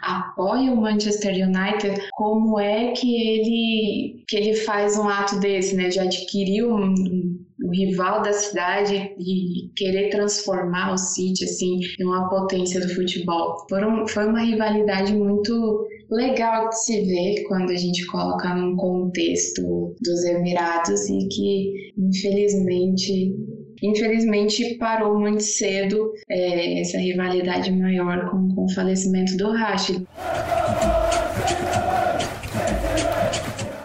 apoia 0.02 0.72
o 0.72 0.80
Manchester 0.80 1.32
United, 1.32 2.08
como 2.12 2.58
é 2.58 2.92
que 2.92 3.14
ele 3.16 4.24
que 4.26 4.36
ele 4.36 4.54
faz 4.54 4.96
um 4.96 5.08
ato 5.08 5.38
desse, 5.40 5.74
né, 5.74 5.88
de 5.88 5.98
adquirir 5.98 6.64
um, 6.64 7.29
o 7.70 7.72
rival 7.72 8.20
da 8.20 8.32
cidade 8.32 9.14
e 9.18 9.70
querer 9.76 10.10
transformar 10.10 10.92
o 10.92 10.98
City 10.98 11.44
assim 11.44 11.78
em 11.98 12.04
uma 12.04 12.28
potência 12.28 12.80
do 12.80 12.92
futebol. 12.92 13.64
Foram, 13.68 14.06
foi 14.08 14.26
uma 14.26 14.40
rivalidade 14.40 15.14
muito 15.14 15.86
legal 16.10 16.68
de 16.68 16.84
se 16.84 17.00
ver 17.02 17.44
quando 17.46 17.70
a 17.70 17.76
gente 17.76 18.04
coloca 18.06 18.52
num 18.54 18.74
contexto 18.76 19.94
dos 20.02 20.24
Emirados 20.24 21.08
e 21.08 21.28
que 21.28 21.92
infelizmente 21.96 23.36
infelizmente 23.82 24.74
parou 24.74 25.18
muito 25.18 25.42
cedo 25.42 26.12
é, 26.28 26.80
essa 26.80 26.98
rivalidade 26.98 27.72
maior 27.72 28.28
com, 28.30 28.54
com 28.54 28.64
o 28.64 28.74
falecimento 28.74 29.36
do 29.38 29.52
Rashid. 29.52 30.04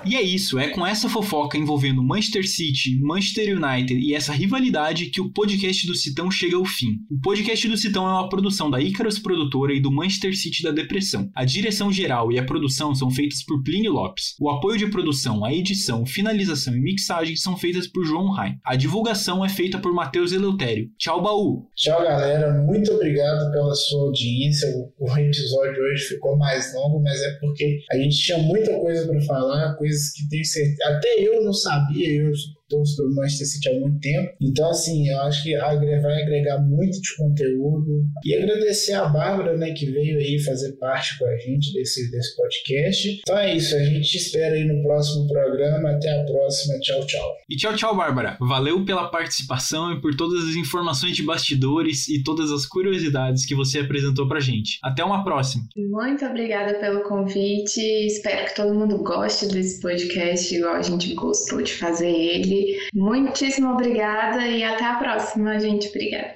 E 0.07 0.15
é 0.15 0.21
isso, 0.21 0.59
é 0.59 0.69
com 0.69 0.85
essa 0.85 1.09
fofoca 1.09 1.57
envolvendo 1.57 2.03
Manchester 2.03 2.47
City, 2.47 2.99
Manchester 3.01 3.57
United 3.57 3.99
e 3.99 4.13
essa 4.13 4.31
rivalidade 4.31 5.07
que 5.07 5.19
o 5.19 5.31
podcast 5.31 5.87
do 5.87 5.95
Citão 5.95 6.29
chega 6.29 6.55
ao 6.55 6.63
fim. 6.63 6.99
O 7.09 7.19
podcast 7.19 7.67
do 7.67 7.75
Citão 7.75 8.07
é 8.07 8.11
uma 8.11 8.29
produção 8.29 8.69
da 8.69 8.79
Icarus 8.79 9.17
Produtora 9.17 9.73
e 9.73 9.81
do 9.81 9.91
Manchester 9.91 10.37
City 10.37 10.61
da 10.61 10.69
Depressão. 10.69 11.27
A 11.33 11.43
direção 11.43 11.91
geral 11.91 12.31
e 12.31 12.37
a 12.37 12.45
produção 12.45 12.93
são 12.93 13.09
feitas 13.09 13.43
por 13.43 13.63
Plínio 13.63 13.93
Lopes. 13.93 14.35
O 14.39 14.51
apoio 14.51 14.77
de 14.77 14.85
produção, 14.91 15.43
a 15.43 15.51
edição, 15.51 16.05
finalização 16.05 16.75
e 16.75 16.81
mixagem 16.81 17.35
são 17.35 17.57
feitas 17.57 17.87
por 17.87 18.05
João 18.05 18.29
Rai. 18.29 18.53
A 18.63 18.75
divulgação 18.75 19.43
é 19.43 19.49
feita 19.49 19.79
por 19.79 19.91
Matheus 19.91 20.31
Eleutério. 20.31 20.87
Tchau, 20.99 21.19
baú! 21.19 21.67
Tchau, 21.75 22.03
galera. 22.03 22.53
Muito 22.61 22.91
obrigado 22.91 23.51
pela 23.51 23.73
sua 23.73 24.01
audiência. 24.03 24.69
O 24.99 25.17
episódio 25.17 25.81
hoje 25.81 26.03
ficou 26.09 26.37
mais 26.37 26.75
longo, 26.75 27.01
mas 27.01 27.19
é 27.23 27.31
porque 27.39 27.79
a 27.91 27.97
gente 27.97 28.17
tinha 28.17 28.37
muita 28.37 28.79
coisa 28.79 29.07
para 29.07 29.19
falar, 29.21 29.73
coisa 29.75 29.94
coisas 29.95 30.11
que 30.11 30.27
tenho 30.29 30.45
certeza. 30.45 30.89
Até 30.89 31.19
eu 31.19 31.43
não 31.43 31.53
sabia, 31.53 32.21
eu 32.21 32.31
torço 32.69 32.97
pelo 32.97 33.15
Manchester 33.15 33.47
City 33.47 33.69
há 33.69 33.79
muito 33.79 33.99
tempo. 33.99 34.31
Então, 34.41 34.69
assim, 34.69 35.07
eu 35.09 35.21
acho 35.21 35.43
que 35.43 35.55
vai 35.57 36.21
agregar 36.21 36.59
muito 36.59 36.99
de 37.01 37.15
conteúdo. 37.17 38.03
E 38.23 38.33
agradecer 38.35 38.93
a 38.93 39.05
Bárbara, 39.05 39.57
né, 39.57 39.71
que 39.73 39.85
veio 39.85 40.17
aí 40.17 40.39
fazer 40.39 40.73
parte 40.73 41.17
com 41.17 41.25
a 41.25 41.37
gente 41.37 41.73
desse, 41.73 42.09
desse 42.11 42.35
podcast. 42.35 43.19
Então 43.19 43.37
é 43.37 43.55
isso, 43.55 43.75
a 43.75 43.83
gente 43.83 44.15
espera 44.15 44.55
aí 44.55 44.65
no 44.65 44.81
próximo 44.83 45.27
programa. 45.27 45.91
Até 45.91 46.09
a 46.09 46.23
próxima. 46.25 46.79
Tchau, 46.79 47.05
tchau. 47.05 47.35
E 47.49 47.55
tchau, 47.55 47.75
tchau, 47.75 47.95
Bárbara. 47.95 48.37
Valeu 48.39 48.83
pela 48.85 49.09
participação 49.09 49.93
e 49.93 50.01
por 50.01 50.15
todas 50.15 50.49
as 50.49 50.55
informações 50.55 51.15
de 51.15 51.23
bastidores 51.23 52.07
e 52.07 52.23
todas 52.23 52.51
as 52.51 52.65
curiosidades 52.65 53.45
que 53.45 53.55
você 53.55 53.79
apresentou 53.79 54.27
pra 54.27 54.39
gente. 54.39 54.79
Até 54.83 55.03
uma 55.03 55.23
próxima. 55.23 55.63
Muito 55.75 56.25
obrigada 56.25 56.79
pelo 56.79 57.03
convite. 57.03 57.79
Espero 58.05 58.47
que 58.47 58.55
todo 58.55 58.73
mundo 58.73 58.97
goste 58.97 59.47
desse 59.47 59.79
podcast 59.81 60.53
igual 60.53 60.75
a 60.75 60.81
gente 60.81 61.13
gostou 61.13 61.61
de 61.61 61.73
fazer 61.73 62.09
ele. 62.09 62.54
Muitíssimo 62.93 63.71
obrigada 63.71 64.45
e 64.47 64.63
até 64.63 64.85
a 64.85 64.95
próxima, 64.95 65.59
gente. 65.59 65.87
Obrigada. 65.89 66.35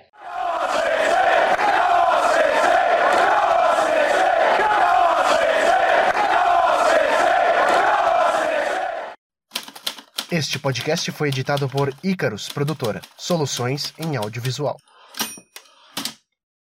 Este 10.32 10.60
podcast 10.60 11.12
foi 11.12 11.30
editado 11.30 11.68
por 11.68 11.92
Icarus 12.04 12.50
Produtora, 12.50 13.02
soluções 13.18 13.94
em 13.98 14.16
audiovisual. 14.16 14.78